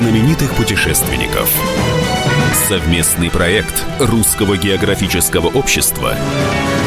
знаменитых 0.00 0.54
путешественников. 0.54 1.52
Совместный 2.68 3.28
проект 3.28 3.84
Русского 3.98 4.56
географического 4.56 5.48
общества 5.48 6.16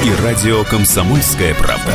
и 0.03 0.23
радио 0.23 0.63
«Комсомольская 0.63 1.53
правда». 1.53 1.91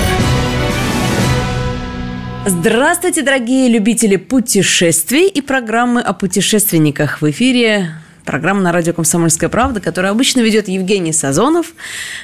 Здравствуйте, 2.46 3.22
дорогие 3.22 3.68
любители 3.68 4.14
путешествий 4.14 5.26
и 5.26 5.40
программы 5.40 6.02
о 6.02 6.12
путешественниках. 6.12 7.20
В 7.20 7.28
эфире 7.30 7.94
программа 8.24 8.60
на 8.60 8.70
радио 8.70 8.92
«Комсомольская 8.92 9.48
правда», 9.48 9.80
которую 9.80 10.12
обычно 10.12 10.40
ведет 10.40 10.68
Евгений 10.68 11.12
Сазонов. 11.12 11.72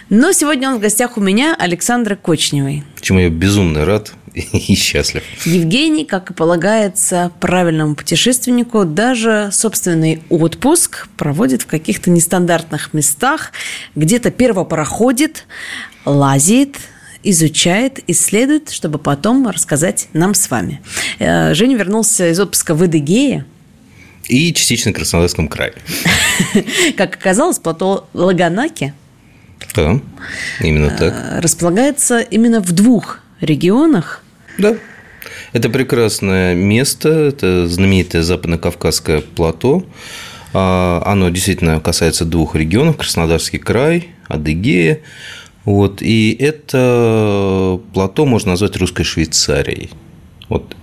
Но 0.09 0.31
сегодня 0.31 0.69
он 0.71 0.77
в 0.77 0.81
гостях 0.81 1.17
у 1.17 1.21
меня, 1.21 1.57
Александра 1.59 2.15
Кочневой. 2.15 2.85
Чему 3.01 3.19
я 3.19 3.29
безумно 3.29 3.85
рад 3.85 4.13
и 4.53 4.75
счастлив. 4.75 5.23
Евгений, 5.45 6.05
как 6.05 6.31
и 6.31 6.35
полагается 6.35 7.31
правильному 7.41 7.95
путешественнику, 7.95 8.85
даже 8.85 9.51
собственный 9.53 10.23
отпуск 10.29 11.09
проводит 11.17 11.63
в 11.63 11.67
каких-то 11.67 12.11
нестандартных 12.11 12.93
местах, 12.93 13.53
где-то 13.95 14.31
первопароходит, 14.31 15.47
лазит, 16.05 16.77
изучает, 17.23 18.01
исследует, 18.09 18.71
чтобы 18.71 18.99
потом 18.99 19.47
рассказать 19.49 20.09
нам 20.13 20.35
с 20.35 20.51
вами. 20.51 20.81
Э, 21.19 21.55
Женя 21.55 21.77
вернулся 21.77 22.29
из 22.29 22.41
отпуска 22.41 22.75
в 22.75 22.83
Эдыгее, 22.83 23.47
И 24.29 24.53
частично 24.53 24.91
в 24.91 24.95
Краснодарском 24.95 25.49
крае. 25.49 25.75
Как 26.97 27.15
оказалось, 27.15 27.59
плато 27.59 28.09
Лаганаки 28.15 28.95
Да, 29.77 30.01
именно 30.61 30.91
так. 30.91 31.15
э, 31.15 31.41
располагается 31.41 32.19
именно 32.19 32.61
в 32.61 32.73
двух 32.73 33.21
регионах. 33.41 34.24
Да. 34.59 34.77
Это 35.53 35.71
прекрасное 35.71 36.55
место, 36.55 37.09
это 37.09 37.67
знаменитое 37.69 38.23
западно-кавказское 38.23 39.21
плато. 39.21 39.85
А, 40.53 41.03
Оно 41.07 41.31
действительно 41.31 41.81
касается 41.81 42.25
двух 42.25 42.55
регионов– 42.55 42.97
Краснодарский 42.99 43.59
край, 43.59 44.09
Адыгея. 44.29 45.01
Вот. 45.65 46.03
И 46.03 46.37
это 46.39 47.81
плато 47.95 48.27
можно 48.27 48.51
назвать 48.51 48.77
русской 48.77 49.05
Швейцарией. 49.05 49.91
Вот 50.49 50.77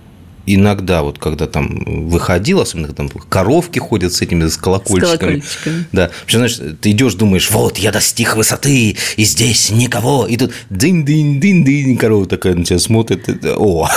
иногда, 0.46 1.02
вот 1.02 1.18
когда 1.18 1.46
там 1.46 1.82
выходил, 2.08 2.60
особенно 2.60 2.88
когда 2.88 3.04
там 3.08 3.22
коровки 3.28 3.78
ходят 3.78 4.12
с 4.12 4.22
этими 4.22 4.46
с 4.48 4.56
колокольчиками. 4.56 5.40
колокольчиками. 5.40 5.84
Да. 5.92 6.10
Вообще, 6.20 6.36
знаешь, 6.38 6.58
ты 6.80 6.90
идешь, 6.90 7.14
думаешь, 7.14 7.50
вот, 7.50 7.78
я 7.78 7.92
достиг 7.92 8.36
высоты, 8.36 8.96
и 9.16 9.24
здесь 9.24 9.70
никого. 9.70 10.26
И 10.26 10.36
тут 10.36 10.52
дынь-дынь-дынь-дынь, 10.70 11.96
корова 11.96 12.26
такая 12.26 12.54
на 12.54 12.64
тебя 12.64 12.78
смотрит. 12.78 13.28
и- 13.28 13.48
О, 13.48 13.88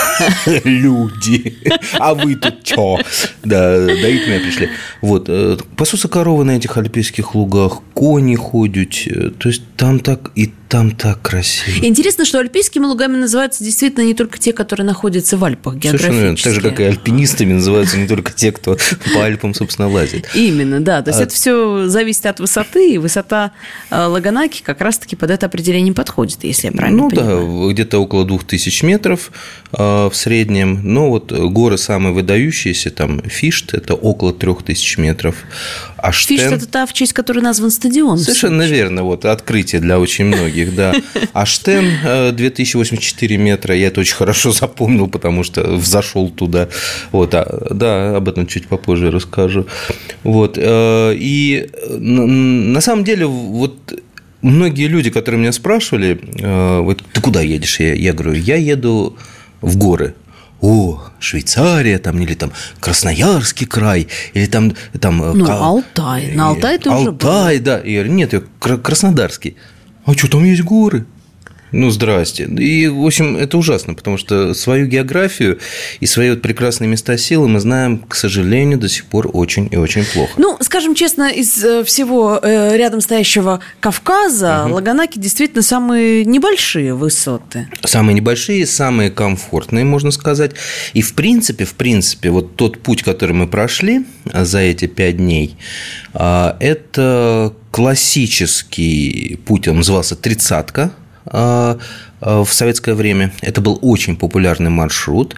люди, 0.64 1.56
а 1.98 2.14
вы 2.14 2.36
тут 2.36 2.62
чё? 2.64 2.98
Да, 3.44 3.78
доить 3.86 4.26
меня 4.26 4.40
пришли. 4.40 4.68
Вот, 5.02 5.26
э, 5.28 5.56
пасутся 5.76 6.08
коровы 6.08 6.44
на 6.44 6.52
этих 6.52 6.76
альпийских 6.76 7.34
лугах, 7.34 7.80
кони 7.94 8.34
ходят, 8.36 8.92
э, 9.06 9.30
то 9.38 9.48
есть 9.48 9.62
там 9.76 10.00
так 10.00 10.30
и 10.34 10.52
там 10.68 10.90
так 10.90 11.22
красиво. 11.22 11.84
Интересно, 11.84 12.24
что 12.24 12.38
альпийскими 12.38 12.84
лугами 12.84 13.16
называются 13.16 13.62
действительно 13.62 14.04
не 14.04 14.14
только 14.14 14.38
те, 14.38 14.52
которые 14.52 14.86
находятся 14.86 15.36
в 15.36 15.44
Альпах 15.44 15.76
географически. 15.76 16.44
Так 16.44 16.54
же, 16.54 16.60
как 16.60 16.80
и 16.80 16.84
альпинистами 16.84 17.52
называются 17.52 17.98
не 17.98 18.08
только 18.08 18.32
те, 18.32 18.52
кто 18.52 18.76
по 19.14 19.24
Альпам, 19.24 19.54
собственно, 19.54 19.88
лазит. 19.88 20.28
Именно, 20.34 20.80
да. 20.80 21.02
То 21.02 21.10
есть 21.10 21.20
А- 21.20 21.24
это 21.24 21.34
все 21.34 21.88
зависит 21.88 22.26
от 22.26 22.40
высоты, 22.40 22.94
и 22.94 22.98
высота 22.98 23.52
э, 23.90 24.04
Лаганаки 24.04 24.62
как 24.62 24.80
раз-таки 24.80 25.14
под 25.14 25.30
это 25.30 25.46
определение 25.46 25.94
подходит, 25.94 26.42
если 26.42 26.66
я 26.66 26.72
правильно 26.72 27.02
ну 27.02 27.10
понимаю. 27.10 27.66
да, 27.68 27.72
где-то 27.72 27.98
около 27.98 28.24
2000 28.24 28.84
метров 28.84 29.30
э, 29.72 29.76
в 29.78 30.12
среднем. 30.14 30.80
Но 30.82 31.10
вот 31.10 31.32
горы 31.32 31.78
самые 31.78 32.12
выдающиеся, 32.12 32.90
там 32.90 33.22
Фишт, 33.22 33.74
это 33.74 33.94
около 33.94 34.32
3000 34.32 34.98
метров. 35.00 35.36
Фишт– 36.12 36.30
это 36.52 36.66
та, 36.66 36.86
в 36.86 36.92
честь 36.92 37.12
которой 37.12 37.40
назван 37.40 37.70
стадион. 37.70 38.18
Совершенно 38.18 38.62
верно, 38.62 39.02
вот 39.02 39.24
открытие 39.24 39.80
для 39.80 39.98
очень 39.98 40.26
многих, 40.26 40.55
да. 40.64 40.94
Аштен 41.32 41.84
э, 42.04 42.32
2084 42.32 43.36
метра, 43.36 43.74
я 43.74 43.88
это 43.88 44.00
очень 44.00 44.14
хорошо 44.14 44.52
запомнил, 44.52 45.08
потому 45.08 45.44
что 45.44 45.62
взошел 45.76 46.28
туда. 46.30 46.68
Вот, 47.12 47.34
а, 47.34 47.68
да, 47.70 48.16
об 48.16 48.28
этом 48.28 48.46
чуть 48.46 48.66
попозже 48.68 49.10
расскажу. 49.10 49.66
Вот, 50.22 50.58
э, 50.58 51.14
и 51.16 51.68
э, 51.72 51.96
на 51.96 52.80
самом 52.80 53.04
деле 53.04 53.26
вот 53.26 53.92
многие 54.42 54.86
люди, 54.88 55.10
которые 55.10 55.40
меня 55.40 55.52
спрашивали, 55.52 56.18
э, 56.40 56.80
вот 56.80 57.02
ты 57.12 57.20
куда 57.20 57.40
едешь? 57.40 57.80
Я, 57.80 57.94
я 57.94 58.12
говорю, 58.12 58.32
я 58.34 58.56
еду 58.56 59.16
в 59.60 59.76
горы. 59.76 60.14
О, 60.60 61.02
Швейцария, 61.20 61.98
там, 61.98 62.18
или 62.20 62.34
там 62.34 62.50
Красноярский 62.80 63.66
край, 63.66 64.08
или 64.32 64.46
там, 64.46 64.74
там 65.00 65.22
э, 65.22 65.32
Ну, 65.34 65.46
Алтай. 65.50 66.32
На 66.34 66.48
Алтай 66.48 66.78
ты 66.78 66.90
уже 66.90 67.12
был. 67.12 67.28
Алтай, 67.28 67.58
да. 67.58 67.78
Я 67.84 68.00
говорю, 68.00 68.12
нет, 68.14 68.32
я 68.32 68.42
Кра- 68.58 68.78
Краснодарский. 68.78 69.56
А 70.06 70.14
что, 70.14 70.28
там 70.28 70.44
есть 70.44 70.62
горы? 70.62 71.04
Ну, 71.72 71.90
здрасте. 71.90 72.44
И, 72.44 72.86
в 72.86 73.04
общем, 73.04 73.36
это 73.36 73.58
ужасно, 73.58 73.94
потому 73.94 74.16
что 74.16 74.54
свою 74.54 74.86
географию 74.86 75.58
и 75.98 76.06
свои 76.06 76.30
вот 76.30 76.40
прекрасные 76.40 76.88
места 76.88 77.18
силы 77.18 77.48
мы 77.48 77.58
знаем, 77.58 77.98
к 77.98 78.14
сожалению, 78.14 78.78
до 78.78 78.88
сих 78.88 79.04
пор 79.06 79.28
очень 79.32 79.68
и 79.70 79.76
очень 79.76 80.04
плохо. 80.04 80.32
Ну, 80.36 80.56
скажем 80.60 80.94
честно, 80.94 81.28
из 81.28 81.62
э, 81.64 81.82
всего 81.82 82.38
э, 82.40 82.76
рядом 82.76 83.00
стоящего 83.00 83.60
Кавказа 83.80 84.66
Лаганаки 84.70 85.18
действительно 85.18 85.62
самые 85.62 86.24
небольшие 86.24 86.94
высоты. 86.94 87.68
Самые 87.84 88.14
небольшие, 88.14 88.64
самые 88.64 89.10
комфортные, 89.10 89.84
можно 89.84 90.12
сказать. 90.12 90.52
И 90.94 91.02
в 91.02 91.14
принципе, 91.14 91.64
в 91.64 91.74
принципе, 91.74 92.30
вот 92.30 92.54
тот 92.54 92.78
путь, 92.78 93.02
который 93.02 93.32
мы 93.32 93.48
прошли 93.48 94.06
а, 94.32 94.44
за 94.44 94.60
эти 94.60 94.86
пять 94.86 95.16
дней, 95.16 95.56
а, 96.14 96.56
это 96.60 97.52
классический 97.76 99.38
путь, 99.44 99.68
он 99.68 99.76
назывался 99.76 100.16
«тридцатка» 100.16 100.92
а, 101.26 101.76
а, 102.22 102.42
в 102.42 102.50
советское 102.50 102.94
время. 102.94 103.34
Это 103.42 103.60
был 103.60 103.78
очень 103.82 104.16
популярный 104.16 104.70
маршрут. 104.70 105.36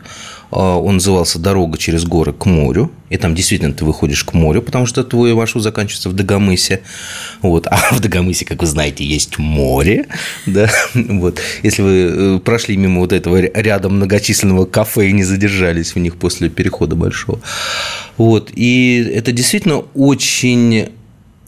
А, 0.52 0.76
Он 0.76 0.94
назывался 0.94 1.40
«Дорога 1.40 1.78
через 1.78 2.04
горы 2.04 2.32
к 2.32 2.46
морю». 2.46 2.92
И 3.10 3.16
там 3.16 3.34
действительно 3.34 3.72
ты 3.72 3.84
выходишь 3.84 4.22
к 4.22 4.34
морю, 4.34 4.62
потому 4.62 4.86
что 4.86 5.02
твой 5.02 5.34
маршрут 5.34 5.64
заканчивается 5.64 6.10
в 6.10 6.12
Дагомысе. 6.12 6.82
Вот. 7.42 7.66
А 7.66 7.76
в 7.90 7.98
Дагомысе, 7.98 8.44
как 8.44 8.60
вы 8.60 8.68
знаете, 8.68 9.02
есть 9.04 9.38
море. 9.38 10.06
Да? 10.46 10.70
Вот. 10.94 11.40
Если 11.64 11.82
вы 11.82 11.90
э, 11.90 12.38
прошли 12.38 12.76
мимо 12.76 13.00
вот 13.00 13.12
этого 13.12 13.40
ряда 13.40 13.88
многочисленного 13.88 14.64
кафе 14.64 15.08
и 15.08 15.12
не 15.12 15.24
задержались 15.24 15.96
в 15.96 15.98
них 15.98 16.16
после 16.16 16.50
перехода 16.50 16.94
большого. 16.94 17.40
Вот. 18.16 18.52
И 18.54 19.10
это 19.12 19.32
действительно 19.32 19.78
очень 19.94 20.90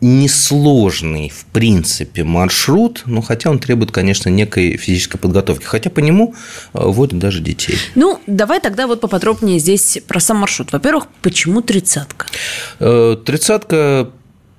несложный, 0.01 1.29
в 1.29 1.45
принципе, 1.47 2.25
маршрут, 2.25 3.03
но 3.07 3.21
хотя 3.21 3.51
он 3.51 3.59
требует, 3.59 3.93
конечно, 3.93 4.29
некой 4.29 4.77
физической 4.77 5.19
подготовки. 5.19 5.65
Хотя 5.65 5.91
по 5.91 6.01
нему 6.01 6.35
э, 6.73 6.79
водят 6.83 7.19
даже 7.19 7.41
детей. 7.41 7.77
Ну, 7.95 8.21
давай 8.27 8.61
тогда 8.61 8.87
вот 8.87 9.01
поподробнее 9.01 9.59
здесь 9.59 9.99
про 10.07 10.21
сам 10.21 10.39
маршрут. 10.39 10.73
Во-первых, 10.73 11.07
почему 11.23 11.61
тридцатка? 11.61 12.27
Э, 12.79 13.17
Тридцатка, 13.25 14.11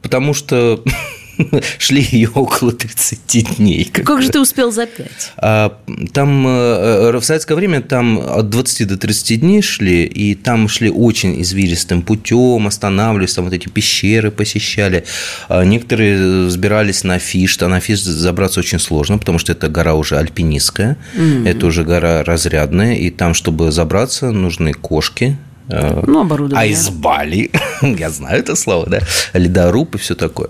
потому 0.02 0.34
что 0.34 0.84
шли 1.78 2.02
ее 2.12 2.30
около 2.34 2.72
30 2.72 3.58
дней. 3.58 3.86
Как 3.86 4.22
же 4.22 4.30
ты 4.30 4.40
успел 4.40 4.72
за 4.72 4.86
пять? 4.86 5.32
А, 5.38 5.78
Там 6.14 6.48
э, 6.48 7.18
в 7.18 7.24
советское 7.24 7.56
время 7.56 7.82
там 7.82 8.20
от 8.20 8.50
20 8.50 8.88
до 8.88 8.98
30 8.98 9.40
дней 9.40 9.62
шли, 9.62 10.04
и 10.06 10.36
там 10.36 10.68
шли 10.68 10.90
очень 10.90 11.42
извилистым 11.42 12.02
путем, 12.02 12.68
останавливались, 12.68 13.34
там 13.34 13.46
вот 13.46 13.54
эти 13.54 13.68
пещеры 13.70 14.32
посещали. 14.32 15.04
А 15.48 15.64
Некоторые 15.64 16.46
взбирались 16.48 17.04
на 17.04 17.20
Фишт, 17.20 17.64
а 17.64 17.68
на 17.68 17.80
Фишт 17.80 18.04
забраться 18.04 18.60
очень 18.60 18.80
сложно, 18.80 19.18
потому 19.18 19.40
что 19.40 19.52
это 19.52 19.68
гора 19.70 19.94
уже 19.96 20.18
альпинистская, 20.18 20.98
это 21.46 21.66
уже 21.66 21.84
гора 21.84 22.24
разрядная, 22.24 22.96
и 22.96 23.10
там, 23.10 23.34
чтобы 23.34 23.72
забраться, 23.72 24.32
нужны 24.32 24.74
кошки, 24.74 25.38
э, 25.70 26.04
Ну, 26.06 26.22
оборудование. 26.22 26.70
Айсбали, 26.76 27.52
я 27.82 28.10
знаю 28.10 28.40
это 28.40 28.56
слово, 28.56 28.88
да, 28.90 29.00
ледоруб 29.34 29.96
и 29.96 29.98
все 29.98 30.16
такое. 30.16 30.50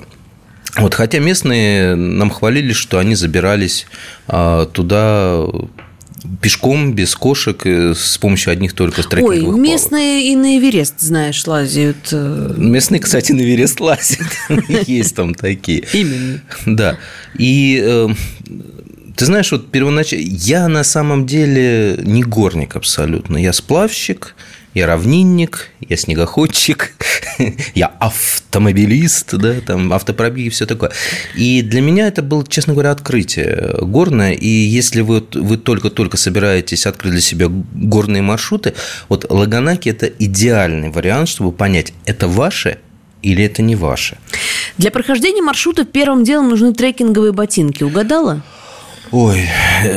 Вот, 0.78 0.94
хотя 0.94 1.20
местные 1.20 1.96
нам 1.96 2.30
хвалили, 2.30 2.74
что 2.74 2.98
они 3.00 3.16
забирались 3.16 3.88
а, 4.28 4.66
туда 4.66 5.44
пешком, 6.42 6.94
без 6.94 7.16
кошек, 7.16 7.66
с 7.66 8.18
помощью 8.20 8.54
одних 8.54 8.74
только 8.74 9.02
Ой, 9.02 9.08
трекинговых 9.10 9.44
палок. 9.46 9.60
местные 9.60 10.32
и 10.32 10.36
на 10.36 10.58
Эверест, 10.60 11.00
знаешь, 11.00 11.46
лазят. 11.48 12.10
э, 12.12 12.54
Местные, 12.58 13.00
кстати, 13.02 13.32
на 13.32 13.42
Эверест 13.42 13.80
лазят. 13.80 14.20
Есть 14.88 15.16
там 15.16 15.34
такие. 15.34 15.84
Именно. 15.94 16.42
Да. 16.68 16.98
И 17.38 17.82
э, 17.84 18.10
ты 19.16 19.26
знаешь, 19.26 19.52
вот 19.52 19.72
первоначально... 19.72 20.24
Я 20.28 20.68
на 20.68 20.84
самом 20.84 21.26
деле 21.26 21.98
не 22.04 22.24
горник 22.24 22.76
абсолютно. 22.76 23.38
Я 23.38 23.52
сплавщик, 23.52 24.36
я 24.74 24.88
равнинник, 24.88 25.70
я 25.82 25.98
снегоходчик, 25.98 26.94
я 27.76 27.88
автомобилист, 27.88 29.36
да, 29.36 29.56
там 29.62 29.92
автопробеги 29.92 30.48
и 30.48 30.50
все 30.50 30.66
такое. 30.66 30.92
И 31.36 31.62
для 31.62 31.82
меня 31.82 32.08
это 32.08 32.22
было, 32.22 32.46
честно 32.48 32.74
говоря, 32.74 32.92
открытие 32.92 33.76
горное. 33.82 34.34
И 34.34 34.48
если 34.48 35.02
вы, 35.02 35.24
вы 35.34 35.58
только-только 35.58 36.18
собираетесь 36.18 36.86
открыть 36.86 37.14
для 37.14 37.22
себя 37.22 37.48
горные 37.50 38.22
маршруты, 38.22 38.74
вот 39.10 39.26
Лаганаки– 39.30 39.90
это 39.90 40.06
идеальный 40.08 40.90
вариант, 40.90 41.30
чтобы 41.30 41.52
понять, 41.52 41.94
это 42.06 42.28
ваше 42.28 42.80
или 43.22 43.44
это 43.44 43.62
не 43.62 43.76
ваше. 43.76 44.18
Для 44.78 44.92
прохождения 44.92 45.42
маршрута 45.42 45.86
первым 45.86 46.24
делом 46.24 46.50
нужны 46.50 46.74
трекинговые 46.74 47.34
ботинки. 47.34 47.84
Угадала? 47.84 48.42
Ой, 49.12 49.46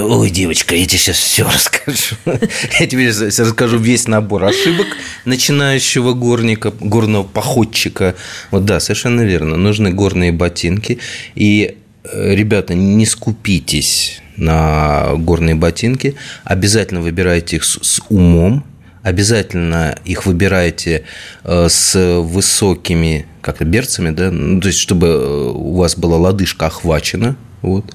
ой, 0.00 0.28
девочка, 0.28 0.74
я 0.74 0.84
тебе 0.86 0.98
сейчас 0.98 1.18
все 1.18 1.44
расскажу. 1.44 2.16
Я 2.80 2.86
тебе 2.88 3.12
сейчас 3.12 3.38
расскажу 3.38 3.78
весь 3.78 4.08
набор 4.08 4.42
ошибок 4.42 4.88
начинающего 5.24 6.14
горника, 6.14 6.72
горного 6.80 7.22
походчика. 7.22 8.16
Вот 8.50 8.64
да, 8.64 8.80
совершенно 8.80 9.20
верно. 9.20 9.56
Нужны 9.56 9.92
горные 9.92 10.32
ботинки. 10.32 10.98
И, 11.36 11.76
э, 12.02 12.34
ребята, 12.34 12.74
не 12.74 13.06
скупитесь 13.06 14.20
на 14.36 15.14
горные 15.16 15.54
ботинки. 15.54 16.16
Обязательно 16.42 17.00
выбирайте 17.00 17.56
их 17.56 17.64
с 17.64 18.00
умом. 18.08 18.64
Обязательно 19.04 19.96
их 20.04 20.26
выбирайте 20.26 21.04
э, 21.44 21.68
с 21.68 22.18
высокими 22.20 23.26
как-то 23.42 23.64
берцами, 23.64 24.10
да, 24.10 24.30
ну, 24.32 24.60
то 24.60 24.68
есть 24.68 24.80
чтобы 24.80 25.06
э, 25.06 25.52
у 25.54 25.74
вас 25.74 25.96
была 25.96 26.16
лодыжка 26.16 26.66
охвачена 26.66 27.36
вот. 27.64 27.92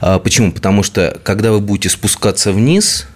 А 0.00 0.18
почему? 0.18 0.52
Потому 0.52 0.82
что, 0.82 1.18
когда 1.22 1.52
вы 1.52 1.60
будете 1.60 1.88
спускаться 1.88 2.52
вниз, 2.52 3.06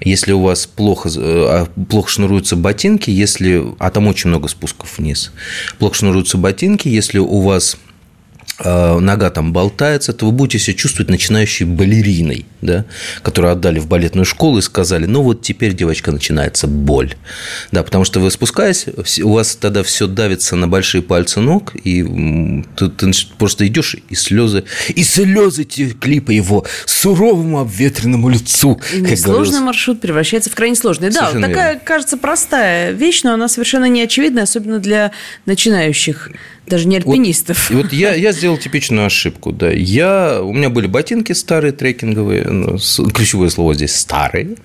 если 0.00 0.32
у 0.32 0.40
вас 0.40 0.66
плохо, 0.66 1.08
э, 1.08 1.12
а, 1.16 1.66
плохо 1.88 2.10
шнуруются 2.10 2.56
ботинки, 2.56 3.10
если, 3.10 3.64
а 3.78 3.90
там 3.90 4.06
очень 4.06 4.28
много 4.28 4.48
спусков 4.48 4.98
вниз, 4.98 5.32
плохо 5.78 5.94
шнуруются 5.94 6.36
ботинки, 6.36 6.88
если 6.88 7.18
у 7.18 7.40
вас 7.40 7.76
нога 8.58 9.30
там 9.30 9.52
болтается, 9.52 10.12
то 10.12 10.26
вы 10.26 10.32
будете 10.32 10.58
себя 10.58 10.76
чувствовать 10.76 11.10
начинающей 11.10 11.66
балериной, 11.66 12.46
да, 12.62 12.84
которую 13.22 13.52
отдали 13.52 13.78
в 13.78 13.88
балетную 13.88 14.24
школу 14.24 14.58
и 14.58 14.62
сказали, 14.62 15.06
ну 15.06 15.22
вот 15.22 15.42
теперь, 15.42 15.74
девочка, 15.74 16.12
начинается 16.12 16.66
боль. 16.66 17.14
Да, 17.72 17.82
потому 17.82 18.04
что 18.04 18.20
вы 18.20 18.30
спускаясь, 18.30 18.86
у 19.22 19.32
вас 19.32 19.56
тогда 19.56 19.82
все 19.82 20.06
давится 20.06 20.56
на 20.56 20.68
большие 20.68 21.02
пальцы 21.02 21.40
ног, 21.40 21.72
и 21.74 22.62
ты, 22.76 22.90
ты 22.90 23.10
просто 23.38 23.66
идешь, 23.66 23.96
и 24.08 24.14
слезы, 24.14 24.64
и 24.88 25.02
слезы 25.02 25.64
текли 25.64 26.20
по 26.20 26.30
его 26.30 26.64
суровому 26.86 27.60
обветренному 27.60 28.28
лицу. 28.28 28.80
Сложный 29.16 29.60
маршрут 29.60 30.00
превращается 30.00 30.50
в 30.50 30.54
крайне 30.54 30.76
сложный. 30.76 31.10
Да, 31.10 31.30
вот 31.32 31.40
такая, 31.40 31.72
верно. 31.72 31.80
кажется, 31.84 32.16
простая 32.16 32.92
вещь, 32.92 33.22
но 33.24 33.34
она 33.34 33.48
совершенно 33.48 33.86
не 33.86 34.02
очевидна, 34.02 34.42
особенно 34.42 34.78
для 34.78 35.10
начинающих 35.44 36.30
даже 36.66 36.86
не 36.88 36.96
альпинистов. 36.96 37.70
Вот, 37.70 37.84
вот 37.84 37.92
я, 37.92 38.14
я 38.14 38.32
сделал 38.32 38.56
типичную 38.56 39.06
ошибку. 39.06 39.52
Да. 39.52 39.70
Я, 39.70 40.40
у 40.42 40.52
меня 40.52 40.70
были 40.70 40.86
ботинки 40.86 41.32
старые, 41.32 41.72
трекинговые. 41.72 42.44
Ну, 42.44 42.78
ключевое 43.12 43.50
слово 43.50 43.74
здесь 43.74 43.94
старые. 43.94 44.56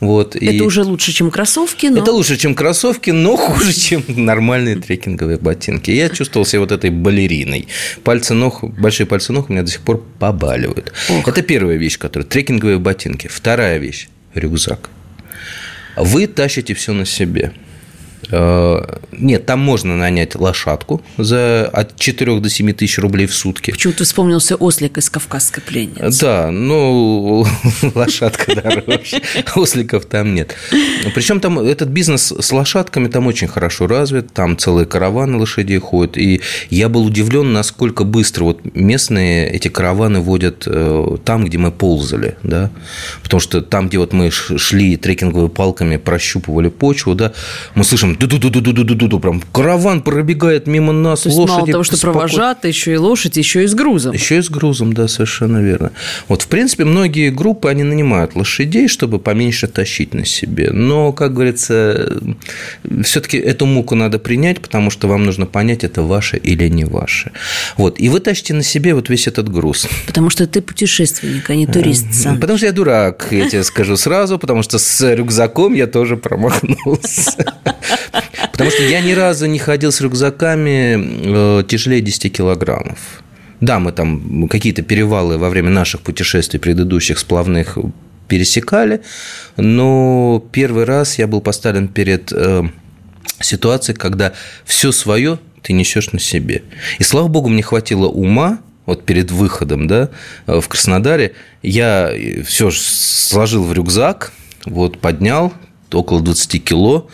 Вот, 0.00 0.36
Это 0.36 0.44
и... 0.44 0.60
уже 0.60 0.82
лучше, 0.82 1.12
чем 1.12 1.30
кроссовки. 1.30 1.86
Но... 1.86 2.02
Это 2.02 2.12
лучше, 2.12 2.36
чем 2.36 2.54
кроссовки, 2.54 3.10
но 3.10 3.36
хуже, 3.36 3.72
чем 3.72 4.04
нормальные 4.08 4.76
трекинговые 4.76 5.38
ботинки. 5.38 5.90
Я 5.90 6.08
чувствовал 6.10 6.44
себя 6.44 6.60
вот 6.60 6.72
этой 6.72 6.90
балериной. 6.90 7.68
Пальцы 8.04 8.34
ног, 8.34 8.62
большие 8.78 9.06
пальцы 9.06 9.32
ног 9.32 9.48
у 9.48 9.52
меня 9.52 9.62
до 9.62 9.70
сих 9.70 9.80
пор 9.80 10.04
побаливают. 10.18 10.92
Ох. 11.08 11.26
Это 11.26 11.42
первая 11.42 11.76
вещь, 11.76 11.98
которая 11.98 12.28
трекинговые 12.28 12.78
ботинки. 12.78 13.28
Вторая 13.28 13.78
вещь– 13.78 14.08
рюкзак. 14.34 14.90
Вы 15.96 16.26
тащите 16.26 16.74
все 16.74 16.92
на 16.92 17.06
себе. 17.06 17.52
Э, 18.30 18.82
нет, 19.12 19.46
там 19.46 19.60
можно 19.60 19.96
нанять 19.96 20.34
лошадку 20.34 21.02
за 21.16 21.68
от 21.72 21.98
4 21.98 22.40
до 22.40 22.48
7 22.48 22.72
тысяч 22.72 22.98
рублей 22.98 23.26
в 23.26 23.34
сутки. 23.34 23.70
Почему-то 23.70 24.04
вспомнился 24.04 24.56
ослик 24.56 24.98
из 24.98 25.10
«Кавказской 25.10 25.60
пленницы». 25.60 26.20
Да, 26.20 26.50
ну, 26.50 27.46
лошадка 27.94 28.54
дороже. 28.54 29.22
Осликов 29.54 30.06
там 30.06 30.34
нет. 30.34 30.54
Причем 31.14 31.40
там 31.40 31.58
этот 31.58 31.88
бизнес 31.88 32.32
с 32.32 32.52
лошадками 32.52 33.08
там 33.08 33.26
очень 33.26 33.48
хорошо 33.48 33.86
развит. 33.86 34.32
Там 34.32 34.58
целые 34.58 34.86
караваны 34.86 35.38
лошадей 35.38 35.78
ходят. 35.78 36.16
И 36.16 36.40
я 36.70 36.88
был 36.88 37.04
удивлен, 37.06 37.52
насколько 37.52 38.04
быстро 38.04 38.44
вот 38.44 38.60
местные 38.74 39.50
эти 39.50 39.68
караваны 39.68 40.20
водят 40.20 40.64
э, 40.66 41.16
там, 41.24 41.44
где 41.44 41.58
мы 41.58 41.70
ползали. 41.70 42.36
Да? 42.42 42.70
Потому 43.22 43.40
что 43.40 43.60
там, 43.62 43.88
где 43.88 43.98
вот 43.98 44.12
мы 44.12 44.30
шли 44.30 44.96
трекинговыми 44.96 45.48
палками, 45.48 45.96
прощупывали 45.96 46.68
почву, 46.68 47.14
да, 47.14 47.32
мы 47.74 47.84
слышим 47.84 48.15
ду-ду-ду-ду-ду-ду-ду, 48.18 49.20
прям 49.20 49.42
караван 49.52 50.02
пробегает 50.02 50.66
мимо 50.66 50.92
нас, 50.92 51.22
То 51.22 51.30
лошади. 51.30 51.56
Мало 51.56 51.66
того, 51.66 51.84
что 51.84 51.96
споко... 51.96 52.12
провожатый, 52.12 52.70
еще 52.70 52.92
и 52.92 52.96
лошадь, 52.96 53.36
еще 53.36 53.64
и 53.64 53.66
с 53.66 53.74
грузом. 53.74 54.12
Еще 54.12 54.38
и 54.38 54.42
с 54.42 54.50
грузом, 54.50 54.92
да, 54.92 55.08
совершенно 55.08 55.58
верно. 55.58 55.92
Вот, 56.28 56.42
в 56.42 56.48
принципе, 56.48 56.84
многие 56.84 57.30
группы, 57.30 57.68
они 57.68 57.82
нанимают 57.82 58.34
лошадей, 58.34 58.88
чтобы 58.88 59.18
поменьше 59.18 59.66
тащить 59.66 60.14
на 60.14 60.24
себе. 60.24 60.70
Но, 60.72 61.12
как 61.12 61.34
говорится, 61.34 62.20
все-таки 63.02 63.38
эту 63.38 63.66
муку 63.66 63.94
надо 63.94 64.18
принять, 64.18 64.60
потому 64.60 64.90
что 64.90 65.08
вам 65.08 65.24
нужно 65.24 65.46
понять, 65.46 65.84
это 65.84 66.02
ваше 66.02 66.36
или 66.36 66.68
не 66.68 66.84
ваше. 66.84 67.32
Вот, 67.76 68.00
и 68.00 68.08
вы 68.08 68.20
тащите 68.20 68.54
на 68.54 68.62
себе 68.62 68.94
вот 68.94 69.08
весь 69.08 69.26
этот 69.26 69.48
груз. 69.48 69.88
Потому 70.06 70.30
что 70.30 70.46
ты 70.46 70.60
путешественник, 70.60 71.48
а 71.50 71.54
не 71.54 71.66
турист 71.66 72.12
сам. 72.12 72.40
Потому 72.40 72.58
что 72.58 72.66
я 72.66 72.72
дурак, 72.72 73.28
я 73.30 73.48
тебе 73.48 73.64
скажу 73.64 73.96
сразу, 73.96 74.38
потому 74.38 74.62
что 74.62 74.78
с 74.78 75.14
рюкзаком 75.14 75.74
я 75.74 75.86
тоже 75.86 76.16
промахнулся. 76.16 77.54
Потому 78.52 78.70
что 78.70 78.82
я 78.82 79.00
ни 79.00 79.12
разу 79.12 79.46
не 79.46 79.58
ходил 79.58 79.92
с 79.92 80.00
рюкзаками 80.00 81.60
э, 81.60 81.64
тяжелее 81.64 82.00
10 82.00 82.32
килограммов. 82.32 82.98
Да, 83.60 83.78
мы 83.78 83.92
там 83.92 84.48
какие-то 84.48 84.82
перевалы 84.82 85.38
во 85.38 85.48
время 85.48 85.70
наших 85.70 86.02
путешествий 86.02 86.60
предыдущих 86.60 87.18
сплавных 87.18 87.78
пересекали, 88.28 89.02
но 89.56 90.44
первый 90.52 90.84
раз 90.84 91.18
я 91.18 91.26
был 91.26 91.40
поставлен 91.40 91.88
перед 91.88 92.32
э, 92.32 92.64
ситуацией, 93.40 93.96
когда 93.96 94.32
все 94.64 94.92
свое 94.92 95.38
ты 95.62 95.72
несешь 95.72 96.12
на 96.12 96.18
себе. 96.18 96.62
И 96.98 97.02
слава 97.02 97.28
богу, 97.28 97.48
мне 97.48 97.62
хватило 97.62 98.06
ума 98.06 98.58
вот 98.84 99.04
перед 99.04 99.30
выходом 99.30 99.88
да, 99.88 100.10
в 100.46 100.62
Краснодаре, 100.68 101.34
я 101.62 102.12
все 102.44 102.70
сложил 102.70 103.64
в 103.64 103.72
рюкзак, 103.72 104.32
вот 104.64 104.98
поднял 104.98 105.52
около 105.92 106.20
20 106.20 106.64
кило, 106.64 107.08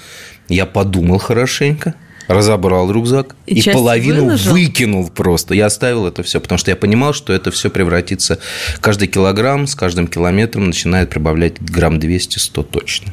я 0.49 0.67
подумал 0.67 1.19
хорошенько, 1.19 1.95
разобрал 2.29 2.91
рюкзак 2.91 3.35
и, 3.47 3.61
и 3.61 3.71
половину 3.71 4.25
выложил? 4.25 4.53
выкинул 4.53 5.11
просто. 5.11 5.55
Я 5.55 5.67
оставил 5.67 6.07
это 6.07 6.23
все, 6.23 6.41
потому 6.41 6.59
что 6.59 6.71
я 6.71 6.77
понимал, 6.77 7.13
что 7.13 7.33
это 7.33 7.51
все 7.51 7.71
превратится... 7.71 8.39
Каждый 8.81 9.09
килограмм 9.09 9.67
с 9.67 9.75
каждым 9.75 10.07
километром 10.07 10.67
начинает 10.67 11.11
прибавлять 11.11 11.61
грамм 11.61 11.99
200-100 11.99 12.65
точно. 12.65 13.13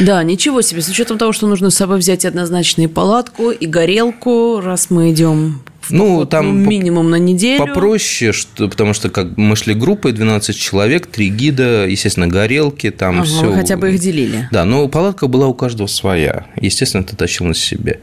Да, 0.00 0.22
ничего 0.22 0.62
себе. 0.62 0.80
С 0.80 0.88
учетом 0.88 1.18
того, 1.18 1.32
что 1.32 1.46
нужно 1.46 1.70
с 1.70 1.76
собой 1.76 1.98
взять 1.98 2.24
однозначно 2.24 2.82
и 2.82 2.86
палатку, 2.86 3.50
и 3.50 3.66
горелку, 3.66 4.60
раз 4.60 4.90
мы 4.90 5.10
идем 5.12 5.62
ну, 5.90 6.16
вот, 6.16 6.30
там 6.30 6.62
ну, 6.62 6.70
минимум 6.70 7.10
на 7.10 7.16
неделю. 7.16 7.66
Попроще, 7.66 8.32
что, 8.32 8.68
потому 8.68 8.94
что 8.94 9.08
как 9.08 9.36
мы 9.36 9.56
шли 9.56 9.74
группой 9.74 10.12
12 10.12 10.56
человек, 10.56 11.06
три 11.06 11.28
гида, 11.28 11.86
естественно, 11.86 12.26
горелки, 12.28 12.90
там 12.90 13.20
ага, 13.20 13.24
все. 13.24 13.52
хотя 13.52 13.76
бы 13.76 13.92
их 13.92 14.00
делили. 14.00 14.48
Да, 14.52 14.64
но 14.64 14.88
палатка 14.88 15.26
была 15.26 15.46
у 15.46 15.54
каждого 15.54 15.86
своя. 15.86 16.46
Естественно, 16.60 17.04
ты 17.04 17.16
тащил 17.16 17.46
на 17.46 17.54
себе. 17.54 18.00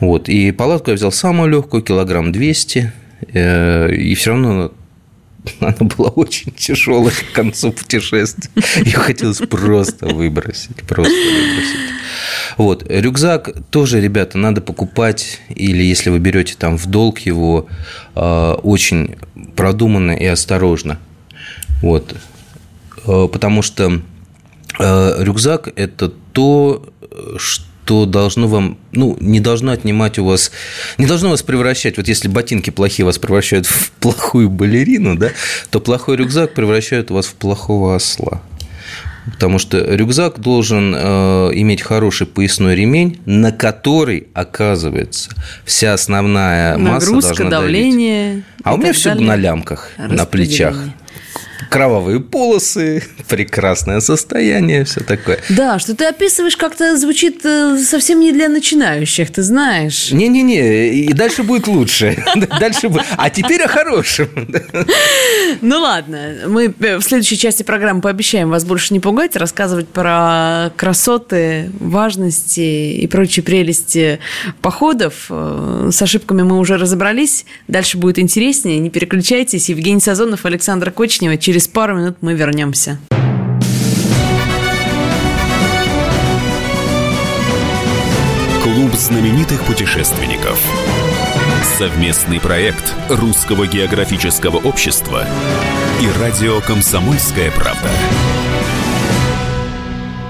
Вот. 0.00 0.28
И 0.28 0.52
палатку 0.52 0.90
я 0.90 0.96
взял 0.96 1.12
самую 1.12 1.50
легкую, 1.50 1.82
килограмм 1.82 2.32
200, 2.32 2.92
э, 3.32 3.94
и 3.94 4.14
все 4.14 4.30
равно 4.30 4.72
она 5.60 5.76
была 5.96 6.08
очень 6.10 6.52
тяжелая 6.52 7.12
к 7.12 7.32
концу 7.34 7.72
путешествия. 7.72 8.50
Ее 8.84 8.98
хотелось 8.98 9.38
просто 9.38 10.06
выбросить, 10.06 10.76
просто 10.86 11.12
выбросить. 11.12 11.96
Вот. 12.56 12.84
Рюкзак 12.88 13.50
тоже, 13.70 14.00
ребята, 14.00 14.38
надо 14.38 14.60
покупать, 14.60 15.40
или 15.48 15.82
если 15.82 16.10
вы 16.10 16.18
берете 16.18 16.54
там 16.58 16.78
в 16.78 16.86
долг 16.86 17.20
его, 17.20 17.66
а, 18.14 18.54
очень 18.54 19.16
продуманно 19.54 20.12
и 20.12 20.26
осторожно. 20.26 20.98
Вот. 21.82 22.16
А, 23.06 23.28
потому 23.28 23.62
что 23.62 24.00
а, 24.78 25.22
рюкзак– 25.22 25.68
это 25.76 26.08
то, 26.32 26.88
что 27.36 27.66
то 27.86 28.04
должно 28.04 28.48
вам, 28.48 28.78
ну, 28.90 29.16
не 29.20 29.38
должно 29.38 29.70
отнимать 29.70 30.18
у 30.18 30.24
вас, 30.24 30.50
не 30.98 31.06
должно 31.06 31.30
вас 31.30 31.42
превращать, 31.42 31.96
вот 31.96 32.08
если 32.08 32.26
ботинки 32.26 32.70
плохие 32.70 33.06
вас 33.06 33.16
превращают 33.18 33.64
в 33.66 33.92
плохую 34.00 34.50
балерину, 34.50 35.16
да, 35.16 35.30
то 35.70 35.80
плохой 35.80 36.16
рюкзак 36.16 36.52
превращает 36.52 37.10
вас 37.10 37.26
в 37.26 37.34
плохого 37.34 37.94
осла. 37.94 38.42
Потому 39.32 39.58
что 39.58 39.78
рюкзак 39.78 40.40
должен 40.40 40.94
э, 40.96 41.50
иметь 41.54 41.82
хороший 41.82 42.26
поясной 42.26 42.76
ремень, 42.76 43.20
на 43.26 43.52
который, 43.52 44.28
оказывается, 44.34 45.30
вся 45.64 45.94
основная 45.94 46.76
Нагрузка, 46.76 47.14
масса 47.14 47.28
должна 47.28 47.50
давление. 47.50 48.30
Давить. 48.30 48.44
А 48.62 48.74
у 48.74 48.76
меня 48.76 48.92
все 48.92 49.14
на 49.14 49.36
лямках, 49.36 49.90
на 49.98 50.26
плечах. 50.26 50.76
Кровавые 51.70 52.20
полосы, 52.20 53.02
прекрасное 53.28 54.00
состояние, 54.00 54.84
все 54.84 55.00
такое. 55.00 55.40
Да, 55.48 55.78
что 55.78 55.94
ты 55.94 56.06
описываешь, 56.06 56.56
как-то 56.56 56.96
звучит 56.96 57.44
э, 57.44 57.78
совсем 57.78 58.20
не 58.20 58.32
для 58.32 58.48
начинающих, 58.48 59.30
ты 59.32 59.42
знаешь. 59.42 60.10
Не-не-не, 60.12 60.88
и 60.88 61.12
дальше 61.12 61.42
будет 61.42 61.66
лучше. 61.66 62.22
Дальше 62.60 62.88
будет. 62.88 63.04
А 63.16 63.30
теперь 63.30 63.62
о 63.62 63.68
хорошем. 63.68 64.28
Ну 65.62 65.80
ладно, 65.80 66.34
мы 66.46 66.68
в 66.68 67.02
следующей 67.02 67.38
части 67.38 67.62
программы 67.62 68.00
пообещаем 68.00 68.50
вас 68.50 68.64
больше 68.64 68.92
не 68.92 69.00
пугать, 69.00 69.36
рассказывать 69.36 69.88
про 69.88 70.70
красоты, 70.76 71.70
важности 71.80 72.94
и 72.94 73.06
прочие 73.06 73.42
прелести 73.42 74.18
походов. 74.60 75.26
Э, 75.30 75.90
с 75.92 76.02
ошибками 76.02 76.42
мы 76.42 76.58
уже 76.58 76.76
разобрались. 76.76 77.46
Дальше 77.68 77.96
будет 77.96 78.18
интереснее. 78.18 78.78
Не 78.78 78.90
переключайтесь. 78.90 79.68
Евгений 79.68 80.00
Сазонов, 80.00 80.44
Александр 80.44 80.90
Кочнева. 80.90 81.36
Через 81.46 81.68
пару 81.68 81.94
минут 81.96 82.16
мы 82.22 82.34
вернемся. 82.34 82.98
Клуб 88.64 88.92
знаменитых 88.94 89.62
путешественников. 89.62 90.60
Совместный 91.78 92.40
проект 92.40 92.92
Русского 93.08 93.68
географического 93.68 94.56
общества 94.56 95.24
и 96.02 96.20
радио 96.20 96.60
«Комсомольская 96.62 97.52
правда». 97.52 97.90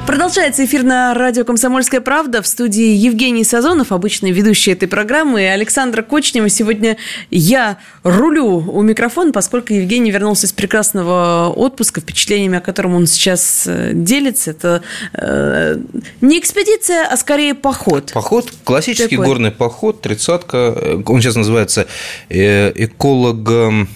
Продолжается 0.06 0.64
эфир 0.64 0.84
на 0.84 1.12
радио 1.14 1.44
«Комсомольская 1.44 2.00
правда» 2.00 2.40
в 2.40 2.46
студии 2.46 2.94
Евгений 2.94 3.42
Сазонов, 3.42 3.90
обычный 3.90 4.30
ведущий 4.30 4.70
этой 4.70 4.86
программы, 4.86 5.42
и 5.42 5.46
Александра 5.46 6.02
Кочнева. 6.02 6.48
Сегодня 6.48 6.96
я 7.32 7.78
рулю 8.04 8.46
у 8.46 8.82
микрофона, 8.82 9.32
поскольку 9.32 9.72
Евгений 9.72 10.12
вернулся 10.12 10.46
из 10.46 10.52
прекрасного 10.52 11.52
отпуска, 11.52 12.00
впечатлениями, 12.00 12.58
о 12.58 12.60
котором 12.60 12.94
он 12.94 13.08
сейчас 13.08 13.64
э, 13.66 13.90
делится. 13.94 14.52
Это 14.52 14.82
э, 15.12 15.76
не 16.20 16.38
экспедиция, 16.38 17.08
а 17.10 17.16
скорее 17.16 17.54
поход. 17.54 18.12
Поход, 18.12 18.52
классический 18.62 19.16
Такой. 19.16 19.26
горный 19.26 19.50
поход, 19.50 20.02
тридцатка. 20.02 21.02
Он 21.04 21.20
сейчас 21.20 21.34
называется 21.34 21.88
э, 22.28 22.70
экологом 22.76 23.88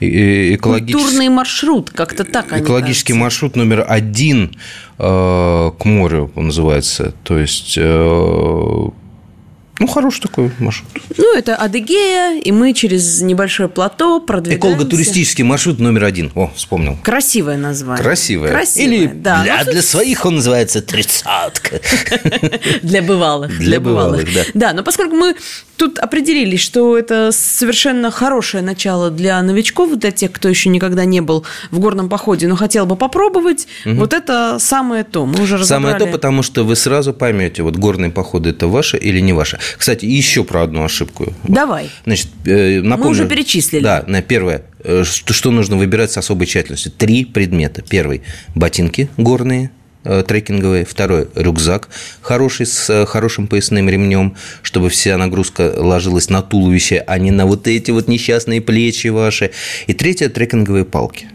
экологический... 0.00 0.92
Культурный 0.92 1.28
маршрут, 1.28 1.90
как-то 1.90 2.24
так 2.24 2.52
они 2.52 2.62
Экологический 2.62 3.12
кажется. 3.12 3.22
маршрут 3.22 3.56
номер 3.56 3.84
один 3.88 4.56
э, 4.98 5.70
к 5.78 5.84
морю 5.84 6.32
он 6.34 6.46
называется. 6.46 7.14
То 7.22 7.38
есть 7.38 7.74
э, 7.78 8.88
ну, 9.78 9.86
хороший 9.86 10.22
такой 10.22 10.50
маршрут. 10.58 10.88
Ну, 11.18 11.36
это 11.36 11.54
Адыгея, 11.54 12.40
и 12.40 12.50
мы 12.50 12.72
через 12.72 13.20
небольшое 13.20 13.68
плато 13.68 14.20
продвигаемся. 14.20 14.68
Эколого-туристический 14.68 15.44
маршрут 15.44 15.78
номер 15.78 16.04
один. 16.04 16.32
О, 16.34 16.50
вспомнил. 16.54 16.96
Красивое 17.02 17.58
название. 17.58 18.02
Красивое. 18.02 18.50
Красивое, 18.50 18.86
Или 18.86 19.06
да. 19.06 19.42
для, 19.42 19.64
ну, 19.64 19.72
для 19.72 19.82
своих 19.82 20.24
он 20.24 20.36
называется 20.36 20.80
тридцатка. 20.80 21.80
Для 22.82 23.02
бывалых. 23.02 23.58
Для 23.58 23.80
бывалых, 23.80 24.32
да. 24.32 24.42
Да, 24.54 24.72
но 24.72 24.82
поскольку 24.82 25.14
мы 25.14 25.34
тут 25.76 25.98
определились, 25.98 26.60
что 26.60 26.96
это 26.96 27.30
совершенно 27.32 28.10
хорошее 28.10 28.62
начало 28.62 29.10
для 29.10 29.40
новичков, 29.42 29.94
для 29.96 30.10
тех, 30.10 30.32
кто 30.32 30.48
еще 30.48 30.68
никогда 30.68 31.04
не 31.04 31.20
был 31.20 31.44
в 31.70 31.78
горном 31.78 32.08
походе, 32.08 32.48
но 32.48 32.56
хотел 32.56 32.86
бы 32.86 32.96
попробовать, 32.96 33.68
вот 33.84 34.12
это 34.12 34.58
самое 34.58 35.04
то. 35.04 35.26
Мы 35.26 35.42
уже 35.42 35.58
разобрали. 35.58 35.92
Самое 35.92 35.98
то, 35.98 36.06
потому 36.06 36.42
что 36.42 36.64
вы 36.64 36.76
сразу 36.76 37.12
поймете, 37.12 37.62
вот 37.62 37.76
горные 37.76 38.10
походы 38.10 38.50
это 38.50 38.66
ваше 38.68 38.96
или 38.96 39.20
не 39.20 39.32
ваше. 39.32 39.58
Кстати, 39.76 40.04
еще 40.04 40.44
про 40.44 40.62
одну 40.62 40.84
ошибку. 40.84 41.32
Давай. 41.44 41.90
Значит, 42.04 42.28
э, 42.44 42.80
напомню. 42.80 43.04
Мы 43.04 43.10
уже 43.10 43.28
перечислили. 43.28 43.82
Да, 43.82 44.04
на 44.06 44.22
первое. 44.22 44.62
Э, 44.84 45.04
что, 45.04 45.50
нужно 45.50 45.76
выбирать 45.76 46.12
с 46.12 46.18
особой 46.18 46.46
тщательностью? 46.46 46.92
Три 46.92 47.24
предмета. 47.24 47.82
Первый– 47.82 48.22
ботинки 48.54 49.08
горные, 49.16 49.70
э, 50.04 50.24
трекинговые. 50.26 50.84
Второй– 50.84 51.28
рюкзак 51.34 51.88
хороший 52.20 52.66
с 52.66 53.06
хорошим 53.06 53.46
поясным 53.46 53.88
ремнем, 53.88 54.36
чтобы 54.62 54.88
вся 54.88 55.16
нагрузка 55.16 55.72
ложилась 55.76 56.30
на 56.30 56.42
туловище, 56.42 57.02
а 57.06 57.18
не 57.18 57.30
на 57.30 57.46
вот 57.46 57.66
эти 57.66 57.90
вот 57.90 58.08
несчастные 58.08 58.60
плечи 58.60 59.08
ваши. 59.08 59.50
И 59.86 59.94
третье– 59.94 60.28
трекинговые 60.30 60.84
палки. 60.84 61.28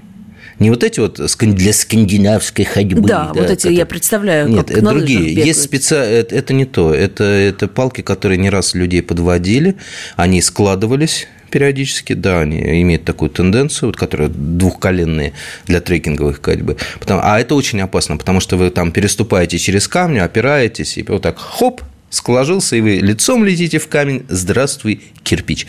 Не 0.62 0.70
вот 0.70 0.84
эти 0.84 1.00
вот 1.00 1.20
для 1.40 1.74
скандинавской 1.74 2.66
ходьбы. 2.66 3.08
Да, 3.08 3.32
да 3.34 3.42
вот 3.42 3.50
эти 3.50 3.64
которые... 3.64 3.78
я 3.78 3.86
представляю. 3.88 4.48
Нет, 4.48 4.70
это 4.70 4.82
другие. 4.82 5.34
Есть 5.34 5.64
специ... 5.64 5.96
это, 5.96 6.36
это 6.36 6.54
не 6.54 6.66
то. 6.66 6.94
Это, 6.94 7.24
это 7.24 7.68
палки, 7.68 8.02
которые 8.02 8.38
не 8.38 8.52
раз 8.52 8.76
людей 8.76 9.02
подводили. 9.02 9.76
Они 10.18 10.40
складывались 10.40 11.28
периодически, 11.50 12.14
да, 12.14 12.42
они 12.42 12.60
имеют 12.84 13.06
такую 13.06 13.32
тенденцию, 13.32 13.90
вот, 13.90 13.98
которая 13.98 14.30
двухколенные 14.30 15.34
для 15.66 15.82
трекинговых 15.82 16.40
ходьбы. 16.44 16.78
Потому, 17.00 17.22
а 17.24 17.40
это 17.40 17.56
очень 17.56 17.82
опасно, 17.82 18.18
потому 18.18 18.40
что 18.40 18.56
вы 18.56 18.70
там 18.70 18.92
переступаете 18.92 19.58
через 19.58 19.88
камни, 19.88 20.20
опираетесь, 20.20 21.00
и 21.00 21.04
вот 21.04 21.24
так 21.24 21.40
хоп, 21.40 21.82
сложился, 22.12 22.76
и 22.76 22.82
вы 22.82 22.98
лицом 22.98 23.44
летите 23.44 23.80
в 23.80 23.88
камень, 23.88 24.26
здравствуй, 24.30 25.02
кирпич. 25.24 25.66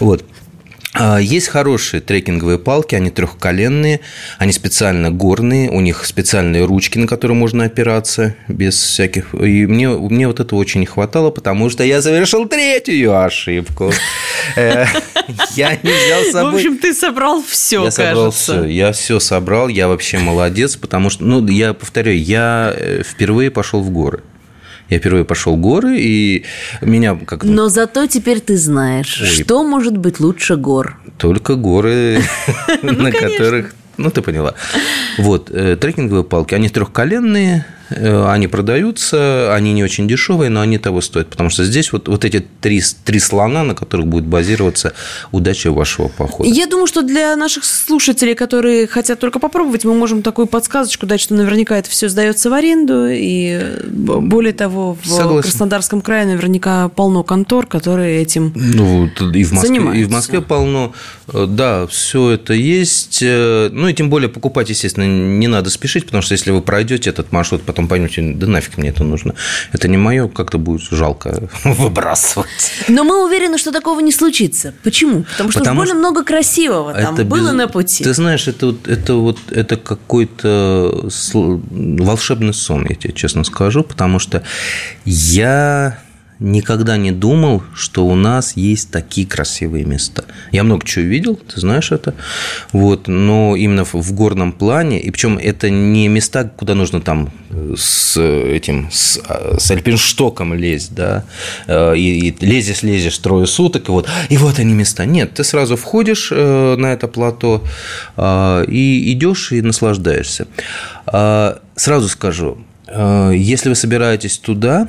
Вот. 0.00 0.24
А, 0.96 1.18
есть 1.18 1.48
хорошие 1.48 2.00
трекинговые 2.00 2.58
палки, 2.58 2.94
они 2.94 3.10
трехколенные, 3.10 4.00
они 4.38 4.52
специально 4.52 5.10
горные, 5.10 5.68
у 5.68 5.80
них 5.80 6.04
специальные 6.04 6.64
ручки, 6.66 6.98
на 6.98 7.08
которые 7.08 7.36
можно 7.36 7.64
опираться 7.64 8.36
без 8.46 8.80
всяких... 8.80 9.34
И 9.34 9.66
мне, 9.66 9.88
мне 9.88 10.28
вот 10.28 10.38
этого 10.38 10.56
очень 10.56 10.80
не 10.80 10.86
хватало, 10.86 11.30
потому 11.30 11.68
что 11.68 11.82
я 11.82 12.00
совершил 12.00 12.46
третью 12.46 13.20
ошибку. 13.20 13.92
Э, 14.56 14.84
я 15.56 15.70
не 15.82 15.90
взял 15.90 16.22
с 16.22 16.32
собой... 16.32 16.52
В 16.52 16.54
общем, 16.56 16.78
ты 16.78 16.92
собрал 16.92 17.42
все, 17.42 17.84
Я 17.84 17.90
собрал 17.90 18.30
все, 18.30 18.64
я 18.64 18.92
все 18.92 19.18
собрал, 19.18 19.68
я 19.68 19.88
вообще 19.88 20.18
молодец, 20.18 20.76
потому 20.76 21.08
что, 21.08 21.24
ну, 21.24 21.44
я 21.48 21.72
повторяю, 21.72 22.22
я 22.22 22.72
э, 22.76 23.02
впервые 23.04 23.50
пошел 23.50 23.80
в 23.80 23.90
горы. 23.90 24.22
Я 24.94 25.00
впервые 25.00 25.24
пошел 25.24 25.56
в 25.56 25.60
горы, 25.60 25.96
и 25.98 26.44
меня 26.80 27.16
как 27.26 27.42
Но 27.42 27.68
зато 27.68 28.06
теперь 28.06 28.38
ты 28.38 28.56
знаешь, 28.56 29.20
Ой. 29.20 29.26
что 29.26 29.64
может 29.64 29.96
быть 29.96 30.20
лучше 30.20 30.54
гор. 30.56 30.98
Только 31.18 31.56
горы, 31.56 32.22
на 32.82 33.10
которых... 33.10 33.74
Ну, 33.96 34.10
ты 34.10 34.22
поняла. 34.22 34.54
Вот, 35.18 35.50
э, 35.50 35.76
трекинговые 35.76 36.22
палки, 36.22 36.54
они 36.54 36.68
трехколенные, 36.68 37.66
они 37.90 38.48
продаются, 38.48 39.54
они 39.54 39.72
не 39.72 39.84
очень 39.84 40.08
дешевые, 40.08 40.50
но 40.50 40.60
они 40.60 40.78
того 40.78 41.00
стоят, 41.00 41.28
потому 41.28 41.50
что 41.50 41.64
здесь 41.64 41.92
вот, 41.92 42.08
вот 42.08 42.24
эти 42.24 42.44
три, 42.60 42.82
три 43.04 43.18
слона, 43.18 43.62
на 43.62 43.74
которых 43.74 44.06
будет 44.06 44.24
базироваться 44.24 44.92
удача 45.32 45.70
вашего 45.72 46.08
похода. 46.08 46.48
Я 46.48 46.66
думаю, 46.66 46.86
что 46.86 47.02
для 47.02 47.36
наших 47.36 47.64
слушателей, 47.64 48.34
которые 48.34 48.86
хотят 48.86 49.20
только 49.20 49.38
попробовать, 49.38 49.84
мы 49.84 49.94
можем 49.94 50.22
такую 50.22 50.46
подсказочку 50.46 51.06
дать, 51.06 51.20
что 51.20 51.34
наверняка 51.34 51.76
это 51.76 51.90
все 51.90 52.08
сдается 52.08 52.50
в 52.50 52.52
аренду, 52.52 53.06
и 53.10 53.78
более 53.86 54.52
того, 54.52 54.96
в 55.02 55.06
Согласен. 55.06 55.42
Краснодарском 55.42 56.00
крае 56.00 56.26
наверняка 56.26 56.88
полно 56.88 57.22
контор, 57.22 57.66
которые 57.66 58.22
этим 58.22 58.52
ну, 58.54 59.06
и 59.06 59.44
в 59.44 59.52
Москве, 59.52 59.68
занимаются. 59.68 60.02
И 60.02 60.04
в 60.04 60.10
Москве 60.10 60.40
полно, 60.40 60.92
э, 61.32 61.46
да, 61.48 61.86
все 61.86 62.30
это 62.30 62.54
есть, 62.54 63.20
э, 63.22 63.68
ну 63.72 63.88
и 63.88 63.94
тем 63.94 64.10
более 64.10 64.28
покупать, 64.28 64.70
естественно, 64.70 65.04
не 65.04 65.48
надо 65.48 65.70
спешить, 65.70 66.06
потому 66.06 66.22
что 66.22 66.32
если 66.32 66.50
вы 66.50 66.62
пройдете 66.62 67.10
этот 67.10 67.32
маршрут, 67.32 67.62
потом 67.74 67.88
поймете, 67.88 68.22
да 68.22 68.46
нафиг 68.46 68.78
мне 68.78 68.90
это 68.90 69.02
нужно. 69.02 69.34
Это 69.72 69.88
не 69.88 69.96
мое, 69.96 70.28
как-то 70.28 70.58
будет 70.58 70.82
жалко 70.82 71.48
выбрасывать. 71.64 72.72
Но 72.88 73.02
мы 73.02 73.26
уверены, 73.26 73.58
что 73.58 73.72
такого 73.72 73.98
не 74.00 74.12
случится. 74.12 74.72
Почему? 74.84 75.24
Потому 75.24 75.50
что 75.50 75.58
Потому 75.60 75.80
больно 75.80 75.94
много 75.94 76.22
красивого 76.22 76.94
там 76.94 77.14
это 77.14 77.24
было 77.24 77.48
без... 77.48 77.54
на 77.54 77.68
пути. 77.68 78.04
Ты 78.04 78.14
знаешь, 78.14 78.46
это 78.46 78.66
вот, 78.66 78.86
это 78.86 79.14
вот 79.14 79.38
это 79.50 79.76
какой-то 79.76 81.08
волшебный 81.70 82.54
сон, 82.54 82.86
я 82.88 82.94
тебе 82.94 83.12
честно 83.12 83.42
скажу, 83.42 83.82
потому 83.82 84.20
что 84.20 84.44
я 85.04 85.98
никогда 86.44 86.96
не 86.96 87.10
думал, 87.10 87.62
что 87.74 88.06
у 88.06 88.14
нас 88.14 88.56
есть 88.56 88.90
такие 88.90 89.26
красивые 89.26 89.84
места. 89.84 90.24
Я 90.52 90.62
много 90.62 90.86
чего 90.86 91.04
видел, 91.04 91.36
ты 91.36 91.58
знаешь 91.58 91.90
это. 91.90 92.14
Вот, 92.72 93.08
но 93.08 93.56
именно 93.56 93.84
в 93.84 94.12
горном 94.12 94.52
плане, 94.52 95.00
и 95.00 95.10
причем 95.10 95.38
это 95.38 95.70
не 95.70 96.06
места, 96.08 96.44
куда 96.44 96.74
нужно 96.74 97.00
там 97.00 97.32
с 97.76 98.20
этим, 98.20 98.90
с, 98.92 99.20
с 99.58 99.70
альпинштоком 99.70 100.54
лезть, 100.54 100.94
да, 100.94 101.24
э, 101.66 101.96
и, 101.96 102.28
и 102.28 102.44
лезешь, 102.44 102.82
лезешь 102.82 103.18
трое 103.18 103.46
суток, 103.46 103.88
и 103.88 103.90
вот, 103.90 104.08
и 104.28 104.36
вот 104.36 104.58
они 104.58 104.74
места. 104.74 105.06
Нет, 105.06 105.34
ты 105.34 105.44
сразу 105.44 105.76
входишь 105.76 106.28
э, 106.30 106.76
на 106.76 106.92
это 106.92 107.08
плато 107.08 107.64
э, 108.16 108.64
и 108.68 109.12
идешь 109.12 109.52
и 109.52 109.62
наслаждаешься. 109.62 110.46
Сразу 111.76 112.08
скажу, 112.08 112.58
если 112.88 113.68
вы 113.68 113.74
собираетесь 113.74 114.38
туда, 114.38 114.88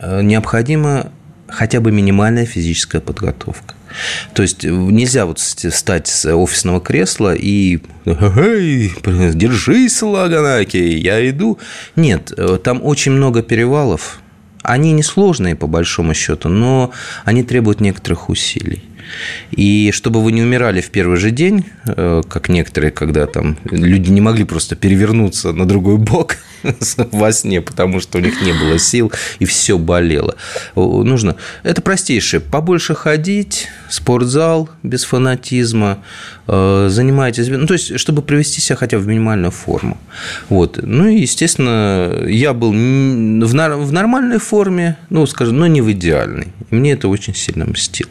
необходима 0.00 1.12
хотя 1.48 1.80
бы 1.80 1.92
минимальная 1.92 2.46
физическая 2.46 3.00
подготовка. 3.00 3.74
То 4.32 4.42
есть 4.42 4.64
нельзя 4.64 5.24
вот 5.24 5.38
встать 5.38 6.08
с 6.08 6.34
офисного 6.34 6.80
кресла 6.80 7.34
и 7.34 7.78
«Эй, 8.04 8.92
держись, 9.34 10.02
Лаганаки, 10.02 10.76
я 10.76 11.28
иду». 11.28 11.58
Нет, 11.94 12.32
э, 12.36 12.58
там 12.62 12.80
очень 12.82 13.12
много 13.12 13.42
перевалов. 13.42 14.20
Они 14.62 14.92
несложные, 14.92 15.54
по 15.54 15.66
большому 15.66 16.14
счету, 16.14 16.48
но 16.48 16.90
они 17.24 17.44
требуют 17.44 17.80
некоторых 17.80 18.28
усилий. 18.30 18.82
И 19.50 19.90
чтобы 19.92 20.22
вы 20.22 20.32
не 20.32 20.42
умирали 20.42 20.80
в 20.80 20.90
первый 20.90 21.16
же 21.16 21.30
день, 21.30 21.66
э, 21.86 22.22
как 22.28 22.48
некоторые, 22.48 22.90
когда 22.90 23.26
там 23.26 23.58
люди 23.70 24.10
не 24.10 24.20
могли 24.20 24.44
просто 24.44 24.76
перевернуться 24.76 25.52
на 25.52 25.66
другой 25.66 25.98
бок 25.98 26.36
во 27.12 27.32
сне, 27.32 27.60
потому 27.60 28.00
что 28.00 28.18
у 28.18 28.20
них 28.20 28.40
не 28.42 28.52
было 28.52 28.78
сил 28.78 29.12
и 29.38 29.44
все 29.44 29.78
болело. 29.78 30.36
Нужно... 30.74 31.36
Это 31.62 31.82
простейшее. 31.82 32.40
Побольше 32.40 32.94
ходить, 32.94 33.68
спортзал 33.88 34.68
без 34.82 35.04
фанатизма, 35.04 35.98
э, 36.46 36.88
занимайтесь... 36.90 37.48
Ну, 37.48 37.66
то 37.66 37.74
есть, 37.74 37.98
чтобы 37.98 38.22
привести 38.22 38.60
себя 38.60 38.76
хотя 38.76 38.98
бы 38.98 39.04
в 39.04 39.06
минимальную 39.08 39.50
форму. 39.50 39.98
Вот. 40.48 40.78
Ну 40.82 41.06
и, 41.06 41.20
естественно, 41.20 42.24
я 42.26 42.52
был 42.52 42.70
в 42.70 43.92
нормальной 43.92 44.38
форме, 44.38 44.96
ну, 45.10 45.26
скажем, 45.26 45.58
но 45.58 45.66
не 45.66 45.80
в 45.80 45.90
идеальной. 45.92 46.48
И 46.70 46.74
мне 46.74 46.92
это 46.92 47.08
очень 47.08 47.34
сильно 47.34 47.64
мстило. 47.64 48.10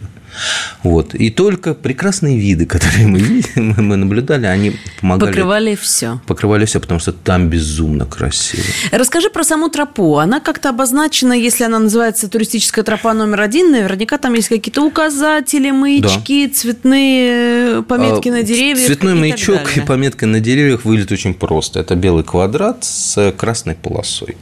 Вот. 0.84 1.16
И 1.16 1.30
только 1.30 1.74
прекрасные 1.74 2.38
виды, 2.38 2.66
которые 2.74 3.08
мы, 3.08 3.20
видели, 3.20 3.60
мы 3.60 3.96
наблюдали, 3.96 4.46
они 4.46 4.76
помогали. 5.00 5.32
Покрывали 5.32 5.76
все. 5.76 6.20
Покрывали 6.28 6.66
все, 6.66 6.80
потому 6.80 7.00
что 7.00 7.14
там 7.14 7.50
безумно 7.50 8.06
красиво. 8.06 8.64
Расскажи 8.92 9.30
про 9.30 9.44
саму 9.44 9.70
тропу. 9.70 10.18
Она 10.18 10.40
как-то 10.40 10.70
обозначена, 10.70 11.34
если 11.34 11.64
она 11.64 11.80
называется 11.80 12.30
туристическая 12.30 12.84
тропа 12.84 13.14
номер 13.14 13.42
один, 13.42 13.72
наверняка 13.72 14.18
там 14.18 14.34
есть 14.34 14.50
какие-то 14.50 14.82
указатели, 14.84 15.72
маячки, 15.72 16.48
да. 16.48 16.54
цветные 16.54 17.80
э, 17.80 17.84
пометки 17.88 18.30
а, 18.30 18.34
на 18.34 18.44
деревьях. 18.44 18.88
Цветной 18.88 19.14
и 19.14 19.16
маячок 19.16 19.78
и 19.78 19.82
пометка 19.82 20.26
на 20.26 20.40
деревьях 20.40 20.86
выглядит 20.86 21.12
очень 21.12 21.34
просто. 21.34 21.80
Это 21.80 21.96
белый 21.96 22.24
квадрат 22.24 22.84
с 22.84 23.32
красной 23.38 23.76
полосой. 23.76 24.38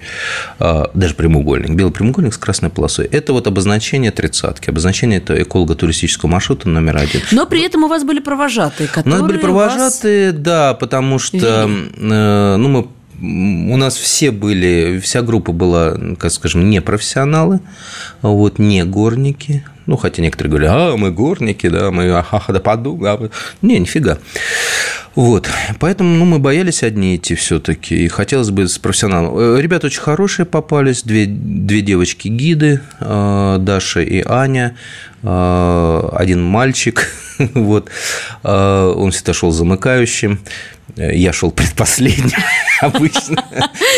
А, 0.60 0.89
даже 0.93 1.15
прямоугольник. 1.15 1.71
Белый 1.71 1.93
прямоугольник 1.93 2.33
с 2.33 2.38
красной 2.38 2.69
полосой. 2.69 3.05
Это 3.05 3.33
вот 3.33 3.48
обозначение 3.48 4.12
тридцатки. 4.12 4.69
Обозначение 4.69 5.19
это 5.19 5.41
эколого 5.41 5.75
туристического 5.81 6.29
маршрута 6.29 6.69
номер 6.69 6.97
один. 6.97 7.21
Но 7.31 7.47
при 7.47 7.63
этом 7.63 7.83
у 7.83 7.88
вас 7.88 8.03
были 8.03 8.19
провожатые, 8.19 8.88
которые 8.88 9.13
У 9.13 9.17
нас 9.17 9.27
были 9.27 9.39
провожатые, 9.39 10.31
вас... 10.31 10.41
да, 10.41 10.73
потому 10.75 11.17
что 11.17 11.67
э, 11.67 12.55
ну, 12.57 12.67
мы 12.69 12.88
у 13.21 13.77
нас 13.77 13.95
все 13.95 14.31
были, 14.31 14.99
вся 14.99 15.21
группа 15.21 15.51
была, 15.51 15.95
как 16.17 16.31
скажем, 16.31 16.69
не 16.69 16.81
профессионалы, 16.81 17.59
вот, 18.21 18.59
не 18.59 18.83
горники. 18.83 19.63
Ну, 19.85 19.97
хотя 19.97 20.21
некоторые 20.21 20.51
говорят, 20.51 20.71
а, 20.73 20.97
мы 20.97 21.11
горники, 21.11 21.67
да, 21.67 21.91
мы 21.91 22.11
ахаха, 22.11 22.53
да 22.53 22.59
поду. 22.59 22.97
Да. 22.97 23.19
Не, 23.61 23.79
нифига. 23.79 24.19
Вот, 25.15 25.49
поэтому 25.79 26.15
ну, 26.15 26.25
мы 26.25 26.39
боялись 26.39 26.83
одни 26.83 27.17
идти 27.17 27.35
все-таки, 27.35 28.05
и 28.05 28.07
хотелось 28.07 28.49
бы 28.49 28.67
с 28.67 28.77
профессионалом. 28.77 29.37
Э, 29.37 29.61
ребята 29.61 29.87
очень 29.87 29.99
хорошие 29.99 30.45
попались, 30.45 31.03
две, 31.03 31.25
две 31.25 31.81
девочки-гиды, 31.81 32.79
э, 32.99 33.57
Даша 33.59 34.01
и 34.01 34.23
Аня, 34.25 34.77
э, 35.21 36.09
один 36.13 36.41
мальчик, 36.41 37.09
вот, 37.53 37.89
он 38.43 39.12
всегда 39.12 39.33
шел 39.33 39.51
замыкающим, 39.51 40.39
я 40.95 41.33
шел 41.33 41.51
предпоследним 41.51 42.39
обычно. 42.81 43.43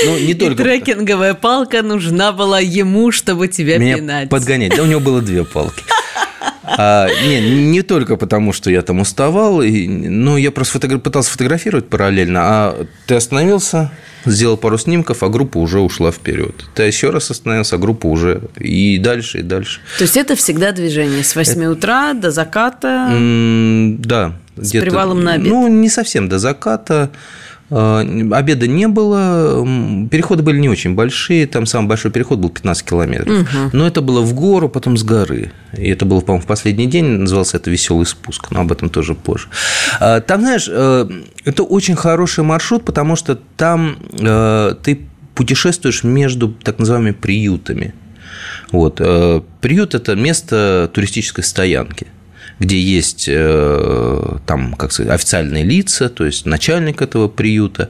Ну, 0.06 0.20
не 0.20 0.34
только... 0.34 0.62
И 0.62 0.66
трекинговая 0.66 1.34
палка 1.34 1.82
нужна 1.82 2.32
была 2.32 2.60
ему, 2.60 3.12
чтобы 3.12 3.48
тебя 3.48 3.78
Меня 3.78 3.98
пинать. 3.98 4.30
подгонять. 4.30 4.76
Да, 4.76 4.84
у 4.84 4.86
него 4.86 5.00
было 5.00 5.22
две 5.22 5.44
палки. 5.44 5.84
А, 6.66 7.08
не, 7.26 7.40
не 7.42 7.82
только 7.82 8.16
потому, 8.16 8.54
что 8.54 8.70
я 8.70 8.82
там 8.82 9.00
уставал, 9.00 9.62
и, 9.62 9.88
но 9.88 10.38
я 10.38 10.52
просто 10.52 10.74
фотограф, 10.74 11.02
пытался 11.04 11.32
фотографировать 11.32 11.90
параллельно, 11.90 12.40
а 12.44 12.86
ты 13.06 13.16
остановился, 13.16 13.92
сделал 14.25 14.58
пару 14.58 14.77
снимков, 14.77 15.24
а 15.24 15.30
группа 15.30 15.58
уже 15.58 15.80
ушла 15.80 16.12
вперед. 16.12 16.65
Ты 16.75 16.84
еще 16.84 17.10
раз 17.10 17.32
остановился, 17.32 17.75
а 17.75 17.80
группа 17.80 18.08
уже 18.08 18.42
и 18.60 18.98
дальше, 18.98 19.39
и 19.39 19.42
дальше. 19.42 19.80
То 19.98 20.03
есть 20.03 20.18
это 20.18 20.36
всегда 20.36 20.72
движение 20.72 21.24
с 21.24 21.36
8 21.36 21.62
это... 21.62 21.72
утра 21.72 22.13
до 22.13 22.32
заката? 22.32 23.10
М 23.12 23.98
да. 24.01 24.34
С 24.56 24.72
привалом 24.72 25.24
на 25.24 25.34
обед? 25.34 25.48
Ну, 25.48 25.68
не 25.68 25.89
совсем 25.89 26.30
до 26.30 26.39
заката. 26.39 27.10
А, 27.70 28.00
обеда 28.01 28.67
не 28.67 28.88
было, 28.88 29.65
переходы 30.10 30.43
были 30.43 30.60
не 30.60 30.70
очень 30.70 30.96
большие, 30.96 31.48
там 31.48 31.65
самый 31.65 31.88
большой 31.88 32.12
переход 32.12 32.39
был 32.39 32.50
15 32.50 32.86
километров. 32.86 33.41
Угу. 33.41 33.70
Но 33.74 33.88
это 33.88 34.01
было 34.01 34.22
в 34.22 34.34
гору, 34.34 34.70
потом 34.70 34.98
с 34.98 35.03
горы. 35.03 35.51
И 35.77 35.89
это 35.89 36.05
было, 36.05 36.20
по-моему, 36.20 36.43
в 36.43 36.48
последний 36.48 36.88
день, 36.88 37.05
назывался 37.05 37.58
это 37.58 37.70
«Веселый 37.70 38.05
спуск», 38.05 38.51
но 38.51 38.62
об 38.62 38.72
этом 38.72 38.89
тоже 38.89 39.15
позже. 39.15 39.48
А, 40.00 40.22
там, 40.22 40.41
знаешь, 40.41 40.67
э, 40.70 41.10
это 41.46 41.63
очень 41.63 41.96
хороший 41.96 42.43
маршрут, 42.43 42.86
потому 42.86 43.15
что 43.15 43.39
там 43.58 43.98
э, 44.20 44.75
ты 44.84 45.01
путешествуешь 45.34 46.03
между 46.03 46.50
так 46.50 46.79
называемыми 46.79 47.12
приютами. 47.12 47.93
Вот. 48.71 48.97
Э, 48.99 49.41
приют– 49.62 49.95
это 49.95 50.15
место 50.15 50.89
туристической 50.93 51.43
стоянки 51.43 52.08
где 52.60 52.80
есть 52.80 53.26
э, 53.28 54.38
там, 54.46 54.74
как 54.74 54.92
сказать, 54.92 55.12
официальные 55.12 55.63
лица, 55.63 56.10
то 56.10 56.26
есть 56.26 56.46
начальник 56.46 57.02
этого 57.02 57.28
приюта. 57.28 57.89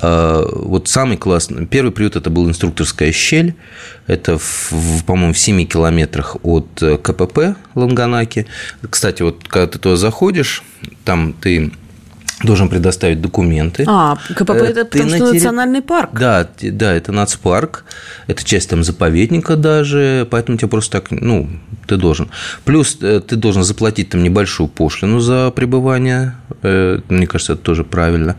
Э, 0.00 0.44
вот 0.50 0.88
самый 0.88 1.16
классный, 1.16 1.66
первый 1.66 1.92
приют 1.92 2.16
это 2.16 2.30
был 2.30 2.48
инструкторская 2.48 3.12
щель, 3.12 3.54
это, 4.06 4.38
в, 4.38 5.04
по-моему, 5.06 5.32
в 5.32 5.38
7 5.38 5.66
километрах 5.66 6.36
от 6.42 6.82
КПП 7.02 7.56
Ланганаки. 7.74 8.46
Кстати, 8.88 9.22
вот 9.22 9.46
когда 9.46 9.66
ты 9.66 9.78
туда 9.78 9.96
заходишь, 9.96 10.62
там 11.04 11.32
ты 11.32 11.72
должен 12.42 12.68
предоставить 12.68 13.20
документы. 13.20 13.84
А, 13.86 14.16
КПП 14.34 14.50
э, 14.50 14.64
это 14.66 14.84
потому 14.84 15.08
что 15.08 15.18
терри... 15.18 15.34
национальный 15.34 15.82
парк. 15.82 16.10
Да, 16.12 16.48
да, 16.60 16.94
это 16.94 17.12
нацпарк, 17.12 17.84
это 18.26 18.44
часть 18.44 18.70
там 18.70 18.84
заповедника 18.84 19.56
даже, 19.56 20.26
поэтому 20.30 20.56
тебе 20.58 20.68
просто 20.68 21.00
так, 21.00 21.10
ну, 21.10 21.48
ты 21.86 21.96
должен. 21.96 22.30
Плюс 22.64 22.98
э, 23.02 23.20
ты 23.20 23.36
должен 23.36 23.64
заплатить 23.64 24.10
там 24.10 24.22
небольшую 24.22 24.68
пошлину 24.68 25.20
за 25.20 25.50
пребывание, 25.50 26.34
э, 26.62 27.00
мне 27.08 27.26
кажется, 27.26 27.54
это 27.54 27.62
тоже 27.62 27.84
правильно. 27.84 28.36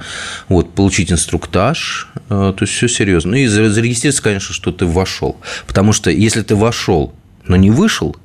Вот, 0.47 0.73
получить 0.73 1.11
инструктаж, 1.11 2.07
то 2.29 2.55
есть 2.59 2.73
все 2.73 2.87
серьезно. 2.87 3.31
Ну 3.31 3.37
и 3.37 3.47
зарегистрироваться, 3.47 4.23
конечно, 4.23 4.53
что 4.53 4.71
ты 4.71 4.85
вошел, 4.85 5.37
потому 5.67 5.93
что 5.93 6.09
если 6.09 6.41
ты 6.41 6.55
вошел, 6.55 7.13
но 7.45 7.55
не 7.55 7.69
вышел, 7.69 8.15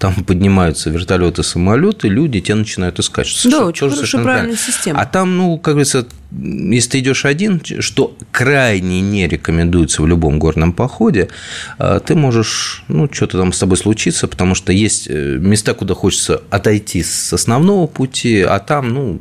там 0.00 0.24
поднимаются 0.24 0.88
вертолеты, 0.88 1.42
самолеты, 1.42 2.08
люди 2.08 2.40
тебя 2.40 2.56
начинают 2.56 2.98
искать. 2.98 3.26
Что 3.26 3.50
да, 3.50 3.66
очень 3.66 3.90
хорошая 3.90 4.22
правильная 4.22 4.56
система. 4.56 4.98
А 4.98 5.04
там, 5.04 5.36
ну, 5.36 5.58
как 5.58 5.74
говорится, 5.74 6.06
если 6.32 6.92
ты 6.92 6.98
идешь 7.00 7.26
один, 7.26 7.60
что 7.80 8.16
крайне 8.32 9.02
не 9.02 9.28
рекомендуется 9.28 10.00
в 10.00 10.06
любом 10.06 10.38
горном 10.38 10.72
походе, 10.72 11.28
а, 11.76 12.00
ты 12.00 12.14
можешь, 12.14 12.82
ну, 12.88 13.10
что-то 13.12 13.36
там 13.36 13.52
с 13.52 13.58
тобой 13.58 13.76
случиться, 13.76 14.26
потому 14.26 14.54
что 14.54 14.72
есть 14.72 15.06
э, 15.10 15.36
места, 15.38 15.74
куда 15.74 15.92
хочется 15.92 16.40
отойти 16.48 17.02
с 17.02 17.34
основного 17.34 17.86
пути, 17.86 18.40
а 18.40 18.58
там, 18.58 18.88
ну, 18.88 19.20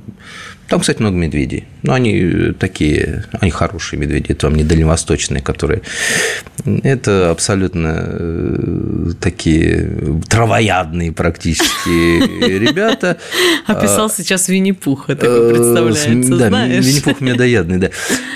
там, 0.70 0.80
кстати, 0.80 1.02
много 1.02 1.18
медведей. 1.18 1.66
Но 1.82 1.94
они 1.94 2.20
э, 2.22 2.54
такие, 2.54 3.26
они 3.40 3.52
хорошие 3.52 4.00
медведи, 4.00 4.28
это 4.30 4.48
вам 4.48 4.56
не 4.56 4.64
дальневосточные, 4.64 5.42
которые... 5.42 5.82
Это 6.84 7.32
абсолютно 7.32 8.06
э, 8.06 9.12
такие 9.22 10.22
травоядные 10.28 11.12
практически 11.14 11.90
ребята. 12.46 13.18
Описал 13.66 14.08
а, 14.08 14.10
сейчас 14.10 14.50
Винни-Пуха, 14.50 15.16
так 15.16 15.30
э, 15.30 15.50
представляется, 15.52 16.36
да? 16.36 16.68
Винни-Пух 16.68 17.22
медоядный, 17.22 17.78
да. 17.78 17.90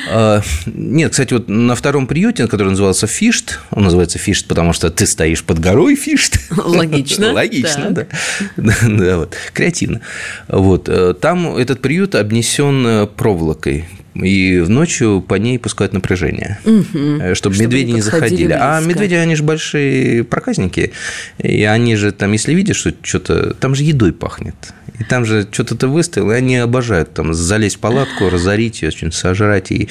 А, 0.09 0.41
нет, 0.65 1.11
кстати, 1.11 1.33
вот 1.33 1.49
на 1.49 1.75
втором 1.75 2.07
приюте, 2.07 2.47
который 2.47 2.69
назывался 2.69 3.07
Фишт, 3.07 3.59
он 3.71 3.83
называется 3.83 4.19
Фишт, 4.19 4.47
потому 4.47 4.71
что 4.71 4.89
ты 4.89 5.05
стоишь 5.05 5.43
под 5.43 5.59
горой 5.59 5.95
Фишт. 5.95 6.39
Логично. 6.51 7.33
Логично, 7.33 7.89
да. 7.91 8.07
Да, 8.93 9.17
вот, 9.17 9.35
креативно. 9.53 10.01
Вот, 10.47 10.89
там 11.19 11.57
этот 11.57 11.81
приют 11.81 12.15
обнесен 12.15 12.85
э, 12.85 13.07
проволокой, 13.33 13.85
и 14.13 14.59
в 14.59 14.69
ночью 14.69 15.21
по 15.21 15.35
ней 15.35 15.57
пускают 15.57 15.93
напряжение, 15.93 16.59
угу. 16.65 16.83
чтобы, 16.85 17.35
чтобы 17.35 17.57
медведи 17.57 17.91
не 17.91 18.01
заходили. 18.01 18.53
А 18.53 18.77
близко. 18.77 18.77
А 18.77 18.81
медведи, 18.81 19.13
они 19.15 19.35
же 19.35 19.43
большие 19.43 20.23
проказники, 20.23 20.91
и 21.39 21.63
они 21.63 21.95
же 21.95 22.11
там, 22.11 22.31
если 22.31 22.53
видишь, 22.53 22.77
что 22.77 22.93
что-то, 23.01 23.53
там 23.55 23.75
же 23.75 23.83
едой 23.83 24.13
пахнет. 24.13 24.55
И 24.99 25.03
там 25.03 25.25
же 25.25 25.47
что-то 25.51 25.75
ты 25.75 25.87
выставил, 25.87 26.31
и 26.31 26.35
они 26.35 26.57
обожают 26.57 27.13
там 27.13 27.33
залезть 27.33 27.77
в 27.77 27.79
палатку, 27.79 28.29
разорить 28.29 28.83
ее, 28.83 28.91
что-нибудь 28.91 29.15
сожрать. 29.15 29.71
И... 29.71 29.89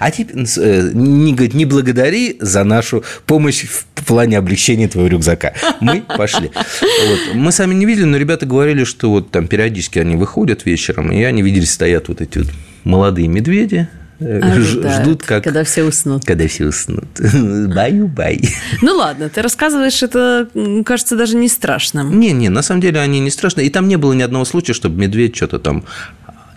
А 0.00 0.10
теперь 0.10 0.44
э, 0.56 0.90
не, 0.92 1.32
говорит, 1.32 1.54
не 1.54 1.64
благодари 1.64 2.36
за 2.40 2.64
нашу 2.64 3.04
помощь 3.24 3.64
в 3.64 4.04
плане 4.04 4.38
облегчения 4.38 4.88
твоего 4.88 5.08
рюкзака. 5.08 5.54
Мы 5.80 6.00
пошли. 6.16 6.50
Вот. 6.54 7.34
Мы 7.34 7.52
сами 7.52 7.74
не 7.74 7.86
видели, 7.86 8.04
но 8.04 8.16
ребята 8.16 8.46
говорили, 8.46 8.82
что 8.82 9.10
вот 9.10 9.30
там 9.30 9.46
периодически 9.46 10.00
они 10.00 10.16
выходят 10.16 10.66
вечером, 10.66 11.12
и 11.12 11.22
они 11.22 11.42
видели, 11.42 11.64
стоят 11.64 12.08
вот 12.08 12.20
эти 12.20 12.38
вот 12.38 12.48
молодые 12.84 13.28
медведи, 13.28 13.88
Ожидают, 14.20 15.02
ждут, 15.02 15.22
как... 15.22 15.44
Когда 15.44 15.64
все 15.64 15.82
уснут. 15.82 16.24
Когда 16.24 16.46
все 16.46 16.66
уснут. 16.66 17.08
Баю-бай. 17.74 18.40
Ну 18.80 18.94
ладно, 18.94 19.28
ты 19.28 19.42
рассказываешь, 19.42 20.02
это 20.02 20.48
кажется 20.84 21.16
даже 21.16 21.36
не 21.36 21.48
страшным. 21.48 22.18
Не-не, 22.20 22.48
на 22.48 22.62
самом 22.62 22.80
деле 22.80 23.00
они 23.00 23.20
не 23.20 23.30
страшные. 23.30 23.66
И 23.66 23.70
там 23.70 23.88
не 23.88 23.96
было 23.96 24.12
ни 24.12 24.22
одного 24.22 24.44
случая, 24.44 24.74
чтобы 24.74 25.00
медведь 25.00 25.34
что-то 25.36 25.58
там 25.58 25.84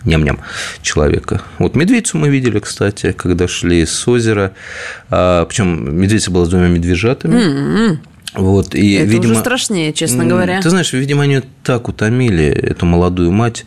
ням-ням 0.04 0.38
человека. 0.82 1.42
Вот 1.58 1.74
медведицу 1.74 2.16
мы 2.16 2.28
видели, 2.28 2.60
кстати, 2.60 3.12
когда 3.12 3.48
шли 3.48 3.84
с 3.84 4.06
озера. 4.06 4.52
А, 5.10 5.44
Причем 5.46 6.00
медведица 6.00 6.30
была 6.30 6.46
с 6.46 6.48
двумя 6.48 6.68
медвежатами. 6.68 7.34
Mm-hmm. 7.34 7.98
Вот, 8.36 8.74
и, 8.74 8.94
Это 8.94 9.06
видимо, 9.06 9.32
уже 9.32 9.40
страшнее, 9.40 9.92
честно 9.92 10.26
говоря. 10.26 10.60
Ты 10.60 10.68
знаешь, 10.68 10.92
видимо, 10.92 11.22
они 11.22 11.40
так 11.64 11.88
утомили 11.88 12.46
эту 12.46 12.84
молодую 12.84 13.32
мать, 13.32 13.64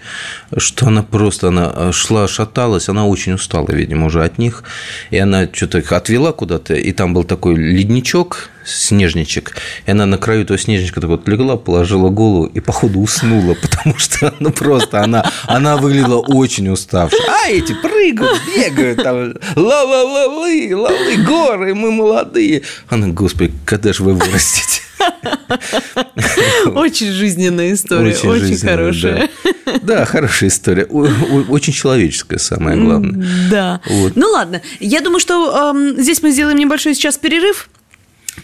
что 0.57 0.87
она 0.87 1.01
просто 1.01 1.47
она 1.47 1.91
шла, 1.91 2.27
шаталась, 2.27 2.87
она 2.87 3.07
очень 3.07 3.33
устала, 3.33 3.67
видимо, 3.71 4.05
уже 4.05 4.23
от 4.23 4.37
них. 4.37 4.63
И 5.09 5.17
она 5.17 5.47
что-то 5.51 5.79
отвела 5.95 6.31
куда-то, 6.33 6.75
и 6.75 6.91
там 6.91 7.15
был 7.15 7.23
такой 7.23 7.55
ледничок, 7.55 8.51
снежничек, 8.69 9.55
и 9.85 9.91
она 9.91 10.05
на 10.05 10.17
краю 10.17 10.43
этого 10.43 10.57
снежничка 10.59 11.01
так 11.01 11.09
вот 11.09 11.27
легла, 11.27 11.57
положила 11.57 12.09
голову 12.09 12.45
и, 12.45 12.59
походу, 12.59 12.99
уснула, 12.99 13.53
потому 13.61 13.97
что, 13.97 14.33
ну, 14.39 14.51
просто 14.51 15.01
она, 15.01 15.29
она 15.45 15.77
выглядела 15.77 16.19
очень 16.19 16.69
уставшей. 16.69 17.19
А 17.27 17.49
эти 17.49 17.73
прыгают, 17.73 18.41
бегают, 18.55 19.03
там, 19.03 19.33
ла-ла-ла-лы, 19.55 20.75
лалы, 20.75 21.17
горы, 21.17 21.75
мы 21.75 21.91
молодые. 21.91 22.63
Она, 22.87 23.07
господи, 23.07 23.53
когда 23.65 23.93
же 23.93 24.03
вы 24.03 24.13
вырастете? 24.13 24.81
Очень 26.75 27.11
жизненная 27.11 27.73
история, 27.73 28.11
очень, 28.11 28.29
очень 28.29 28.57
хорошая. 28.57 29.29
Да. 29.65 29.79
да, 29.81 30.05
хорошая 30.05 30.49
история, 30.49 30.85
очень 30.85 31.73
человеческая, 31.73 32.37
самое 32.37 32.77
главное. 32.77 33.25
Да. 33.49 33.81
Вот. 33.85 34.15
Ну 34.15 34.29
ладно, 34.29 34.61
я 34.79 35.01
думаю, 35.01 35.19
что 35.19 35.73
э, 35.75 36.01
здесь 36.01 36.21
мы 36.21 36.31
сделаем 36.31 36.57
небольшой 36.57 36.95
сейчас 36.95 37.17
перерыв. 37.17 37.69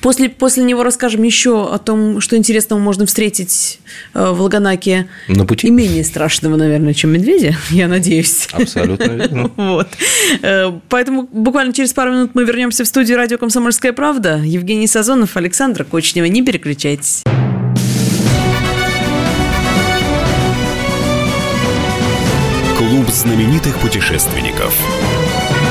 После, 0.02 0.30
после 0.30 0.64
него 0.64 0.84
расскажем 0.84 1.24
еще 1.24 1.72
о 1.72 1.78
том, 1.78 2.22
что 2.22 2.38
интересного 2.38 2.80
можно 2.80 3.06
встретить 3.06 3.80
э, 4.14 4.32
в 4.32 4.42
Лаганаке. 4.42 5.08
На 5.28 5.46
пути. 5.46 5.68
И 5.68 5.72
менее 5.72 6.04
страшного, 6.04 6.56
наверное, 6.56 6.94
чем 6.94 7.12
медведя, 7.12 7.56
я 7.70 7.88
надеюсь. 7.88 8.48
Абсолютно 8.52 9.12
верно. 9.12 9.52
Вот. 9.56 9.88
Э, 10.42 10.72
поэтому 10.90 11.28
буквально 11.32 11.74
через 11.74 11.94
пару 11.94 12.12
минут 12.12 12.32
мы 12.34 12.44
вернемся 12.44 12.84
в 12.84 12.88
студию 12.88 13.18
радио 13.18 13.38
«Комсомольская 13.38 13.94
правда». 13.94 14.42
Евгений 14.44 14.88
Сазонов, 14.88 15.38
Александра 15.38 15.84
Кочнева. 15.84 16.26
Не 16.26 16.44
переключайтесь. 16.44 17.24
Клуб 22.78 23.10
знаменитых 23.10 23.80
путешественников. 23.80 24.76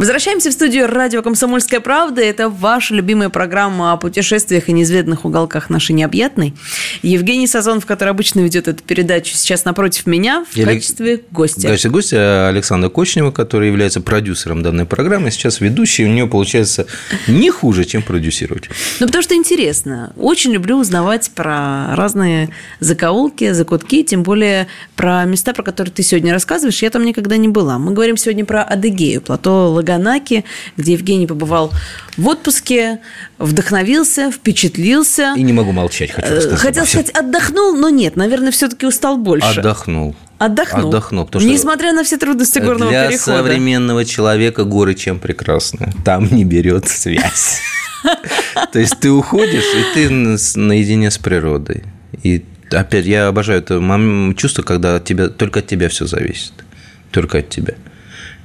Возвращаемся 0.00 0.48
в 0.48 0.54
студию 0.54 0.86
радио 0.86 1.20
«Комсомольская 1.20 1.78
правда». 1.78 2.22
Это 2.22 2.48
ваша 2.48 2.94
любимая 2.94 3.28
программа 3.28 3.92
о 3.92 3.98
путешествиях 3.98 4.70
и 4.70 4.72
неизведанных 4.72 5.26
уголках 5.26 5.68
нашей 5.68 5.92
необъятной. 5.92 6.54
Евгений 7.02 7.46
Сазонов, 7.46 7.84
который 7.84 8.08
обычно 8.08 8.40
ведет 8.40 8.66
эту 8.66 8.82
передачу, 8.82 9.34
сейчас 9.36 9.66
напротив 9.66 10.06
меня 10.06 10.46
в 10.50 10.56
Я 10.56 10.64
качестве 10.64 11.20
гостя. 11.30 11.60
В 11.60 11.64
качестве 11.64 11.90
гостя 11.90 12.48
Александра 12.48 12.88
Кочнева, 12.88 13.30
который 13.30 13.68
является 13.68 14.00
продюсером 14.00 14.62
данной 14.62 14.86
программы, 14.86 15.30
сейчас 15.30 15.60
ведущий. 15.60 16.06
У 16.06 16.08
нее 16.08 16.26
получается 16.26 16.86
не 17.28 17.50
хуже, 17.50 17.84
чем 17.84 18.00
продюсировать. 18.00 18.70
Ну, 19.00 19.06
потому 19.06 19.20
что 19.20 19.34
интересно. 19.34 20.14
Очень 20.16 20.52
люблю 20.52 20.78
узнавать 20.78 21.30
про 21.34 21.94
разные 21.94 22.48
закоулки, 22.78 23.52
закутки, 23.52 24.02
тем 24.02 24.22
более 24.22 24.66
про 24.96 25.26
места, 25.26 25.52
про 25.52 25.62
которые 25.62 25.92
ты 25.92 26.02
сегодня 26.02 26.32
рассказываешь. 26.32 26.80
Я 26.80 26.88
там 26.88 27.04
никогда 27.04 27.36
не 27.36 27.48
была. 27.48 27.78
Мы 27.78 27.92
говорим 27.92 28.16
сегодня 28.16 28.46
про 28.46 28.62
Адыгею, 28.62 29.20
плато 29.20 29.70
Лагодин 29.70 29.89
Ганаки, 29.90 30.44
где 30.76 30.92
Евгений 30.92 31.26
побывал 31.26 31.72
в 32.16 32.28
отпуске, 32.28 33.00
вдохновился, 33.38 34.30
впечатлился. 34.30 35.34
И 35.36 35.42
не 35.42 35.52
могу 35.52 35.72
молчать, 35.72 36.12
хочу 36.12 36.34
рассказать. 36.34 36.60
Хотел 36.60 36.86
сказать, 36.86 37.10
отдохнул, 37.10 37.74
но 37.74 37.88
нет, 37.88 38.14
наверное, 38.14 38.52
все-таки 38.52 38.86
устал 38.86 39.16
больше. 39.16 39.58
Отдохнул. 39.58 40.14
Отдохнул. 40.38 40.88
Отдохнул. 40.88 41.26
Потому 41.26 41.42
что 41.42 41.50
Несмотря 41.50 41.92
на 41.92 42.04
все 42.04 42.18
трудности 42.18 42.60
горного 42.60 42.90
для 42.90 43.08
перехода. 43.08 43.42
Для 43.42 43.42
современного 43.42 44.04
человека 44.04 44.64
горы 44.64 44.94
чем 44.94 45.18
прекрасны. 45.18 45.92
Там 46.04 46.28
не 46.30 46.44
берет 46.44 46.88
связь. 46.88 47.60
То 48.72 48.78
есть 48.78 48.98
ты 49.00 49.10
уходишь, 49.10 49.64
и 49.74 49.94
ты 49.94 50.08
наедине 50.58 51.10
с 51.10 51.18
природой. 51.18 51.82
И 52.22 52.44
опять, 52.70 53.06
я 53.06 53.26
обожаю 53.26 53.60
это 53.60 53.82
чувство, 54.36 54.62
когда 54.62 55.00
тебя, 55.00 55.28
только 55.28 55.58
от 55.58 55.66
тебя 55.66 55.88
все 55.88 56.06
зависит. 56.06 56.52
Только 57.10 57.38
от 57.38 57.48
тебя 57.48 57.74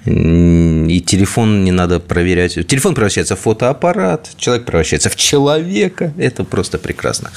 и 0.06 1.04
телефон 1.06 1.64
не 1.64 1.72
надо 1.72 2.00
проверять. 2.00 2.54
Телефон 2.68 2.94
превращается 2.94 3.36
в 3.36 3.40
фотоаппарат, 3.40 4.30
человек 4.38 4.66
превращается 4.66 5.10
в 5.10 5.16
человека. 5.16 6.14
Это 6.18 6.44
просто 6.44 6.78
прекрасно. 6.78 7.32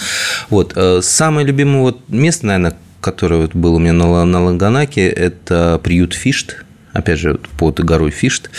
Вот. 0.51 0.75
Э, 0.77 1.01
самое 1.03 1.47
любимое 1.47 1.81
вот 1.81 2.09
место, 2.09 2.47
наверное, 2.47 2.77
которое 3.01 3.43
вот 3.43 3.55
было 3.55 3.77
у 3.77 3.79
меня 3.79 3.93
на, 3.95 4.25
на 4.25 4.45
Лаганаке, 4.45 5.09
это 5.09 5.81
приют 5.83 6.15
Фишт. 6.15 6.65
Опять 6.93 7.19
же, 7.19 7.41
под 7.59 7.81
горой 7.81 8.11
Фишт. 8.11 8.51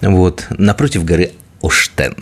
Вот. 0.00 0.46
Напротив 0.50 1.04
горы 1.04 1.32
Оштен. 1.62 2.14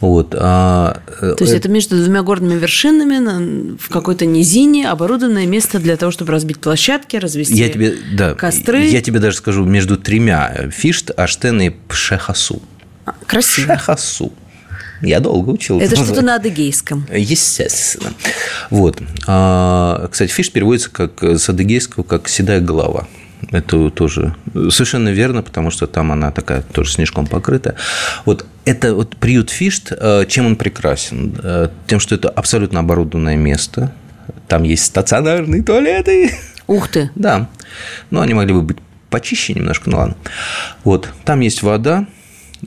Вот, 0.00 0.34
а, 0.38 1.00
э, 1.22 1.34
То 1.38 1.44
есть 1.44 1.52
это... 1.52 1.56
это 1.56 1.68
между 1.70 1.96
двумя 1.96 2.22
горными 2.22 2.58
вершинами 2.58 3.76
в 3.78 3.88
какой-то 3.88 4.26
низине 4.26 4.90
оборудованное 4.90 5.46
место 5.46 5.78
для 5.78 5.96
того, 5.96 6.12
чтобы 6.12 6.32
разбить 6.32 6.60
площадки, 6.60 7.16
развести 7.16 7.54
я 7.54 7.70
тебе, 7.70 7.94
да, 8.12 8.34
костры. 8.34 8.84
Я 8.84 9.00
тебе 9.00 9.20
даже 9.20 9.38
скажу, 9.38 9.64
между 9.64 9.96
тремя 9.96 10.68
Фишт, 10.70 11.10
Аштен 11.16 11.60
и 11.62 11.70
Пшехасу. 11.88 12.60
А, 13.06 13.14
красиво. 13.26 13.74
Пшехасу. 13.74 14.32
Я 15.00 15.20
долго 15.20 15.50
учил. 15.50 15.80
Это 15.80 15.96
что-то 15.96 16.22
на 16.22 16.36
адыгейском. 16.36 17.06
Естественно. 17.12 18.12
Вот. 18.70 18.98
А, 19.26 20.08
кстати, 20.10 20.30
фиш 20.30 20.50
переводится 20.50 20.90
как 20.90 21.22
с 21.22 21.48
адыгейского 21.48 22.02
как 22.02 22.28
седая 22.28 22.60
голова. 22.60 23.06
Это 23.50 23.90
тоже 23.90 24.34
совершенно 24.70 25.10
верно, 25.10 25.42
потому 25.42 25.70
что 25.70 25.86
там 25.86 26.10
она 26.12 26.30
такая 26.30 26.62
тоже 26.62 26.92
снежком 26.92 27.26
покрыта. 27.26 27.74
Вот 28.24 28.46
это 28.64 28.94
вот 28.94 29.16
приют 29.16 29.50
Фишт, 29.50 29.92
э, 29.92 30.24
чем 30.28 30.46
он 30.46 30.56
прекрасен? 30.56 31.38
Э, 31.42 31.68
тем, 31.86 32.00
что 32.00 32.14
это 32.14 32.28
абсолютно 32.28 32.80
оборудованное 32.80 33.36
место. 33.36 33.92
Там 34.48 34.64
есть 34.64 34.84
стационарные 34.84 35.62
туалеты. 35.62 36.32
Ух 36.66 36.88
ты! 36.88 37.10
Да. 37.14 37.48
Но 38.10 38.20
они 38.20 38.34
могли 38.34 38.54
бы 38.54 38.62
быть 38.62 38.78
почище 39.10 39.54
немножко, 39.54 39.90
ну 39.90 39.98
ладно. 39.98 40.16
Вот. 40.82 41.08
Там 41.24 41.40
есть 41.40 41.62
вода, 41.62 42.06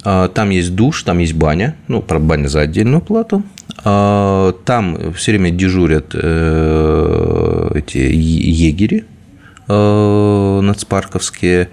э, 0.05 0.29
там 0.33 0.51
есть 0.51 0.73
душ, 0.73 1.03
там 1.03 1.19
есть 1.19 1.33
баня. 1.33 1.75
Ну, 1.87 2.01
про 2.01 2.19
баня 2.19 2.47
за 2.47 2.61
отдельную 2.61 3.01
плату. 3.01 3.43
Там 3.83 5.13
все 5.13 5.31
время 5.31 5.51
дежурят 5.51 6.13
эти 6.13 7.97
егери, 7.97 9.05
нацпарковские. 9.73 11.69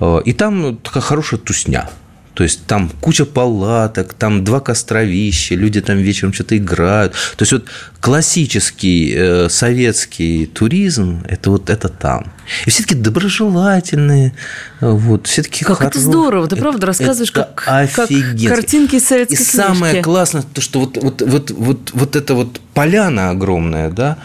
Э, 0.00 0.20
и 0.24 0.32
там 0.32 0.76
такая 0.78 1.02
хорошая 1.02 1.40
тусня. 1.40 1.88
То 2.36 2.42
есть 2.42 2.66
там 2.66 2.90
куча 3.00 3.24
палаток, 3.24 4.12
там 4.12 4.44
два 4.44 4.60
костровища, 4.60 5.54
люди 5.54 5.80
там 5.80 5.96
вечером 5.96 6.34
что-то 6.34 6.58
играют. 6.58 7.14
То 7.14 7.42
есть 7.42 7.52
вот 7.52 7.64
классический 7.98 9.14
э, 9.16 9.48
советский 9.48 10.44
туризм 10.44 11.24
это 11.26 11.50
вот 11.50 11.70
это 11.70 11.88
там. 11.88 12.30
И 12.66 12.70
все 12.70 12.82
таки 12.82 12.94
доброжелательные, 12.94 14.34
вот, 14.82 15.28
все 15.28 15.44
таки 15.44 15.64
Как 15.64 15.78
хоро... 15.78 15.88
это 15.88 15.98
здорово, 15.98 16.46
ты 16.46 16.56
правда 16.56 16.86
рассказываешь, 16.86 17.30
это 17.30 17.48
как, 17.54 17.90
как 17.94 18.08
картинки 18.08 18.96
из 18.96 19.06
советской 19.06 19.32
И 19.32 19.36
книжки. 19.38 19.56
самое 19.56 20.02
классное, 20.02 20.42
то, 20.42 20.60
что 20.60 20.80
вот, 20.80 20.98
вот, 20.98 21.22
вот, 21.22 21.50
вот, 21.52 21.90
вот 21.94 22.16
эта 22.16 22.34
вот 22.34 22.60
поляна 22.74 23.30
огромная, 23.30 23.88
да, 23.90 24.18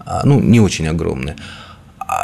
а, 0.00 0.26
ну, 0.26 0.40
не 0.40 0.60
очень 0.60 0.86
огромная, 0.88 1.36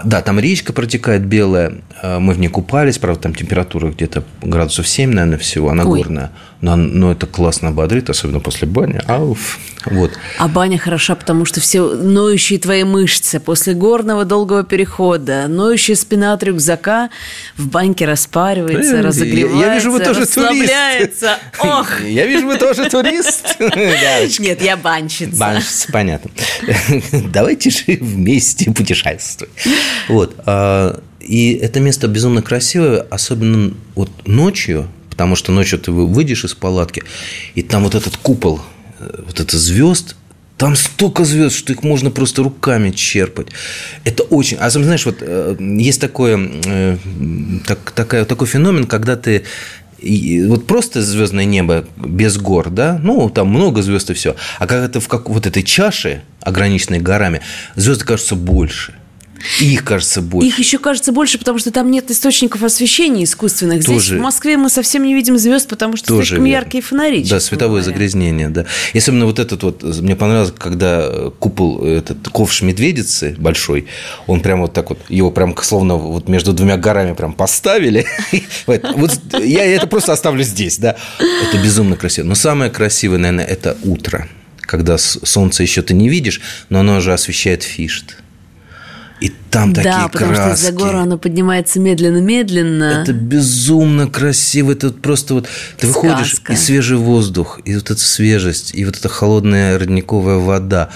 да, 0.05 0.23
там 0.23 0.39
речка 0.39 0.73
протекает 0.73 1.23
белая, 1.23 1.83
а, 2.03 2.19
мы 2.19 2.35
в 2.35 2.39
ней 2.39 2.49
купались, 2.49 2.99
правда, 2.99 3.23
там 3.23 3.35
температура 3.35 3.91
где-то 3.91 4.25
градусов 4.43 4.89
7, 4.89 5.11
наверное, 5.11 5.39
всего, 5.39 5.71
она 5.71 5.85
Ой. 5.85 5.99
горная. 5.99 6.33
Но, 6.61 6.77
но 6.77 7.11
это 7.11 7.27
классно 7.27 7.73
бодрит, 7.73 8.09
особенно 8.09 8.39
после 8.39 8.69
бани. 8.69 9.01
Ауф. 9.09 9.59
Вот. 9.85 10.13
А 10.39 10.47
баня 10.47 10.79
хороша, 10.79 11.17
потому 11.17 11.45
что 11.45 11.61
все 11.61 11.83
ноющие 11.83 12.59
твои 12.61 12.85
мышцы 12.85 13.41
после 13.41 13.75
горного 13.75 14.25
долгого 14.25 14.63
перехода, 14.63 15.49
ноющая 15.49 15.97
спина 15.97 16.33
от 16.33 16.45
рюкзака 16.45 17.11
в 17.57 17.67
баньке 17.67 18.07
распаривается, 18.07 18.97
я, 18.97 19.03
разогревается, 19.03 19.59
я, 19.59 19.67
я 19.67 19.75
вижу, 19.75 19.91
вы 19.91 20.01
тоже 20.01 20.21
расслабляется. 20.21 21.39
Турист. 21.59 21.75
Ох. 21.75 22.01
Я 22.03 22.27
вижу, 22.27 22.47
вы 22.47 22.57
тоже 22.59 22.89
турист. 22.89 23.57
Нет, 24.39 24.63
я 24.63 24.77
банщица. 24.77 25.37
Банщица, 25.37 25.89
понятно. 25.91 26.31
Давайте 27.33 27.71
же 27.71 27.99
вместе 28.01 28.71
путешествовать. 28.71 29.53
Вот. 30.09 30.35
А, 30.47 31.01
и 31.21 31.53
это 31.55 31.81
место 31.81 32.09
безумно 32.09 32.43
красивое, 32.43 33.01
особенно 33.11 33.75
вот 33.95 34.11
ночью, 34.27 34.89
потому 35.11 35.37
что 35.37 35.53
ночью 35.53 35.79
ты 35.79 35.93
выйдешь 35.93 36.45
из 36.45 36.55
палатки, 36.55 37.05
и 37.55 37.63
там 37.63 37.85
вот 37.85 37.95
этот 37.95 38.17
купол, 38.17 38.61
э, 38.99 39.23
вот 39.27 39.41
это 39.41 39.59
звезд, 39.59 40.17
там 40.59 40.77
столько 40.77 41.25
звезд, 41.25 41.57
что 41.57 41.73
их 41.73 41.83
можно 41.83 42.11
просто 42.11 42.43
руками 42.43 42.91
черпать. 42.91 43.49
Это 44.05 44.23
очень... 44.23 44.57
А 44.59 44.71
знаешь, 44.71 45.07
вот 45.07 45.17
э, 45.21 45.57
есть 45.59 46.01
такое, 46.01 46.39
э, 46.65 46.99
так, 47.67 47.91
такая, 47.93 48.25
такой 48.25 48.47
феномен, 48.47 48.87
когда 48.87 49.17
ты 49.17 49.45
вот 50.47 50.67
просто 50.67 51.03
звездное 51.03 51.45
небо 51.45 51.85
без 51.97 52.37
гор, 52.37 52.71
да, 52.71 53.01
ну, 53.03 53.31
там 53.31 53.49
много 53.49 53.83
звезд 53.83 54.11
и 54.11 54.15
все. 54.15 54.35
А 54.59 54.67
когда 54.67 54.89
ты 54.89 55.01
в 55.01 55.09
как, 55.09 55.29
вот 55.29 55.47
этой 55.47 55.63
чаше, 55.63 56.23
ограниченной 56.41 56.99
горами, 56.99 57.41
звезды 57.77 58.05
кажутся 58.05 58.35
больше. 58.35 58.95
Их 59.61 59.85
кажется 59.85 60.21
больше. 60.21 60.49
Их 60.49 60.59
еще 60.59 60.79
кажется 60.79 61.13
больше, 61.13 61.39
потому 61.39 61.59
что 61.59 61.71
там 61.71 61.91
нет 61.91 62.11
источников 62.11 62.63
освещения 62.63 63.25
искусственных. 63.25 63.83
Здесь 63.83 63.97
Тоже- 64.05 64.19
в 64.19 64.21
Москве 64.21 64.57
мы 64.57 64.71
совсем 64.71 65.05
не 65.05 65.15
видим 65.15 65.39
звезд, 65.39 65.69
потому 65.69 65.97
что 65.97 66.09
Тоже 66.09 66.29
слишком 66.29 66.45
верно. 66.45 66.57
яркие 66.59 66.83
фонари. 66.83 67.25
Да, 67.25 67.41
световое 67.41 67.81
говоря. 67.81 67.85
загрязнение, 67.95 68.49
да. 68.49 68.67
И 68.93 68.99
особенно 68.99 69.27
вот 69.27 69.39
этот 69.39 69.63
вот, 69.63 69.83
мне 69.83 70.17
понравилось, 70.17 70.53
когда 70.57 71.31
купол, 71.39 71.85
этот 71.85 72.29
ковш 72.29 72.63
медведицы 72.63 73.35
большой, 73.39 73.87
он 74.27 74.41
прям 74.41 74.61
вот 74.63 74.73
так 74.73 74.91
вот, 74.91 74.99
его 75.09 75.31
прям 75.31 75.57
словно 75.63 75.97
вот 75.97 76.29
между 76.29 76.53
двумя 76.53 76.77
горами 76.77 77.15
прям 77.15 77.33
поставили. 77.33 78.07
Вот 78.67 79.21
я 79.43 79.65
это 79.65 79.87
просто 79.87 80.13
оставлю 80.13 80.43
здесь, 80.45 80.79
да. 80.79 80.97
Это 81.19 81.59
безумно 81.63 81.97
красиво. 81.97 82.27
Но 82.27 82.35
самое 82.35 82.71
красивое, 82.71 83.19
наверное, 83.19 83.45
это 83.45 83.77
утро, 83.83 84.29
когда 84.61 84.99
солнце 84.99 85.63
еще 85.63 85.83
ты 85.83 85.95
не 85.95 86.09
видишь, 86.09 86.41
но 86.69 86.81
оно 86.81 86.97
уже 86.99 87.13
освещает 87.13 87.63
фишт. 87.63 88.17
И 89.23 89.31
там 89.51 89.73
такие 89.73 89.93
Да, 89.95 90.09
потому 90.09 90.35
что 90.35 90.43
краски. 90.43 90.65
из-за 90.65 90.73
горы 90.73 90.99
оно 90.99 91.17
поднимается 91.17 91.79
медленно-медленно. 91.79 93.03
Это 93.03 93.13
безумно 93.13 94.09
красиво. 94.09 94.73
Это 94.73 94.89
вот 94.89 95.01
просто 95.01 95.35
вот 95.35 95.49
ты 95.79 95.87
выходишь 95.87 96.35
Сказка. 96.35 96.55
и 96.55 96.57
свежий 96.57 96.97
воздух, 96.97 97.61
и 97.65 97.77
вот 97.77 97.93
эта 97.93 98.01
свежесть, 98.01 98.75
и 98.75 98.85
вот 98.85 98.97
эта 98.97 99.09
холодная 99.09 99.79
родниковая 99.79 100.39
вода. 100.39 100.91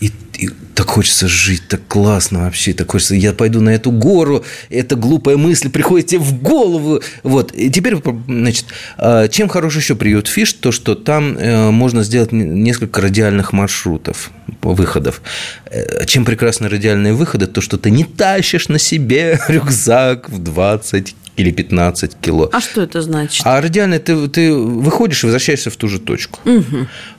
И, 0.00 0.12
и 0.38 0.50
так 0.74 0.88
хочется 0.88 1.26
жить, 1.26 1.62
так 1.68 1.80
классно 1.88 2.44
вообще, 2.44 2.72
так 2.72 2.90
хочется, 2.90 3.16
я 3.16 3.32
пойду 3.32 3.60
на 3.60 3.70
эту 3.70 3.90
гору, 3.90 4.44
эта 4.70 4.94
глупая 4.94 5.36
мысль 5.36 5.68
приходит 5.68 6.06
тебе 6.06 6.20
в 6.20 6.40
голову. 6.40 7.00
Вот, 7.24 7.52
и 7.52 7.68
теперь, 7.70 7.96
значит, 8.26 8.66
а, 8.96 9.26
чем 9.28 9.48
хорош 9.48 9.76
еще 9.76 9.96
приют 9.96 10.28
Фиш, 10.28 10.52
то, 10.52 10.70
что 10.70 10.94
там 10.94 11.36
э, 11.36 11.70
можно 11.70 12.04
сделать 12.04 12.30
несколько 12.30 13.00
радиальных 13.00 13.52
маршрутов, 13.52 14.30
выходов. 14.62 15.22
Э, 15.66 16.04
Чем 16.06 16.24
прекрасны 16.24 16.68
радиальные 16.68 17.14
выходы, 17.14 17.46
то, 17.48 17.60
что 17.60 17.76
ты 17.76 17.90
не 17.90 18.04
тащишь 18.04 18.68
на 18.68 18.78
себе 18.78 19.40
рюкзак 19.48 20.28
в 20.30 20.38
20 20.38 21.14
или 21.38 21.52
15 21.52 22.16
кило. 22.20 22.50
А 22.52 22.60
что 22.60 22.82
это 22.82 23.00
значит? 23.00 23.42
А 23.46 23.60
радиальный 23.60 24.00
ты, 24.00 24.28
ты 24.28 24.52
выходишь 24.52 25.22
и 25.22 25.26
возвращаешься 25.26 25.70
в 25.70 25.76
ту 25.76 25.88
же 25.88 26.00
точку. 26.00 26.40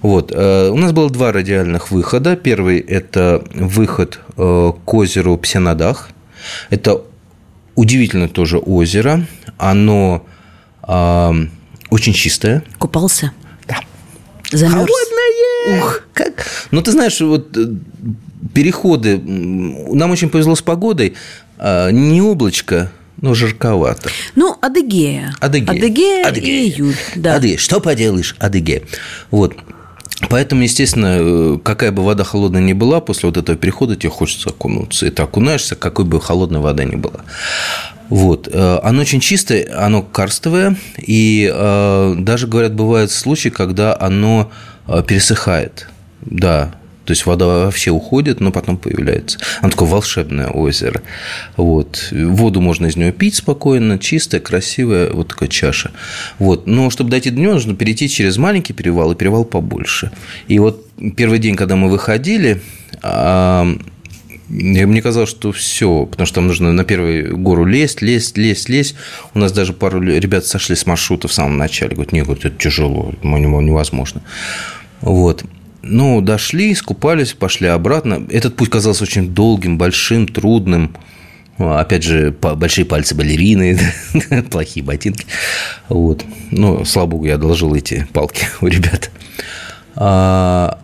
Вот. 0.02 0.32
э, 0.36 0.70
У 0.70 0.76
нас 0.76 0.92
было 0.92 1.10
два 1.10 1.32
радиальных 1.32 1.90
выхода. 1.90 2.36
Первый– 2.36 2.80
это 2.88 3.09
выход 3.16 4.20
э, 4.38 4.72
к 4.86 4.94
озеру 4.94 5.38
Псенадах. 5.38 6.10
Это 6.70 7.02
удивительно 7.76 8.28
тоже 8.28 8.58
озеро. 8.58 9.26
Оно 9.58 10.26
а, 10.84 11.34
очень 11.90 12.14
чистое. 12.14 12.64
Купался? 12.78 13.32
Да. 13.68 13.78
Замерз? 14.52 14.74
Холодное! 14.74 15.80
Ух, 15.80 16.04
как... 16.14 16.46
Ну, 16.72 16.82
ты 16.82 16.92
знаешь, 16.92 17.20
вот 17.22 17.56
э, 17.58 17.68
переходы... 18.54 19.18
Нам 19.18 20.12
очень 20.12 20.30
повезло 20.30 20.56
с 20.56 20.62
погодой. 20.62 21.16
А, 21.58 21.90
Не 21.90 22.22
облачко, 22.22 22.92
но 23.22 23.34
жарковато. 23.34 24.10
Ну, 24.36 24.58
Адыгея. 24.62 25.34
Адыгея. 25.40 26.28
Адыгея, 26.28 26.64
и 26.64 26.70
июль. 26.70 26.96
Да. 27.16 27.36
Адыгея. 27.36 27.58
Что 27.58 27.80
поделаешь, 27.80 28.36
Адыгея. 28.40 28.84
Вот. 29.32 29.56
Поэтому, 30.30 30.64
естественно, 30.64 31.18
э, 31.20 31.58
какая 31.64 31.92
бы 31.92 32.04
вода 32.04 32.24
холодная 32.24 32.62
ни 32.62 32.74
была, 32.74 33.00
после 33.00 33.30
вот 33.30 33.38
этого 33.38 33.58
перехода 33.58 33.96
тебе 33.96 34.10
хочется 34.10 34.50
окунуться. 34.50 35.06
И 35.06 35.10
ты 35.10 35.24
окунаешься, 35.24 35.76
какой 35.76 36.06
бы 36.06 36.20
холодная 36.20 36.60
вода 36.60 36.84
ни 36.84 36.96
была. 36.96 37.22
Вот. 38.10 38.50
Э, 38.52 38.80
Оно 38.84 39.02
очень 39.02 39.22
чистое, 39.22 39.68
оно 39.78 40.02
карстовое. 40.02 40.76
И 40.98 41.50
э, 41.52 42.16
даже, 42.18 42.48
говорят, 42.48 42.74
бывают 42.74 43.12
случаи, 43.12 43.50
когда 43.50 43.96
оно 43.98 44.52
пересыхает. 45.08 45.88
Да, 46.22 46.74
то 47.10 47.14
есть 47.14 47.26
вода 47.26 47.48
вообще 47.48 47.90
уходит, 47.90 48.40
но 48.40 48.52
потом 48.52 48.78
появляется. 48.78 49.40
Оно 49.62 49.72
такое 49.72 49.90
волшебное 49.90 50.46
озеро. 50.50 51.02
Вот. 51.58 52.10
Воду 52.12 52.62
можно 52.62 52.86
из 52.86 52.98
него 52.98 53.12
пить 53.12 53.34
спокойно, 53.34 53.98
чистая, 53.98 54.40
красивая, 54.40 55.10
вот 55.10 55.30
такая 55.30 55.50
чаша. 55.50 55.90
Вот. 56.38 56.68
Но 56.68 56.92
чтобы 56.92 57.10
дойти 57.10 57.32
до 57.32 57.40
него, 57.40 57.54
нужно 57.54 57.76
перейти 57.76 58.08
через 58.10 58.38
маленький 58.38 58.74
перевал 58.74 59.12
и 59.12 59.16
перевал 59.16 59.44
побольше. 59.44 60.12
И 60.48 60.60
вот 60.60 60.86
первый 61.18 61.40
день, 61.40 61.56
когда 61.56 61.76
мы 61.76 61.90
выходили, 61.90 62.62
а, 63.02 63.66
Мне 64.50 65.02
казалось, 65.02 65.32
что 65.32 65.52
все, 65.52 66.06
потому 66.06 66.28
что 66.28 66.36
там 66.36 66.46
нужно 66.46 66.72
на 66.72 66.84
первую 66.84 67.38
гору 67.40 67.66
лезть, 67.66 68.04
лезть, 68.04 68.38
лезть, 68.38 68.70
лезть. 68.70 68.96
У 69.34 69.40
нас 69.40 69.52
даже 69.52 69.74
пару 69.74 70.00
ребят 70.00 70.46
сошли 70.46 70.76
с 70.76 70.86
маршрута 70.86 71.28
в 71.28 71.34
самом 71.34 71.58
начале. 71.58 71.96
Говорят, 71.96 72.14
нет, 72.14 72.26
говорят, 72.26 72.46
это 72.46 72.56
тяжело, 72.56 73.16
невозможно. 73.24 74.22
Вот. 75.02 75.44
Ну, 75.82 76.22
дошли, 76.22 76.76
скупались, 76.76 77.34
пошли 77.34 77.68
обратно. 77.68 78.26
Этот 78.30 78.56
путь 78.56 78.70
казался 78.70 79.04
очень 79.04 79.30
долгим, 79.34 79.78
большим, 79.78 80.28
трудным. 80.28 80.96
Ну, 81.58 81.74
Опять 81.74 82.04
же, 82.04 82.32
большие 82.32 82.86
пальцы 82.86 83.16
балерины, 83.16 83.80
плохие 84.52 84.84
ботинки. 84.84 85.26
Вот. 85.90 86.24
Ну, 86.52 86.86
слава 86.86 87.08
богу, 87.08 87.26
я 87.26 87.36
одолжил 87.36 87.76
эти 87.76 88.08
палки 88.14 88.48
у 88.62 88.68
ребят. 88.68 89.12
А, 89.96 90.80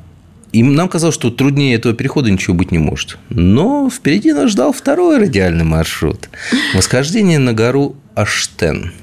И 0.51 0.63
нам 0.63 0.87
казалось, 0.89 1.15
что 1.15 1.29
труднее 1.29 1.75
этого 1.75 1.93
перехода 1.93 2.31
ничего 2.31 2.53
быть 2.53 2.71
не 2.71 2.77
может. 2.77 3.17
Но 3.29 3.89
впереди 3.89 4.33
нас 4.33 4.51
ждал 4.51 4.73
второй 4.73 5.17
радиальный 5.19 5.65
маршрут. 5.65 6.29
Восхождение 6.73 7.39
на 7.39 7.53
гору 7.53 7.95
Аштен. 8.15 8.93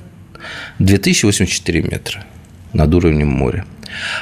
2084 0.78 1.82
метра 1.82 2.24
над 2.72 2.94
уровнем 2.94 3.28
моря. 3.28 3.64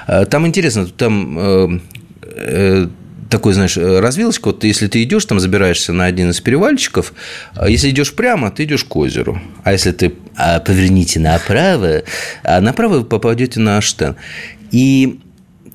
А, 0.06 0.24
Там 0.24 0.46
интересно, 0.46 0.86
там 0.86 1.38
э, 1.38 1.80
э, 2.22 2.88
такой, 3.30 3.54
знаешь, 3.54 3.76
э, 3.76 4.00
развилочка, 4.00 4.48
вот 4.48 4.64
если 4.64 4.88
ты 4.88 5.02
идешь, 5.02 5.24
там 5.24 5.40
забираешься 5.40 5.92
на 5.92 6.04
один 6.04 6.30
из 6.30 6.40
перевальчиков, 6.40 7.14
а 7.54 7.70
если 7.70 7.90
идешь 7.90 8.12
прямо, 8.14 8.50
ты 8.50 8.64
идешь 8.64 8.84
к 8.84 8.96
озеру. 8.96 9.40
А 9.62 9.72
если 9.72 9.92
ты 9.92 10.12
а, 10.36 10.58
поверните 10.58 11.20
направо, 11.20 12.02
а 12.42 12.60
направо 12.60 12.98
вы 12.98 13.04
попадете 13.04 13.60
на 13.60 13.78
Аштен. 13.78 14.16
И 14.72 15.20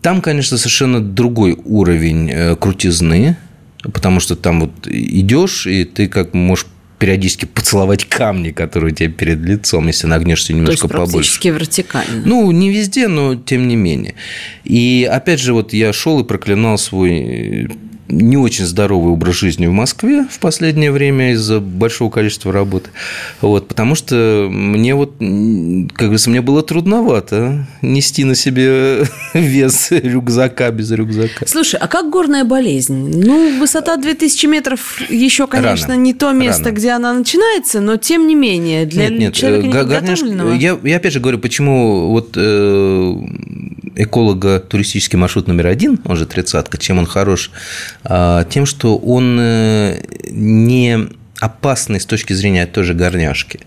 там, 0.02 0.22
конечно, 0.22 0.58
совершенно 0.58 1.00
другой 1.00 1.58
уровень 1.64 2.30
э, 2.30 2.56
крутизны, 2.56 3.38
потому 3.82 4.20
что 4.20 4.36
там 4.36 4.62
вот 4.62 4.88
идешь, 4.88 5.66
и 5.66 5.86
ты 5.86 6.08
как 6.08 6.34
можешь 6.34 6.68
периодически 6.98 7.46
поцеловать 7.46 8.06
камни, 8.06 8.52
которые 8.52 8.92
у 8.92 8.96
тебя 8.96 9.10
перед 9.10 9.40
лицом, 9.40 9.88
если 9.88 10.08
нагнешься 10.08 10.48
То 10.48 10.54
есть 10.54 10.60
немножко 10.60 10.88
побольше. 10.88 11.12
практически 11.12 11.48
вертикально. 11.50 12.24
Ну, 12.26 12.52
не 12.52 12.70
везде, 12.70 13.08
но 13.08 13.36
тем 13.36 13.68
не 13.68 13.76
менее. 13.76 14.16
И 14.64 15.08
опять 15.12 15.40
же, 15.40 15.54
вот 15.54 15.74
я 15.74 15.94
шел 15.94 16.22
и 16.22 16.24
проклинал 16.24 16.78
свой 16.78 17.70
не 18.08 18.38
очень 18.38 18.66
здоровый 18.66 19.14
образ 19.14 19.36
жизни 19.36 19.66
в 19.66 19.72
Москве 19.72 20.26
в 20.30 20.40
последнее 20.40 20.92
время 20.92 21.32
из-за 21.34 21.60
большого 21.60 22.10
количества 22.10 22.52
работы. 22.52 22.92
Вот, 23.42 23.68
потому 23.68 23.96
что 23.96 24.48
мне 24.50 24.94
вот, 24.94 25.16
как 25.18 26.08
говорится, 26.08 26.30
мне 26.30 26.42
было 26.42 26.62
трудновато 26.62 27.68
нести 27.82 28.24
на 28.24 28.36
себе 28.36 29.04
вес 29.34 29.88
рюкзака 29.92 30.72
без 30.72 30.92
рюкзака. 30.92 31.46
Слушай, 31.48 31.80
а 31.80 31.88
как 31.88 32.10
горная 32.10 32.44
болезнь? 32.44 33.24
Ну, 33.26 33.60
высота 33.60 33.98
2000 33.98 34.46
метров 34.46 35.02
еще, 35.10 35.48
конечно, 35.48 35.90
Рано. 35.90 36.00
не 36.00 36.14
то 36.14 36.32
место, 36.32 36.66
Рано. 36.66 36.76
где 36.76 36.90
она 36.92 37.14
начинается, 37.14 37.82
но 37.82 37.98
тем 37.98 38.28
не 38.28 38.36
менее, 38.36 38.86
для 38.86 39.10
нет, 39.10 39.20
нет, 39.20 39.34
человека 39.34 39.68
э, 39.68 39.70
Горняшка- 39.72 39.86
неподготовленного... 39.86 40.54
я, 40.54 40.78
я 40.84 40.98
опять 40.98 41.14
же 41.14 41.20
говорю, 41.20 41.40
почему 41.40 42.10
вот 42.12 42.34
э, 42.36 43.16
эколого-туристический 43.96 45.18
маршрут 45.18 45.48
номер 45.48 45.68
один, 45.68 46.00
он 46.06 46.16
же 46.16 46.26
тридцатка, 46.26 46.78
чем 46.78 47.00
он 47.00 47.06
хорош? 47.06 47.52
А, 48.04 48.44
Тем, 48.46 48.66
что 48.66 48.98
он 48.98 49.38
э, 49.40 50.02
не 50.30 51.08
опасный 51.40 52.00
с 52.00 52.06
точки 52.06 52.34
зрения 52.34 52.66
той 52.66 52.84
же 52.84 52.94
горняшки. 52.94 53.60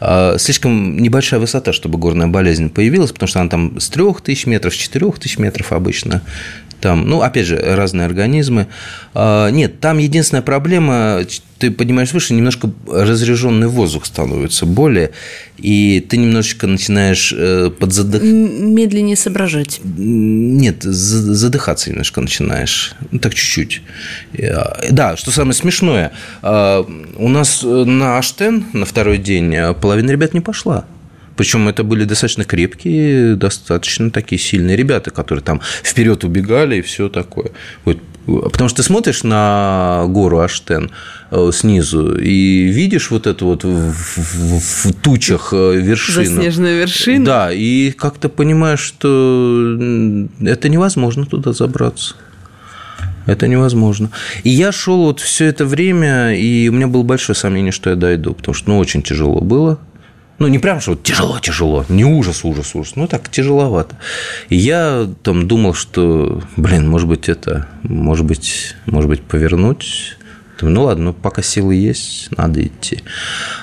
А, 0.00 0.36
Слишком 0.38 0.98
небольшая 0.98 1.40
высота, 1.40 1.72
чтобы 1.72 1.98
горная 1.98 2.26
болезнь 2.26 2.70
появилась, 2.70 3.12
потому 3.12 3.28
что 3.28 3.40
она 3.40 3.50
там 3.50 3.80
с 3.80 3.88
3000 3.88 4.48
метров, 4.48 4.74
с 4.74 4.76
4000 4.76 5.38
метров 5.38 5.72
обычно. 5.72 6.22
Там, 6.80 7.08
ну, 7.08 7.20
опять 7.22 7.46
же, 7.46 7.56
разные 7.58 8.06
организмы. 8.06 8.66
А, 9.14 9.50
Нет, 9.50 9.80
там 9.80 9.98
единственная 9.98 10.42
проблема, 10.42 11.20
ты 11.58 11.70
поднимаешь 11.70 12.12
выше, 12.12 12.32
немножко 12.32 12.70
разряженный 12.90 13.66
воздух 13.68 14.06
становится 14.06 14.64
более, 14.64 15.10
и 15.58 16.00
ты 16.00 16.16
немножечко 16.16 16.66
начинаешь 16.66 17.34
э, 17.36 17.70
подзадых... 17.78 18.22
Медленнее 18.22 19.16
соображать. 19.16 19.80
Нет, 19.84 20.82
за- 20.82 21.34
задыхаться 21.34 21.90
немножко 21.90 22.20
начинаешь. 22.22 22.94
Ну, 23.10 23.18
так 23.18 23.34
чуть-чуть. 23.34 23.82
Э, 24.32 24.90
Да, 24.90 25.16
что 25.16 25.30
самое 25.30 25.54
смешное, 25.54 26.12
э, 26.42 26.84
у 27.16 27.28
нас 27.28 27.62
на 27.62 28.16
Аштен 28.18 28.64
на 28.72 28.86
второй 28.86 29.18
день 29.18 29.54
половина 29.82 30.10
ребят 30.10 30.32
не 30.32 30.40
пошла. 30.40 30.86
Причем 31.40 31.68
это 31.68 31.84
были 31.84 32.04
достаточно 32.04 32.44
крепкие, 32.44 33.34
достаточно 33.34 34.10
такие 34.10 34.38
сильные 34.38 34.76
ребята, 34.76 35.10
которые 35.10 35.42
там 35.42 35.62
вперед 35.82 36.22
убегали 36.22 36.76
и 36.76 36.82
все 36.82 37.08
такое. 37.08 37.50
Вот. 37.86 37.96
Потому 38.26 38.68
что 38.68 38.76
ты 38.76 38.82
смотришь 38.82 39.22
на 39.22 40.04
гору 40.08 40.40
Аштен 40.40 40.90
э, 41.30 41.50
снизу 41.54 42.14
и 42.18 42.64
видишь 42.64 43.10
вот 43.10 43.26
эту 43.26 43.46
вот 43.46 43.64
в, 43.64 43.90
в- 43.94 44.84
в 44.84 44.92
тучах 45.02 45.54
э, 45.54 45.76
вершину. 45.80 46.24
Заснеженную 46.26 46.78
вершину. 46.80 47.24
Да, 47.24 47.50
и 47.50 47.90
как-то 47.92 48.28
понимаешь, 48.28 48.80
что 48.80 49.88
это 50.42 50.68
невозможно 50.68 51.24
туда 51.24 51.54
забраться. 51.54 52.16
Это 53.24 53.48
невозможно. 53.48 54.10
И 54.44 54.50
я 54.50 54.72
шел 54.72 55.04
вот 55.04 55.20
все 55.20 55.46
это 55.46 55.64
время, 55.64 56.36
и 56.36 56.68
у 56.68 56.72
меня 56.72 56.86
было 56.86 57.02
большое 57.02 57.34
сомнение, 57.34 57.72
что 57.72 57.88
я 57.88 57.96
дойду, 57.96 58.34
потому 58.34 58.54
что, 58.54 58.68
ну, 58.68 58.78
очень 58.78 59.02
тяжело 59.02 59.40
было. 59.40 59.78
Ну, 60.40 60.48
не 60.48 60.58
прям, 60.58 60.80
что 60.80 60.96
тяжело-тяжело, 60.96 61.84
не 61.88 62.04
ужас, 62.04 62.44
ужас, 62.44 62.74
ужас, 62.74 62.96
ну, 62.96 63.06
так 63.06 63.28
тяжеловато. 63.28 63.94
И 64.48 64.56
я 64.56 65.06
там 65.22 65.46
думал, 65.46 65.74
что, 65.74 66.42
блин, 66.56 66.88
может 66.88 67.08
быть, 67.08 67.28
это, 67.28 67.68
может 67.82 68.24
быть, 68.24 68.74
может 68.86 69.08
быть, 69.08 69.22
повернуть 69.22 70.16
Думаю, 70.60 70.74
ну 70.74 70.82
ладно, 70.84 71.04
ну 71.04 71.12
пока 71.14 71.42
силы 71.42 71.74
есть, 71.74 72.28
надо 72.36 72.62
идти. 72.62 73.02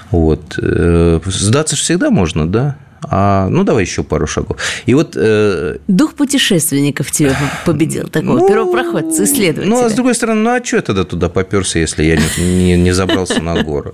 Вот. 0.10 0.58
Э, 0.60 1.20
сдаться 1.26 1.76
же 1.76 1.82
всегда 1.84 2.10
можно, 2.10 2.48
да? 2.48 2.78
А, 3.04 3.48
ну, 3.50 3.64
давай 3.64 3.84
еще 3.84 4.04
пару 4.04 4.28
шагов. 4.28 4.58
И 4.86 4.94
вот... 4.94 5.14
Э... 5.16 5.78
Дух 5.88 6.16
путешественников 6.16 7.12
тебя 7.12 7.38
победил, 7.66 8.08
такого 8.08 8.40
ну, 8.40 8.48
первопроходца, 8.48 9.24
исследователя. 9.24 9.70
Ну, 9.70 9.86
а 9.86 9.90
с 9.90 9.94
другой 9.94 10.16
стороны, 10.16 10.42
ну, 10.42 10.50
а 10.50 10.64
что 10.64 10.78
я 10.78 10.82
тогда 10.82 11.04
туда 11.04 11.30
поперся, 11.30 11.80
если 11.80 12.04
я 12.04 12.18
не, 12.18 12.44
не, 12.44 12.78
не 12.78 12.92
забрался 12.92 13.42
на 13.42 13.62
гору? 13.64 13.94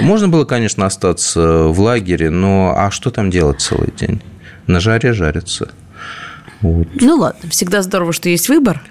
Можно 0.00 0.28
было, 0.28 0.44
конечно, 0.44 0.86
остаться 0.86 1.64
в 1.64 1.80
лагере, 1.80 2.30
но 2.30 2.74
а 2.76 2.90
что 2.90 3.10
там 3.10 3.30
делать 3.30 3.60
целый 3.60 3.92
день? 3.98 4.22
На 4.66 4.80
жаре 4.80 5.12
жарится. 5.12 5.70
Вот. 6.60 6.88
Ну, 7.00 7.16
ладно, 7.16 7.50
всегда 7.50 7.82
здорово, 7.82 8.12
что 8.12 8.28
есть 8.28 8.48
выбор. 8.48 8.82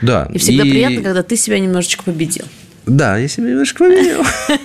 Да. 0.00 0.28
И 0.32 0.38
всегда 0.38 0.64
и... 0.64 0.70
приятно, 0.70 1.02
когда 1.02 1.22
ты 1.22 1.36
себя 1.36 1.58
немножечко 1.58 2.02
победил. 2.04 2.46
Да, 2.86 3.16
я 3.16 3.28
себя 3.28 3.50
немножко 3.50 3.84
победил. 3.84 4.22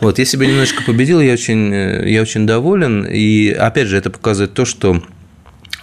Вот, 0.00 0.18
я 0.18 0.26
себя 0.26 0.46
немножко 0.46 0.82
победил, 0.82 1.20
я 1.20 1.32
очень, 1.32 1.72
я 1.72 2.20
очень 2.20 2.46
доволен. 2.46 3.06
И, 3.06 3.48
опять 3.50 3.88
же, 3.88 3.96
это 3.96 4.10
показывает 4.10 4.52
то, 4.52 4.66
что 4.66 5.02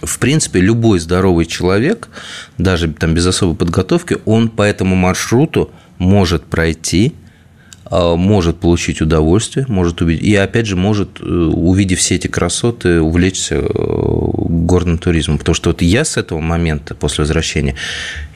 в 0.00 0.18
принципе, 0.18 0.60
любой 0.60 0.98
здоровый 0.98 1.46
человек, 1.46 2.08
даже 2.58 2.88
там 2.88 3.14
без 3.14 3.26
особой 3.26 3.56
подготовки, 3.56 4.18
он 4.24 4.48
по 4.48 4.62
этому 4.62 4.96
маршруту 4.96 5.70
может 5.98 6.44
пройти, 6.44 7.14
а, 7.84 8.16
может 8.16 8.58
получить 8.58 9.00
удовольствие, 9.00 9.64
может 9.68 10.02
увидеть, 10.02 10.24
и 10.24 10.34
опять 10.34 10.66
же 10.66 10.76
может, 10.76 11.20
э, 11.20 11.24
увидев 11.24 12.00
все 12.00 12.16
эти 12.16 12.26
красоты, 12.26 13.00
увлечься 13.00 13.56
э, 13.56 13.64
горным 13.68 14.98
туризмом. 14.98 15.38
Потому 15.38 15.54
что 15.54 15.70
вот 15.70 15.82
я 15.82 16.04
с 16.04 16.16
этого 16.16 16.40
момента, 16.40 16.94
после 16.94 17.22
возвращения, 17.22 17.76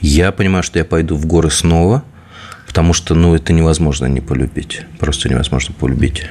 я 0.00 0.30
понимаю, 0.32 0.62
что 0.62 0.78
я 0.78 0.84
пойду 0.84 1.16
в 1.16 1.26
горы 1.26 1.50
снова– 1.50 2.04
потому 2.76 2.92
что, 2.92 3.14
ну, 3.14 3.34
это 3.34 3.54
невозможно 3.54 4.04
не 4.04 4.20
полюбить. 4.20 4.82
Просто 4.98 5.30
невозможно 5.30 5.74
полюбить. 5.80 6.24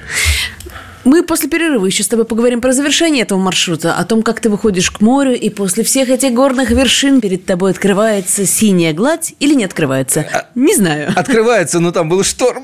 Мы 1.04 1.24
после 1.24 1.50
перерыва 1.50 1.88
еще 1.88 2.04
с 2.04 2.08
тобой 2.08 2.26
поговорим 2.26 2.62
про 2.62 2.72
завершение 2.72 3.24
этого 3.24 3.40
маршрута, 3.40 3.96
о 3.96 4.04
том, 4.06 4.22
как 4.22 4.42
ты 4.42 4.52
выходишь 4.52 4.92
к 4.92 5.02
морю, 5.02 5.34
и 5.34 5.50
после 5.50 5.84
всех 5.84 6.10
этих 6.10 6.36
горных 6.36 6.70
вершин 6.70 7.20
перед 7.20 7.48
тобой 7.48 7.72
открывается 7.72 8.46
синяя 8.46 8.94
гладь 8.94 9.34
или 9.40 9.56
не 9.56 9.64
открывается? 9.64 10.28
А, 10.32 10.46
не 10.54 10.76
знаю. 10.76 11.14
Открывается, 11.16 11.80
но 11.80 11.92
там 11.92 12.10
был 12.10 12.24
шторм. 12.24 12.64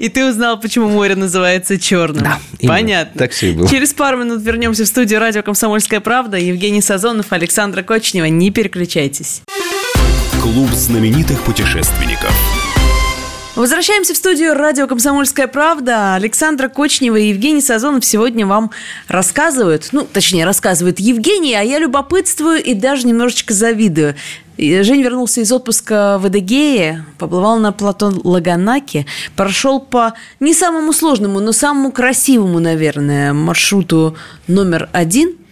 И 0.00 0.08
ты 0.08 0.28
узнал, 0.28 0.58
почему 0.58 0.88
море 0.88 1.14
называется 1.14 1.78
черным. 1.78 2.24
Да, 2.24 2.40
Понятно. 2.66 3.16
Так 3.16 3.30
все 3.30 3.50
и 3.50 3.52
было. 3.52 3.68
Через 3.68 3.94
пару 3.94 4.18
минут 4.18 4.42
вернемся 4.42 4.82
в 4.82 4.88
студию 4.88 5.20
радио 5.20 5.44
«Комсомольская 5.44 6.00
правда». 6.00 6.36
Евгений 6.36 6.82
Сазонов, 6.82 7.26
Александра 7.32 7.84
Кочнева. 7.84 8.24
Не 8.24 8.50
переключайтесь. 8.50 9.42
Клуб 10.54 10.70
знаменитых 10.70 11.42
путешественников. 11.42 12.32
Возвращаемся 13.54 14.14
в 14.14 14.16
студию 14.16 14.54
радио 14.54 14.86
«Комсомольская 14.86 15.46
правда». 15.46 16.14
Александра 16.14 16.68
Кочнева 16.68 17.16
и 17.16 17.28
Евгений 17.28 17.60
Сазонов 17.60 18.06
сегодня 18.06 18.46
вам 18.46 18.70
рассказывают, 19.08 19.90
ну, 19.92 20.06
точнее, 20.10 20.46
рассказывает 20.46 21.00
Евгений, 21.00 21.52
а 21.52 21.60
я 21.60 21.78
любопытствую 21.78 22.64
и 22.64 22.72
даже 22.72 23.06
немножечко 23.06 23.52
завидую. 23.52 24.14
Жень 24.56 25.02
вернулся 25.02 25.42
из 25.42 25.52
отпуска 25.52 26.16
в 26.16 26.26
Эдегее, 26.28 27.04
поплывал 27.18 27.58
на 27.58 27.70
плато 27.70 28.10
Лаганаки, 28.24 29.04
прошел 29.36 29.80
по 29.80 30.14
не 30.40 30.54
самому 30.54 30.94
сложному, 30.94 31.40
но 31.40 31.52
самому 31.52 31.92
красивому, 31.92 32.58
наверное, 32.58 33.34
маршруту 33.34 34.16
номер 34.46 34.88
один– 34.92 35.36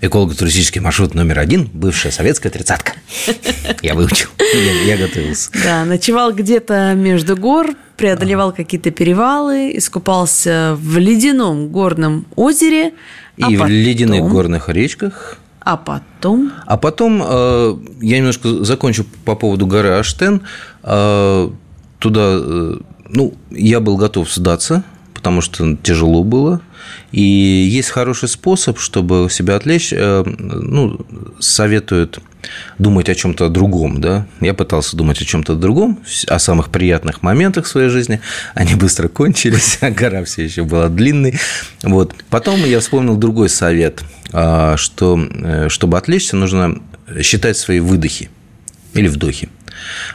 эколого-туристический 0.00 0.80
маршрут 0.80 1.14
номер 1.14 1.38
один, 1.38 1.68
бывшая 1.72 2.10
советская 2.10 2.50
тридцатка. 2.50 2.92
Я 3.82 3.94
выучил, 3.94 4.28
я, 4.38 4.94
я 4.94 4.96
готовился. 4.96 5.50
Да, 5.62 5.84
ночевал 5.84 6.32
где-то 6.32 6.94
между 6.94 7.36
гор, 7.36 7.74
преодолевал 7.96 8.52
какие-то 8.52 8.90
перевалы, 8.90 9.76
искупался 9.76 10.76
в 10.78 10.98
ледяном 10.98 11.68
горном 11.68 12.26
озере. 12.36 12.92
И 13.36 13.42
а 13.42 13.48
в 13.48 13.52
потом... 13.52 13.68
ледяных 13.68 14.28
горных 14.28 14.68
речках. 14.68 15.38
А 15.60 15.76
потом? 15.76 16.52
А 16.66 16.76
потом 16.78 17.22
э, 17.22 17.76
я 18.00 18.18
немножко 18.18 18.64
закончу 18.64 19.04
по 19.24 19.34
поводу 19.34 19.66
горы 19.66 19.90
Аштен. 19.90 20.42
Э, 20.82 21.50
туда, 21.98 22.38
э, 22.40 22.76
ну, 23.10 23.34
я 23.50 23.80
был 23.80 23.96
готов 23.96 24.32
сдаться, 24.32 24.82
потому 25.12 25.42
что 25.42 25.76
тяжело 25.76 26.24
было. 26.24 26.62
И 27.12 27.20
есть 27.22 27.90
хороший 27.90 28.28
способ, 28.28 28.78
чтобы 28.78 29.28
себя 29.30 29.56
отвлечь. 29.56 29.92
Э, 29.92 30.24
ну, 30.24 31.00
советуют 31.40 32.20
думать 32.78 33.08
о 33.08 33.14
чем-то 33.14 33.48
другом, 33.48 34.00
да. 34.00 34.26
Я 34.40 34.54
пытался 34.54 34.96
думать 34.96 35.20
о 35.20 35.24
чем-то 35.24 35.54
другом, 35.54 35.98
о 36.26 36.38
самых 36.38 36.70
приятных 36.70 37.22
моментах 37.22 37.66
в 37.66 37.68
своей 37.68 37.88
жизни. 37.88 38.20
Они 38.54 38.74
быстро 38.74 39.08
кончились, 39.08 39.78
а 39.80 39.90
гора 39.90 40.24
все 40.24 40.44
еще 40.44 40.64
была 40.64 40.88
длинной. 40.88 41.38
Вот. 41.82 42.14
Потом 42.30 42.64
я 42.64 42.80
вспомнил 42.80 43.16
другой 43.16 43.48
совет, 43.48 44.02
а, 44.32 44.76
что 44.76 45.18
э, 45.18 45.68
чтобы 45.68 45.98
отвлечься, 45.98 46.36
нужно 46.36 46.80
считать 47.22 47.56
свои 47.56 47.80
выдохи 47.80 48.30
или 48.94 49.08
вдохи. 49.08 49.48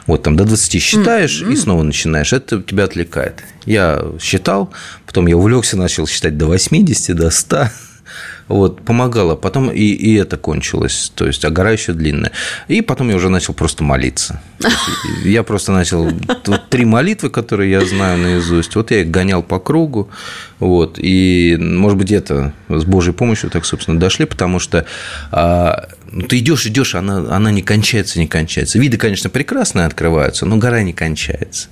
Вот 0.06 0.22
там 0.22 0.36
до 0.36 0.44
20 0.44 0.82
считаешь 0.82 1.42
mm-hmm. 1.42 1.52
и 1.52 1.56
снова 1.56 1.82
начинаешь. 1.82 2.32
Это 2.32 2.62
тебя 2.62 2.84
отвлекает. 2.84 3.42
Я 3.66 4.04
считал, 4.20 4.72
потом 5.06 5.26
я 5.26 5.36
увлекся, 5.36 5.76
начал 5.76 6.06
считать 6.06 6.36
до 6.36 6.46
80, 6.46 7.16
до 7.16 7.30
100. 7.30 7.68
Вот, 8.48 8.82
помогало. 8.82 9.36
Потом 9.36 9.70
и, 9.70 9.82
и 9.82 10.14
это 10.16 10.36
кончилось. 10.36 11.12
То 11.14 11.26
есть, 11.26 11.44
а 11.44 11.50
гора 11.50 11.70
еще 11.70 11.92
длинная. 11.92 12.32
И 12.68 12.82
потом 12.82 13.08
я 13.08 13.16
уже 13.16 13.30
начал 13.30 13.54
просто 13.54 13.84
молиться. 13.84 14.40
Я 15.24 15.42
просто 15.42 15.72
начал... 15.72 16.10
Вот 16.46 16.68
три 16.68 16.84
молитвы, 16.84 17.30
которые 17.30 17.70
я 17.70 17.84
знаю 17.84 18.18
наизусть. 18.18 18.76
Вот 18.76 18.90
я 18.90 19.00
их 19.00 19.10
гонял 19.10 19.42
по 19.42 19.58
кругу. 19.58 20.10
Вот. 20.58 20.98
И, 20.98 21.56
может 21.58 21.96
быть, 21.96 22.12
это 22.12 22.52
с 22.68 22.84
Божьей 22.84 23.14
помощью 23.14 23.50
так, 23.50 23.64
собственно, 23.64 23.98
дошли, 23.98 24.26
потому 24.26 24.58
что 24.58 24.84
а, 25.32 25.88
ну, 26.10 26.22
ты 26.22 26.38
идешь, 26.38 26.66
идешь, 26.66 26.94
она, 26.94 27.34
она 27.34 27.50
не 27.50 27.62
кончается, 27.62 28.18
не 28.18 28.26
кончается. 28.26 28.78
Виды, 28.78 28.96
конечно, 28.96 29.30
прекрасные 29.30 29.86
открываются, 29.86 30.46
но 30.46 30.56
гора 30.56 30.82
не 30.82 30.92
кончается. 30.92 31.68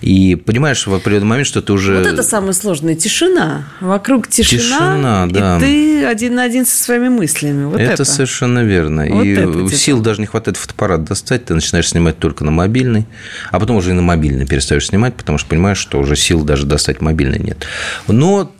И 0.00 0.34
понимаешь 0.36 0.86
в 0.86 0.94
определенный 0.94 1.26
момент, 1.26 1.46
что 1.46 1.62
ты 1.62 1.72
уже... 1.72 1.98
Вот 1.98 2.06
это 2.06 2.22
самая 2.22 2.52
сложная 2.52 2.94
тишина. 2.94 3.68
Вокруг 3.80 4.28
тишина, 4.28 4.62
тишина 4.62 5.26
да. 5.26 5.56
и 5.56 5.60
ты 5.60 6.04
один 6.06 6.34
на 6.34 6.42
один 6.42 6.66
со 6.66 6.76
своими 6.76 7.08
мыслями. 7.08 7.66
Вот 7.66 7.80
это, 7.80 7.92
это. 7.92 8.04
совершенно 8.04 8.64
верно. 8.64 9.06
Вот 9.08 9.24
и 9.24 9.68
сил 9.74 10.00
даже 10.00 10.20
не 10.20 10.26
хватает 10.26 10.56
фотоаппарат 10.56 11.04
достать, 11.04 11.44
ты 11.46 11.54
начинаешь 11.54 11.88
снимать 11.88 12.18
только 12.18 12.44
на 12.44 12.50
мобильный, 12.50 13.06
а 13.50 13.60
потом 13.60 13.76
уже 13.76 13.90
и 13.90 13.92
на 13.92 14.02
мобильный 14.02 14.46
перестаешь 14.46 14.86
снимать, 14.86 15.14
потому 15.14 15.38
что 15.38 15.48
понимаешь, 15.48 15.78
что 15.78 15.98
уже 15.98 16.16
сил 16.16 16.44
даже 16.44 16.66
достать 16.66 17.00
мобильный 17.00 17.38
нет. 17.38 17.66
Но 18.08 18.52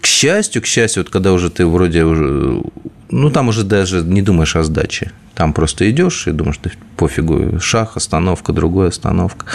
к 0.00 0.06
счастью, 0.06 0.62
к 0.62 0.66
счастью, 0.66 1.02
вот 1.02 1.12
когда 1.12 1.32
уже 1.32 1.50
ты 1.50 1.66
вроде 1.66 2.04
уже 2.04 2.62
ну, 3.10 3.30
там 3.30 3.48
уже 3.48 3.64
даже 3.64 4.02
не 4.02 4.22
думаешь 4.22 4.56
о 4.56 4.62
сдаче. 4.62 5.12
Там 5.34 5.52
просто 5.52 5.90
идешь 5.90 6.26
и 6.26 6.32
думаешь, 6.32 6.58
да 6.62 6.70
пофигу, 6.96 7.60
шаг, 7.60 7.96
остановка, 7.96 8.52
другая 8.52 8.88
остановка. 8.88 9.46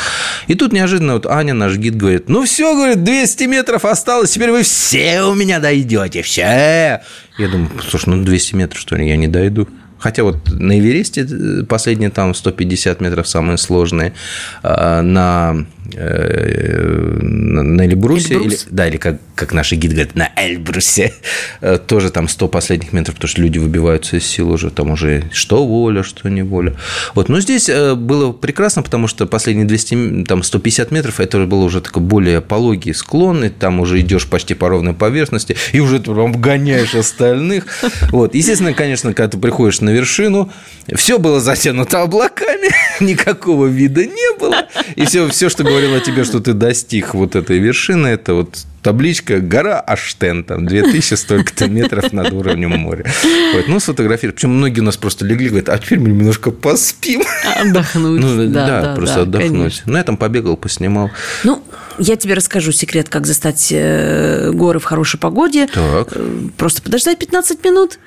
И 0.47 0.55
тут 0.55 0.73
неожиданно 0.73 1.13
вот 1.13 1.27
Аня, 1.27 1.53
наш 1.53 1.77
гид, 1.77 1.95
говорит, 1.95 2.27
ну 2.27 2.43
все, 2.43 2.73
говорит, 2.73 3.03
200 3.03 3.43
метров 3.43 3.85
осталось, 3.85 4.31
теперь 4.31 4.51
вы 4.51 4.63
все 4.63 5.21
у 5.23 5.35
меня 5.35 5.59
дойдете, 5.59 6.23
все. 6.23 7.01
Я 7.37 7.47
думаю, 7.49 7.69
слушай, 7.87 8.09
ну 8.09 8.23
200 8.23 8.55
метров, 8.55 8.81
что 8.81 8.95
ли, 8.95 9.07
я 9.07 9.15
не 9.15 9.27
дойду. 9.27 9.67
Хотя 9.99 10.23
вот 10.23 10.37
на 10.51 10.79
Эвересте 10.79 11.21
э, 11.21 11.63
последние 11.63 12.09
там 12.09 12.33
150 12.33 12.99
метров 13.01 13.27
самые 13.27 13.57
сложные, 13.57 14.13
а, 14.61 15.01
на 15.01 15.55
Э, 15.55 15.74
на 15.93 17.81
Эльбрусе, 17.85 18.35
Эльбрус? 18.35 18.63
или, 18.65 18.73
да, 18.73 18.87
или 18.87 18.97
как, 18.97 19.17
как 19.35 19.53
наши 19.53 19.75
гид 19.75 19.91
говорят, 19.91 20.15
на 20.15 20.31
Эльбрусе, 20.35 21.13
э, 21.61 21.77
тоже 21.77 22.09
там 22.09 22.27
100 22.27 22.47
последних 22.47 22.93
метров, 22.93 23.15
потому 23.15 23.29
что 23.29 23.41
люди 23.41 23.59
выбиваются 23.59 24.17
из 24.17 24.25
сил 24.25 24.51
уже, 24.51 24.71
там 24.71 24.91
уже 24.91 25.23
что 25.31 25.65
воля, 25.65 26.03
что 26.03 26.29
не 26.29 26.41
воля. 26.41 26.75
Вот, 27.13 27.29
но 27.29 27.39
здесь 27.39 27.69
э, 27.69 27.95
было 27.95 28.31
прекрасно, 28.31 28.81
потому 28.81 29.07
что 29.07 29.25
последние 29.27 29.67
200, 29.67 30.23
там 30.27 30.43
150 30.43 30.91
метров, 30.91 31.19
это 31.19 31.45
было 31.45 31.63
уже 31.63 31.81
такой 31.81 32.01
более 32.01 32.41
пологий 32.41 32.93
склон, 32.93 33.43
и 33.43 33.49
там 33.49 33.79
уже 33.79 33.99
идешь 33.99 34.27
почти 34.27 34.53
по 34.53 34.69
ровной 34.69 34.93
поверхности, 34.93 35.55
и 35.71 35.79
уже 35.79 35.99
ты 35.99 36.13
прям 36.13 36.31
гоняешь 36.33 36.95
остальных. 36.95 37.65
Вот, 38.11 38.33
естественно, 38.33 38.73
конечно, 38.73 39.13
когда 39.13 39.31
ты 39.31 39.37
приходишь 39.37 39.81
на 39.81 39.89
вершину, 39.89 40.51
все 40.93 41.19
было 41.19 41.39
затянуто 41.39 42.01
облаками, 42.01 42.69
никакого 43.03 43.67
вида 43.67 44.05
не 44.05 44.39
было, 44.39 44.67
и 44.95 45.05
все, 45.05 45.27
все 45.29 45.49
что 45.49 45.63
говорила 45.75 45.99
тебе, 45.99 46.23
что 46.23 46.39
ты 46.39 46.53
достиг 46.53 47.13
вот 47.13 47.35
этой 47.35 47.59
вершины, 47.59 48.07
это 48.07 48.33
вот 48.33 48.59
табличка 48.81 49.39
«Гора 49.41 49.81
Аштен», 49.81 50.45
там 50.45 50.65
2000 50.65 51.13
столько-то 51.15 51.67
метров 51.67 52.13
над 52.13 52.31
уровнем 52.31 52.69
моря. 52.69 53.05
Вот, 53.53 53.67
ну, 53.67 53.81
сфотографировали. 53.81 54.35
Причем 54.35 54.51
многие 54.51 54.79
у 54.79 54.83
нас 54.83 54.95
просто 54.95 55.25
легли, 55.25 55.49
говорят, 55.49 55.67
а 55.67 55.77
теперь 55.77 55.99
мы 55.99 56.09
немножко 56.09 56.51
поспим. 56.51 57.23
Отдохнуть. 57.59 58.21
Ну, 58.21 58.49
да, 58.49 58.67
да, 58.67 58.81
да 58.81 58.95
просто 58.95 59.15
да, 59.15 59.21
отдохнуть. 59.23 59.81
Конечно. 59.81 59.97
Я 59.97 60.03
там 60.03 60.15
побегал, 60.15 60.55
поснимал. 60.55 61.11
Ну, 61.43 61.61
я 61.97 62.15
тебе 62.15 62.35
расскажу 62.35 62.71
секрет, 62.71 63.09
как 63.09 63.25
застать 63.25 63.67
э, 63.71 64.51
горы 64.53 64.79
в 64.79 64.83
хорошей 64.85 65.19
погоде. 65.19 65.67
Так. 65.67 66.09
Э, 66.11 66.47
просто 66.55 66.81
подождать 66.81 67.19
15 67.19 67.65
минут. 67.65 67.99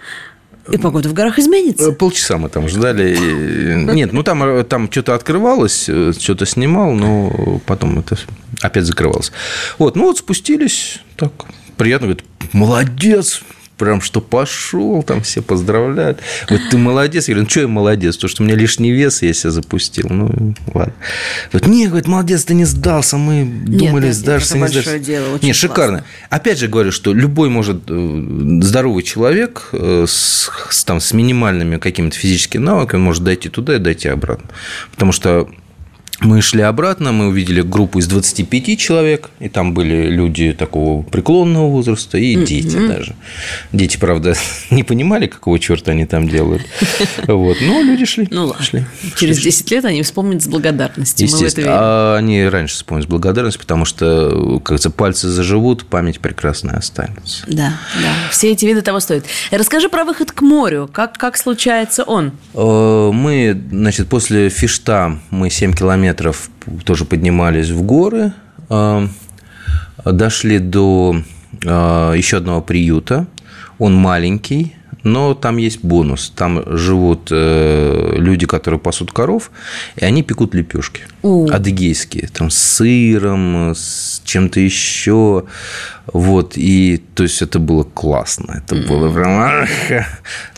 И 0.70 0.76
погода 0.76 1.08
в 1.08 1.12
горах 1.12 1.38
изменится. 1.38 1.90
Э, 1.90 1.92
полчаса 1.92 2.38
мы 2.38 2.48
там 2.48 2.68
ждали. 2.68 3.16
Нет, 3.92 4.12
ну 4.12 4.22
там, 4.22 4.64
там 4.64 4.90
что-то 4.90 5.14
открывалось, 5.14 5.84
что-то 5.84 6.46
снимал, 6.46 6.92
но 6.92 7.60
потом 7.66 7.98
это 7.98 8.18
опять 8.60 8.84
закрывалось. 8.84 9.32
Вот, 9.78 9.96
ну 9.96 10.04
вот 10.04 10.18
спустились, 10.18 11.00
так, 11.16 11.32
приятно, 11.76 12.08
говорит, 12.08 12.24
молодец, 12.52 13.42
прям 13.78 14.00
что 14.00 14.20
пошел, 14.20 15.02
там 15.02 15.22
все 15.22 15.40
поздравляют. 15.40 16.20
Вот 16.50 16.60
ты 16.70 16.76
молодец. 16.76 17.28
Я 17.28 17.34
говорю, 17.34 17.44
ну 17.44 17.50
что 17.50 17.60
я 17.60 17.68
молодец? 17.68 18.16
То, 18.16 18.28
что 18.28 18.42
у 18.42 18.46
меня 18.46 18.56
лишний 18.56 18.90
вес, 18.90 19.22
я 19.22 19.32
себя 19.32 19.50
запустил. 19.50 20.08
Ну, 20.10 20.54
ладно. 20.74 20.92
Вот, 21.52 21.66
не, 21.66 21.86
говорит, 21.86 22.08
молодец, 22.08 22.44
ты 22.44 22.54
не 22.54 22.64
сдался. 22.64 23.16
Мы 23.16 23.44
думали, 23.44 24.06
нет, 24.06 24.14
сдашься, 24.14 24.58
не 24.58 24.68
сдашься. 24.68 24.98
Дело, 24.98 25.34
очень 25.36 25.46
не, 25.46 25.52
шикарно. 25.52 26.04
Опять 26.28 26.58
же 26.58 26.68
говорю, 26.68 26.92
что 26.92 27.14
любой 27.14 27.48
может, 27.48 27.84
э, 27.88 28.58
здоровый 28.62 29.04
человек 29.04 29.68
э, 29.72 30.04
с, 30.06 30.50
с, 30.70 30.84
там, 30.84 31.00
с 31.00 31.12
минимальными 31.12 31.78
какими-то 31.78 32.16
физическими 32.16 32.62
навыками 32.62 33.00
может 33.00 33.22
дойти 33.22 33.48
туда 33.48 33.76
и 33.76 33.78
дойти 33.78 34.08
обратно. 34.08 34.50
Потому 34.90 35.12
что 35.12 35.48
мы 36.20 36.42
шли 36.42 36.62
обратно, 36.62 37.12
мы 37.12 37.28
увидели 37.28 37.60
группу 37.60 38.00
из 38.00 38.08
25 38.08 38.78
человек, 38.78 39.30
и 39.38 39.48
там 39.48 39.72
были 39.72 40.08
люди 40.08 40.52
такого 40.52 41.02
преклонного 41.02 41.68
возраста 41.68 42.18
и 42.18 42.34
дети 42.34 42.76
mm-hmm. 42.76 42.88
даже. 42.88 43.14
Дети, 43.72 43.98
правда, 43.98 44.34
не 44.70 44.82
понимали, 44.82 45.28
какого 45.28 45.60
черта 45.60 45.92
они 45.92 46.06
там 46.06 46.28
делают. 46.28 46.62
Вот. 47.28 47.58
Но 47.60 47.82
люди 47.82 48.04
шли. 48.04 48.26
Ну 48.30 48.46
ладно. 48.46 48.64
Шли. 48.64 48.84
Через 49.16 49.38
10 49.38 49.70
лет 49.70 49.84
они 49.84 50.02
вспомнят 50.02 50.42
с 50.42 50.46
благодарностью. 50.46 51.26
Естественно. 51.26 51.66
А 51.70 52.16
они 52.16 52.44
раньше 52.44 52.74
вспомнят 52.74 53.04
с 53.04 53.08
благодарностью, 53.08 53.60
потому 53.60 53.84
что, 53.84 54.60
говорится, 54.64 54.90
пальцы 54.90 55.28
заживут, 55.28 55.84
память 55.84 56.20
прекрасная 56.20 56.76
останется. 56.76 57.44
Да, 57.46 57.74
да. 58.00 58.12
Все 58.30 58.52
эти 58.52 58.64
виды 58.64 58.82
того 58.82 59.00
стоят. 59.00 59.24
Расскажи 59.50 59.88
про 59.88 60.04
выход 60.04 60.32
к 60.32 60.40
морю. 60.42 60.88
Как, 60.90 61.16
как 61.18 61.36
случается 61.36 62.02
он? 62.04 62.32
Э, 62.54 63.10
мы, 63.12 63.60
значит, 63.70 64.08
после 64.08 64.48
Фишта 64.48 65.18
мы 65.30 65.50
7 65.50 65.74
километров 65.74 66.07
метров 66.08 66.50
тоже 66.84 67.04
поднимались 67.04 67.70
в 67.70 67.82
горы, 67.82 68.32
а, 68.68 69.08
дошли 70.04 70.58
до 70.58 71.22
а, 71.66 72.12
еще 72.14 72.36
одного 72.38 72.62
приюта. 72.62 73.26
Он 73.78 73.94
маленький, 73.94 74.74
но 75.04 75.34
там 75.34 75.58
есть 75.58 75.84
бонус. 75.84 76.32
Там 76.34 76.62
живут 76.76 77.28
э, 77.30 78.14
люди, 78.16 78.46
которые 78.46 78.80
пасут 78.80 79.12
коров, 79.12 79.50
и 79.94 80.04
они 80.04 80.22
пекут 80.22 80.54
лепешки 80.54 81.02
У. 81.22 81.48
адыгейские, 81.48 82.28
там 82.28 82.50
с 82.50 82.58
сыром, 82.58 83.70
с 83.70 84.20
чем-то 84.24 84.60
еще. 84.60 85.44
Вот, 86.12 86.54
и 86.56 87.00
то 87.14 87.22
есть 87.22 87.42
это 87.42 87.60
было 87.60 87.84
классно. 87.84 88.62
Это 88.64 88.74
было 88.74 89.12
прям... 89.12 89.68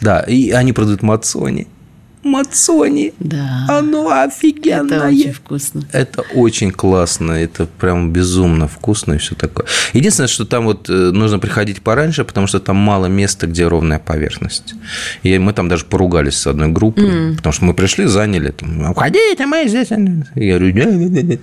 Да, 0.00 0.20
и 0.20 0.50
они 0.50 0.72
продают 0.72 1.02
мацони 1.02 1.66
мацони. 2.22 3.14
Да. 3.18 3.66
Оно 3.68 4.10
офигенное. 4.10 4.98
Это 4.98 5.06
очень 5.06 5.32
вкусно. 5.32 5.82
Это 5.92 6.22
очень 6.34 6.70
классно. 6.70 7.32
Это 7.32 7.66
прям 7.66 8.12
безумно 8.12 8.68
вкусно 8.68 9.14
и 9.14 9.18
все 9.18 9.34
такое. 9.34 9.66
Единственное, 9.92 10.28
что 10.28 10.44
там 10.44 10.64
вот 10.64 10.88
э, 10.90 10.92
нужно 10.92 11.38
приходить 11.38 11.82
пораньше, 11.82 12.24
потому 12.24 12.46
что 12.46 12.60
там 12.60 12.76
мало 12.76 13.06
места, 13.06 13.46
где 13.46 13.66
ровная 13.66 13.98
поверхность. 13.98 14.74
И 15.22 15.38
мы 15.38 15.52
там 15.52 15.68
даже 15.68 15.84
поругались 15.84 16.36
с 16.36 16.46
одной 16.46 16.68
группой, 16.68 17.04
mm. 17.04 17.36
потому 17.36 17.52
что 17.52 17.64
мы 17.64 17.74
пришли, 17.74 18.06
заняли. 18.06 18.50
Там, 18.50 18.90
Уходите, 18.90 19.46
мы 19.46 19.66
здесь. 19.68 19.90
Я 19.90 19.96
говорю, 20.58 20.72
нет, 20.72 20.92
нет, 20.92 21.24
нет. 21.24 21.40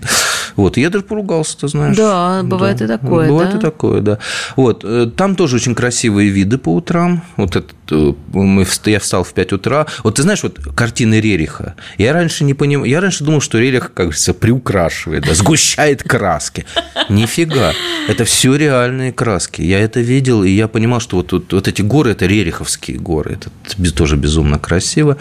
Вот, 0.56 0.78
и 0.78 0.82
я 0.82 0.90
даже 0.90 1.04
поругался, 1.04 1.58
ты 1.60 1.68
знаешь. 1.68 1.96
Да, 1.96 2.42
бывает 2.44 2.78
да. 2.78 2.86
и 2.86 2.88
такое, 2.88 3.28
Бывает 3.28 3.52
да? 3.52 3.58
и 3.58 3.62
такое, 3.62 4.02
да. 4.02 4.20
Вот, 4.56 4.84
э, 4.84 5.10
там 5.16 5.36
тоже 5.36 5.58
очень 5.58 5.76
красивые 5.76 6.30
виды 6.30 6.58
по 6.58 6.74
утрам. 6.74 7.24
Вот 7.36 7.56
это, 7.56 7.74
мы, 7.92 8.66
я 8.86 9.00
встал 9.00 9.24
в 9.24 9.34
5 9.34 9.54
утра. 9.54 9.86
Вот 10.04 10.16
ты 10.16 10.22
знаешь, 10.22 10.44
вот 10.44 10.60
картины 10.76 11.20
Рериха. 11.20 11.76
Я 11.98 12.14
раньше 12.14 12.44
не 12.44 12.54
понимал, 12.54 12.86
я 12.86 13.02
раньше 13.02 13.24
думал, 13.24 13.42
что 13.42 13.60
Рерих, 13.60 13.94
как 13.94 14.08
говорится, 14.08 14.34
приукрашивает, 14.34 15.24
да, 15.26 15.34
сгущает 15.34 16.04
краски. 16.04 16.66
Нифига. 17.10 17.74
Это 18.08 18.26
все 18.26 18.56
реальные 18.56 19.12
краски. 19.12 19.62
Я 19.62 19.80
это 19.80 20.00
видел, 20.00 20.44
и 20.44 20.50
я 20.50 20.68
понимал, 20.68 21.00
что 21.00 21.18
вот, 21.18 21.32
вот, 21.32 21.54
вот 21.54 21.68
эти 21.68 21.82
горы– 21.82 22.12
это 22.12 22.26
рериховские 22.26 22.98
горы. 22.98 23.38
Это 23.40 23.92
тоже 23.94 24.16
безумно 24.16 24.60
красиво. 24.60 25.18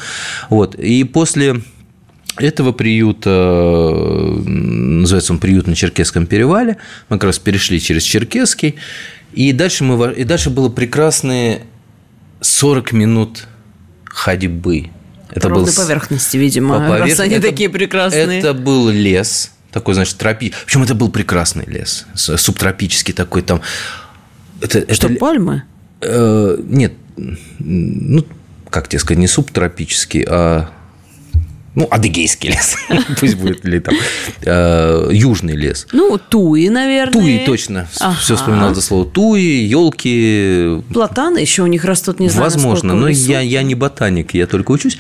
Вот. 0.51 0.75
И 0.75 1.05
после 1.05 1.63
этого 2.39 2.73
приюта, 2.73 3.31
называется 4.45 5.33
он 5.33 5.39
приют 5.39 5.67
на 5.67 5.75
Черкесском 5.75 6.27
перевале, 6.27 6.77
мы 7.09 7.17
как 7.17 7.25
раз 7.25 7.39
перешли 7.39 7.81
через 7.81 8.03
Черкесский, 8.03 8.77
и 9.33 9.53
дальше, 9.53 9.85
мы, 9.85 10.13
и 10.13 10.25
дальше 10.25 10.51
было 10.51 10.69
прекрасные 10.69 11.63
40 12.41 12.93
минут 12.93 13.47
ходьбы. 14.05 14.91
Это 15.31 15.49
был 15.49 15.67
поверхности, 15.67 16.37
видимо, 16.37 16.79
по 16.79 16.89
поверх... 16.89 17.11
раз 17.11 17.21
они 17.21 17.35
это, 17.35 17.49
такие 17.49 17.69
прекрасные. 17.69 18.39
Это 18.39 18.55
был 18.55 18.89
лес, 18.89 19.53
такой, 19.71 19.95
значит, 19.95 20.17
тропи. 20.17 20.55
Причем 20.65 20.83
это 20.83 20.95
был 20.95 21.11
прекрасный 21.11 21.67
лес, 21.67 22.07
субтропический 22.15 23.13
такой 23.13 23.43
там. 23.43 23.61
Это, 24.61 24.93
Что, 24.95 25.09
это... 25.09 25.19
пальмы? 25.19 25.65
Э, 26.01 26.57
нет, 26.63 26.95
ну, 27.59 28.25
как 28.71 28.89
тебе 28.89 28.99
сказать, 29.01 29.19
не 29.19 29.27
субтропический, 29.27 30.25
а 30.29 30.71
ну, 31.77 31.87
адыгейский 31.91 32.49
лес, 32.49 32.77
пусть 33.21 33.37
будет 33.37 33.65
или 33.67 33.79
там 33.79 33.95
э, 34.43 35.11
южный 35.13 35.55
лес. 35.55 35.87
Ну, 35.93 36.19
туи, 36.19 36.71
наверное. 36.71 37.13
Туи, 37.13 37.39
точно. 37.45 37.87
Ага. 38.01 38.17
Все 38.19 38.35
вспоминал 38.35 38.75
за 38.75 38.81
слово 38.81 39.05
туи, 39.05 39.63
елки. 39.63 40.83
Платаны 40.93 41.39
еще 41.39 41.63
у 41.63 41.67
них 41.67 41.85
растут, 41.85 42.19
не 42.19 42.31
знаю, 42.31 42.45
Возможно, 42.45 42.95
но 42.95 43.09
я, 43.09 43.41
я 43.41 43.63
не 43.63 43.75
ботаник, 43.75 44.33
я 44.33 44.47
только 44.47 44.73
учусь. 44.73 44.97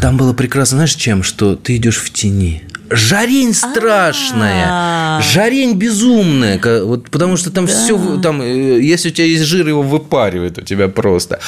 Там 0.00 0.16
было 0.16 0.32
прекрасно, 0.32 0.76
знаешь, 0.76 0.94
чем? 0.94 1.22
Что 1.22 1.56
ты 1.56 1.76
идешь 1.76 1.98
в 1.98 2.10
тени. 2.10 2.62
Жарень 2.94 3.54
страшная, 3.54 4.66
А-а-а. 4.68 5.22
жарень 5.22 5.74
безумная, 5.74 6.60
вот 6.84 7.10
потому 7.10 7.36
что 7.36 7.50
там 7.50 7.66
да. 7.66 7.72
все, 7.72 8.20
там, 8.20 8.40
э, 8.42 8.80
если 8.80 9.08
у 9.08 9.12
тебя 9.12 9.26
есть 9.26 9.44
жир, 9.44 9.66
его 9.66 9.82
выпаривает 9.82 10.58
у 10.58 10.62
тебя 10.62 10.88
просто. 10.88 11.40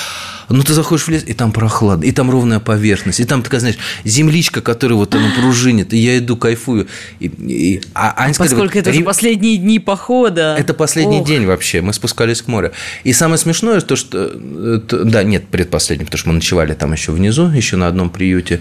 Но 0.48 0.62
ты 0.62 0.74
заходишь 0.74 1.06
в 1.06 1.08
лес, 1.08 1.24
и 1.26 1.32
там 1.32 1.52
прохладно, 1.52 2.04
и 2.04 2.12
там 2.12 2.30
ровная 2.30 2.60
поверхность, 2.60 3.20
и 3.20 3.24
там 3.24 3.42
такая, 3.42 3.60
знаешь, 3.60 3.78
земличка, 4.04 4.60
которая 4.60 4.96
вот 4.96 5.14
она 5.14 5.30
пружинит, 5.38 5.92
и 5.92 5.96
я 5.96 6.18
иду, 6.18 6.36
кайфую. 6.36 6.86
И, 7.18 7.26
и, 7.26 7.82
а, 7.94 8.14
а 8.16 8.32
Поскольку 8.36 8.78
это 8.78 8.90
уже 8.90 9.02
последние 9.02 9.56
дни 9.56 9.78
похода. 9.78 10.56
Это 10.58 10.74
последний 10.74 11.20
Ох. 11.20 11.26
день 11.26 11.46
вообще, 11.46 11.80
мы 11.80 11.92
спускались 11.92 12.42
к 12.42 12.48
морю. 12.48 12.72
И 13.04 13.12
самое 13.12 13.38
смешное, 13.38 13.80
то, 13.80 13.96
что... 13.96 14.32
Это, 14.76 15.04
да, 15.04 15.22
нет, 15.22 15.48
предпоследний, 15.48 16.04
потому 16.04 16.18
что 16.18 16.28
мы 16.28 16.34
ночевали 16.34 16.74
там 16.74 16.92
еще 16.92 17.12
внизу, 17.12 17.48
еще 17.48 17.76
на 17.76 17.86
одном 17.86 18.10
приюте. 18.10 18.60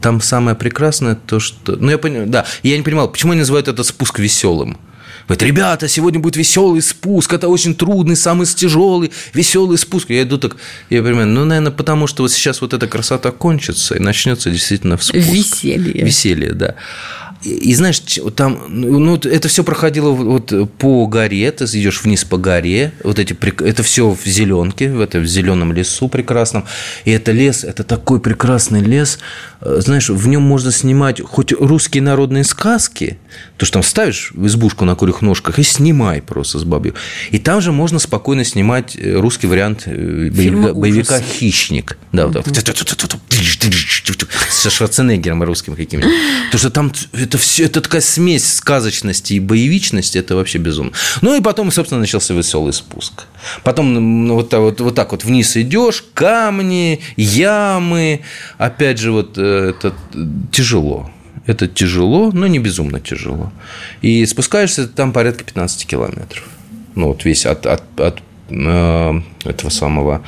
Там 0.00 0.20
самое 0.20 0.56
прекрасное 0.56 1.14
то, 1.14 1.40
что... 1.40 1.76
Ну, 1.76 1.90
я 1.90 1.98
понимаю, 1.98 2.26
да, 2.26 2.46
я 2.62 2.76
не 2.76 2.82
понимал, 2.82 3.08
почему 3.08 3.32
они 3.32 3.40
называют 3.40 3.68
этот 3.68 3.86
спуск 3.86 4.18
веселым. 4.18 4.78
Говорит, 5.26 5.42
ребята, 5.42 5.86
сегодня 5.86 6.18
будет 6.18 6.36
веселый 6.36 6.82
спуск, 6.82 7.32
это 7.32 7.48
очень 7.48 7.74
трудный, 7.74 8.16
самый 8.16 8.46
тяжелый, 8.46 9.12
веселый 9.32 9.78
спуск. 9.78 10.10
Я 10.10 10.22
иду 10.22 10.38
так, 10.38 10.56
я 10.88 11.02
понимаю, 11.02 11.28
ну, 11.28 11.44
наверное, 11.44 11.70
потому 11.70 12.06
что 12.06 12.22
вот 12.22 12.32
сейчас 12.32 12.60
вот 12.60 12.72
эта 12.72 12.88
красота 12.88 13.30
кончится, 13.30 13.94
и 13.94 14.00
начнется 14.00 14.50
действительно 14.50 14.96
спуск. 14.96 15.14
Веселье. 15.14 16.04
Веселье, 16.04 16.52
да. 16.52 16.74
И, 17.42 17.74
знаешь, 17.74 18.02
там, 18.36 18.64
ну, 18.68 19.16
это 19.16 19.48
все 19.48 19.64
проходило 19.64 20.10
вот 20.10 20.52
по 20.78 21.06
горе, 21.06 21.50
ты 21.52 21.64
идешь 21.64 22.02
вниз 22.02 22.24
по 22.24 22.36
горе, 22.36 22.92
вот 23.02 23.18
эти, 23.18 23.36
это 23.62 23.82
все 23.82 24.10
в 24.10 24.26
зеленке, 24.26 24.90
в 24.90 25.00
этом 25.00 25.24
зеленом 25.24 25.72
лесу 25.72 26.08
прекрасном. 26.08 26.66
И 27.04 27.10
это 27.10 27.32
лес, 27.32 27.64
это 27.64 27.82
такой 27.82 28.20
прекрасный 28.20 28.82
лес, 28.82 29.18
э, 29.62 29.80
знаешь, 29.80 30.10
в 30.10 30.28
нем 30.28 30.42
можно 30.42 30.70
снимать 30.70 31.20
хоть 31.22 31.52
русские 31.52 32.02
народные 32.02 32.44
сказки– 32.44 33.18
То, 33.56 33.66
что 33.66 33.74
там 33.74 33.82
ставишь 33.82 34.32
в 34.34 34.46
избушку 34.46 34.84
на 34.84 34.94
курьих 34.94 35.22
ножках 35.22 35.58
и 35.58 35.62
снимай 35.62 36.22
просто 36.22 36.58
с 36.58 36.64
бабью. 36.64 36.94
И 37.30 37.38
там 37.38 37.60
же 37.60 37.72
можно 37.72 37.98
спокойно 37.98 38.44
снимать 38.44 38.96
э, 38.96 39.14
русский 39.14 39.46
вариант 39.46 39.82
э, 39.86 40.30
боевика, 40.30 40.72
боевика 40.72 41.20
«Хищник». 41.20 41.98
Да, 42.12 42.26
вот. 42.26 42.44
Со 44.50 44.70
Шварценеггером 44.70 45.42
русским 45.42 45.76
каким-нибудь. 45.76 46.12
Потому 46.46 46.58
что 46.58 46.70
там 46.70 46.92
это 47.12 47.38
все, 47.38 47.64
это 47.64 47.80
такая 47.80 48.00
смесь 48.00 48.54
сказочности 48.54 49.34
и 49.34 49.40
боевичности, 49.40 50.18
это 50.18 50.34
вообще 50.34 50.58
безумно. 50.58 50.92
Ну 51.20 51.36
и 51.36 51.40
потом, 51.40 51.70
собственно, 51.70 52.00
начался 52.00 52.34
веселый 52.34 52.72
спуск. 52.72 53.24
Потом 53.62 54.26
ну, 54.26 54.34
вот, 54.34 54.52
вот, 54.52 54.80
вот 54.80 54.94
так 54.94 55.12
вот 55.12 55.24
вниз 55.24 55.56
идешь, 55.56 56.04
камни, 56.14 57.00
ямы. 57.16 58.22
Опять 58.58 58.98
же, 58.98 59.12
вот 59.12 59.34
э, 59.36 59.70
это 59.70 59.94
тяжело. 60.50 61.10
Это 61.50 61.66
тяжело, 61.66 62.30
но 62.32 62.46
не 62.46 62.60
безумно 62.60 63.00
тяжело. 63.00 63.52
И 64.02 64.24
спускаешься 64.26 64.86
там 64.86 65.12
порядка 65.12 65.42
15 65.42 65.84
километров. 65.86 66.44
Ну, 66.94 67.08
вот 67.08 67.24
весь 67.24 67.44
от, 67.44 67.66
от, 67.66 67.82
от 67.98 68.22
э, 68.50 69.20
этого 69.44 69.70
самого 69.70 70.22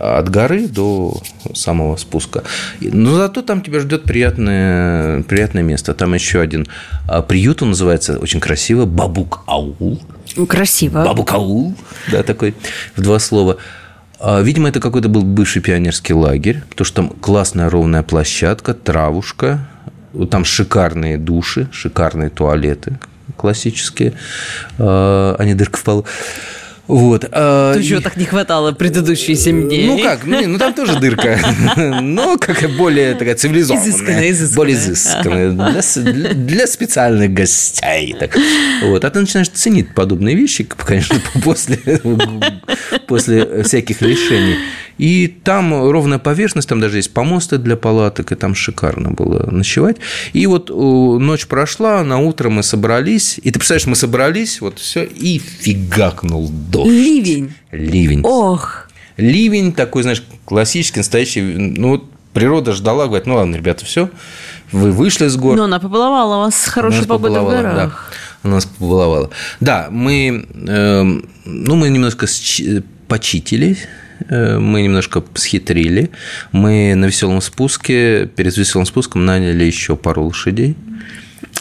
от 0.00 0.28
горы 0.28 0.68
до 0.68 1.20
самого 1.54 1.96
спуска. 1.96 2.44
Но 2.80 3.16
зато 3.16 3.42
там 3.42 3.60
тебя 3.60 3.80
ждет 3.80 4.04
приятное, 4.04 5.22
приятное 5.24 5.64
место. 5.64 5.94
Там 5.94 6.14
еще 6.14 6.40
один 6.40 6.68
а, 7.08 7.22
приют, 7.22 7.62
он 7.62 7.70
называется 7.70 8.18
очень 8.18 8.38
красиво 8.38 8.86
Бабук 8.86 9.40
Аул. 9.46 10.00
Красиво. 10.48 11.04
Бабук 11.04 11.32
Аул, 11.32 11.74
да, 12.12 12.22
такой 12.22 12.54
в 12.94 13.02
два 13.02 13.18
слова. 13.18 13.56
А, 14.20 14.40
видимо, 14.40 14.68
это 14.68 14.78
какой-то 14.78 15.08
был 15.08 15.22
бывший 15.22 15.62
пионерский 15.62 16.14
лагерь, 16.14 16.62
потому 16.70 16.84
что 16.84 16.96
там 16.96 17.08
классная 17.08 17.68
ровная 17.68 18.04
площадка, 18.04 18.74
травушка, 18.74 19.68
там 20.30 20.44
шикарные 20.44 21.18
души, 21.18 21.68
шикарные 21.72 22.30
туалеты 22.30 22.98
классические, 23.36 24.14
а 24.78 25.42
не 25.44 25.54
дырка 25.54 25.78
в 25.78 25.84
полу. 25.84 26.06
Вот. 26.88 27.28
А, 27.32 27.74
Тут 27.74 27.84
чего 27.84 28.00
так 28.00 28.16
не 28.16 28.24
хватало 28.24 28.72
предыдущие 28.72 29.36
7 29.36 29.68
дней. 29.68 29.86
Ну 29.86 30.02
как, 30.02 30.24
ну, 30.24 30.40
ну 30.46 30.58
там 30.58 30.72
тоже 30.72 30.98
дырка, 30.98 31.38
но 32.00 32.38
как 32.38 32.66
более 32.78 33.14
такая 33.14 33.34
цивилизованная. 33.34 33.86
Изысканная, 33.86 34.30
изысканная. 34.30 34.56
Более 34.56 34.76
изысканная. 34.76 36.12
Для, 36.12 36.32
для 36.32 36.66
специальных 36.66 37.34
гостей. 37.34 38.16
Так. 38.18 38.38
Вот. 38.84 39.04
А 39.04 39.10
ты 39.10 39.20
начинаешь 39.20 39.50
ценить 39.50 39.94
подобные 39.94 40.34
вещи, 40.34 40.64
конечно, 40.64 41.20
после, 41.44 41.78
после 43.06 43.62
всяких 43.64 44.00
решений. 44.00 44.56
И 44.98 45.28
там 45.28 45.72
ровная 45.90 46.18
поверхность, 46.18 46.68
там 46.68 46.80
даже 46.80 46.96
есть 46.96 47.14
помосты 47.14 47.58
для 47.58 47.76
палаток, 47.76 48.32
и 48.32 48.34
там 48.34 48.54
шикарно 48.54 49.10
было 49.10 49.48
ночевать. 49.50 49.96
И 50.32 50.46
вот 50.46 50.70
ночь 50.70 51.46
прошла, 51.46 52.02
на 52.02 52.18
утро 52.18 52.50
мы 52.50 52.62
собрались, 52.62 53.38
и 53.38 53.50
ты 53.50 53.58
представляешь, 53.58 53.86
мы 53.86 53.94
собрались, 53.96 54.60
вот 54.60 54.80
все, 54.80 55.04
и 55.04 55.38
фигакнул 55.38 56.50
дождь. 56.50 56.90
Ливень. 56.90 57.52
Ливень. 57.70 58.22
Ох. 58.24 58.88
Ливень 59.16 59.72
такой, 59.72 60.02
знаешь, 60.02 60.22
классический, 60.44 61.00
настоящий, 61.00 61.42
ну, 61.42 61.90
вот 61.90 62.04
природа 62.32 62.72
ждала, 62.72 63.06
говорит, 63.06 63.26
ну 63.26 63.36
ладно, 63.36 63.56
ребята, 63.56 63.84
все, 63.84 64.10
вы 64.72 64.90
вышли 64.90 65.28
с 65.28 65.36
гор. 65.36 65.56
Но 65.56 65.64
она 65.64 65.78
побаловала 65.78 66.44
вас 66.44 66.56
с 66.56 66.66
хорошей 66.66 67.06
погодой 67.06 67.40
в 67.40 67.48
горах. 67.48 67.74
Да. 67.74 67.92
Она 68.42 68.54
нас 68.56 68.66
побаловала. 68.66 69.30
Да, 69.60 69.88
мы, 69.90 70.46
э, 70.54 71.02
ну, 71.44 71.76
мы 71.76 71.88
немножко 71.88 72.26
почитили 73.08 73.76
Э, 73.76 74.07
мы 74.28 74.82
немножко 74.82 75.22
схитрили. 75.34 76.10
Мы 76.52 76.94
на 76.94 77.06
веселом 77.06 77.40
спуске, 77.40 78.26
перед 78.26 78.56
веселым 78.56 78.86
спуском 78.86 79.24
наняли 79.24 79.64
еще 79.64 79.96
пару 79.96 80.24
лошадей 80.24 80.76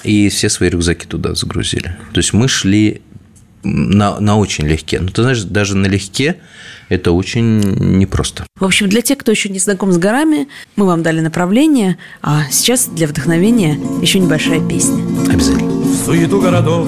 и 0.03 0.29
все 0.29 0.49
свои 0.49 0.69
рюкзаки 0.69 1.05
туда 1.05 1.35
загрузили. 1.35 1.95
То 2.13 2.19
есть 2.19 2.33
мы 2.33 2.47
шли 2.47 3.01
на, 3.63 4.19
на 4.19 4.37
очень 4.37 4.65
легке. 4.67 4.99
Ну, 4.99 5.09
ты 5.09 5.21
знаешь, 5.21 5.43
даже 5.43 5.75
на 5.75 5.87
легке 5.87 6.37
это 6.89 7.11
очень 7.11 7.59
непросто. 7.59 8.45
В 8.59 8.63
общем, 8.63 8.87
для 8.87 9.01
тех, 9.01 9.17
кто 9.17 9.31
еще 9.31 9.49
не 9.49 9.59
знаком 9.59 9.91
с 9.91 9.97
горами, 9.97 10.47
мы 10.75 10.85
вам 10.85 11.03
дали 11.03 11.19
направление, 11.19 11.97
а 12.21 12.43
сейчас 12.49 12.87
для 12.87 13.07
вдохновения 13.07 13.77
еще 14.01 14.19
небольшая 14.19 14.65
песня. 14.67 15.03
Обязательно. 15.29 15.71
В 15.71 16.05
суету 16.05 16.39
городов 16.39 16.87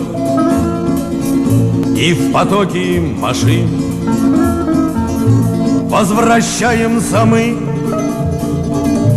и 1.97 2.13
в 2.13 2.31
потоке 2.31 3.01
машин 3.01 3.67
Возвращаемся 5.89 7.25
мы. 7.25 7.57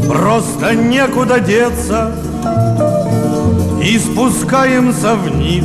Просто 0.09 0.75
некуда 0.75 1.39
деться. 1.39 2.13
И 3.83 3.99
спускаемся 3.99 5.17
вниз 5.17 5.65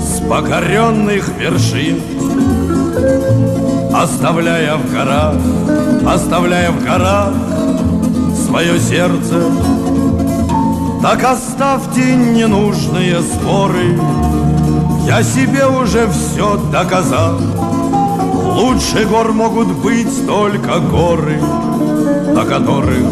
С 0.00 0.20
покоренных 0.20 1.28
вершин 1.36 2.00
Оставляя 3.92 4.76
в 4.76 4.92
горах 4.92 5.34
Оставляя 6.06 6.70
в 6.70 6.84
горах 6.84 7.32
Свое 8.46 8.78
сердце. 8.78 9.42
Так 11.02 11.24
оставьте 11.24 12.14
ненужные 12.14 13.20
споры 13.20 13.98
Я 15.06 15.24
себе 15.24 15.66
уже 15.66 16.08
все 16.08 16.56
доказал 16.70 17.40
Лучше 18.58 19.04
гор 19.04 19.32
могут 19.32 19.68
быть 19.68 20.26
только 20.26 20.80
горы, 20.80 21.40
На 22.34 22.44
которых 22.44 23.04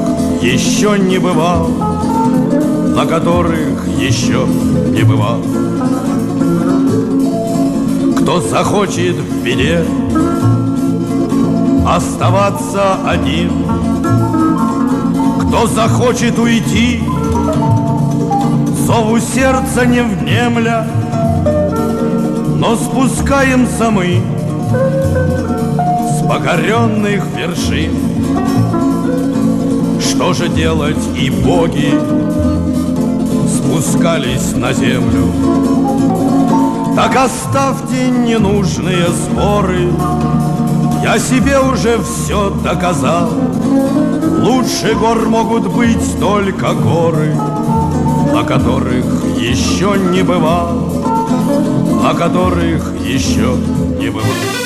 еще 0.43 0.99
не 0.99 1.19
бывал, 1.19 1.69
На 1.69 3.07
которых 3.07 3.87
еще 3.97 4.45
не 4.91 5.05
бывал. 5.05 5.41
Кто 8.19 8.41
захочет 8.41 9.15
в 9.15 9.45
беде 9.45 9.85
Оставаться 11.89 12.97
один, 13.07 13.53
Кто 15.47 15.69
захочет 15.69 16.41
уйти, 16.41 17.05
Зову 18.85 19.21
сердца 19.21 19.87
не 19.87 20.03
внемля, 20.03 20.89
Но 22.57 22.75
спускаемся 22.75 23.93
мы 23.93 24.21
покоренных 26.29 27.25
вершин. 27.37 27.93
Что 30.01 30.33
же 30.33 30.49
делать 30.49 30.97
и 31.17 31.31
боги 31.31 31.93
спускались 33.49 34.55
на 34.55 34.73
землю? 34.73 35.33
Так 36.97 37.15
оставьте 37.17 38.09
ненужные 38.09 39.07
споры, 39.09 39.91
Я 41.03 41.19
себе 41.19 41.61
уже 41.61 41.99
все 42.03 42.51
доказал. 42.51 43.29
Лучше 44.41 44.95
гор 44.95 45.29
могут 45.29 45.69
быть 45.69 46.19
только 46.19 46.73
горы, 46.73 47.35
На 48.33 48.43
которых 48.43 49.05
еще 49.39 49.97
не 50.11 50.23
бывал, 50.23 50.73
На 52.03 52.15
которых 52.15 52.95
еще 53.05 53.55
не 54.01 54.09
бывал. 54.09 54.66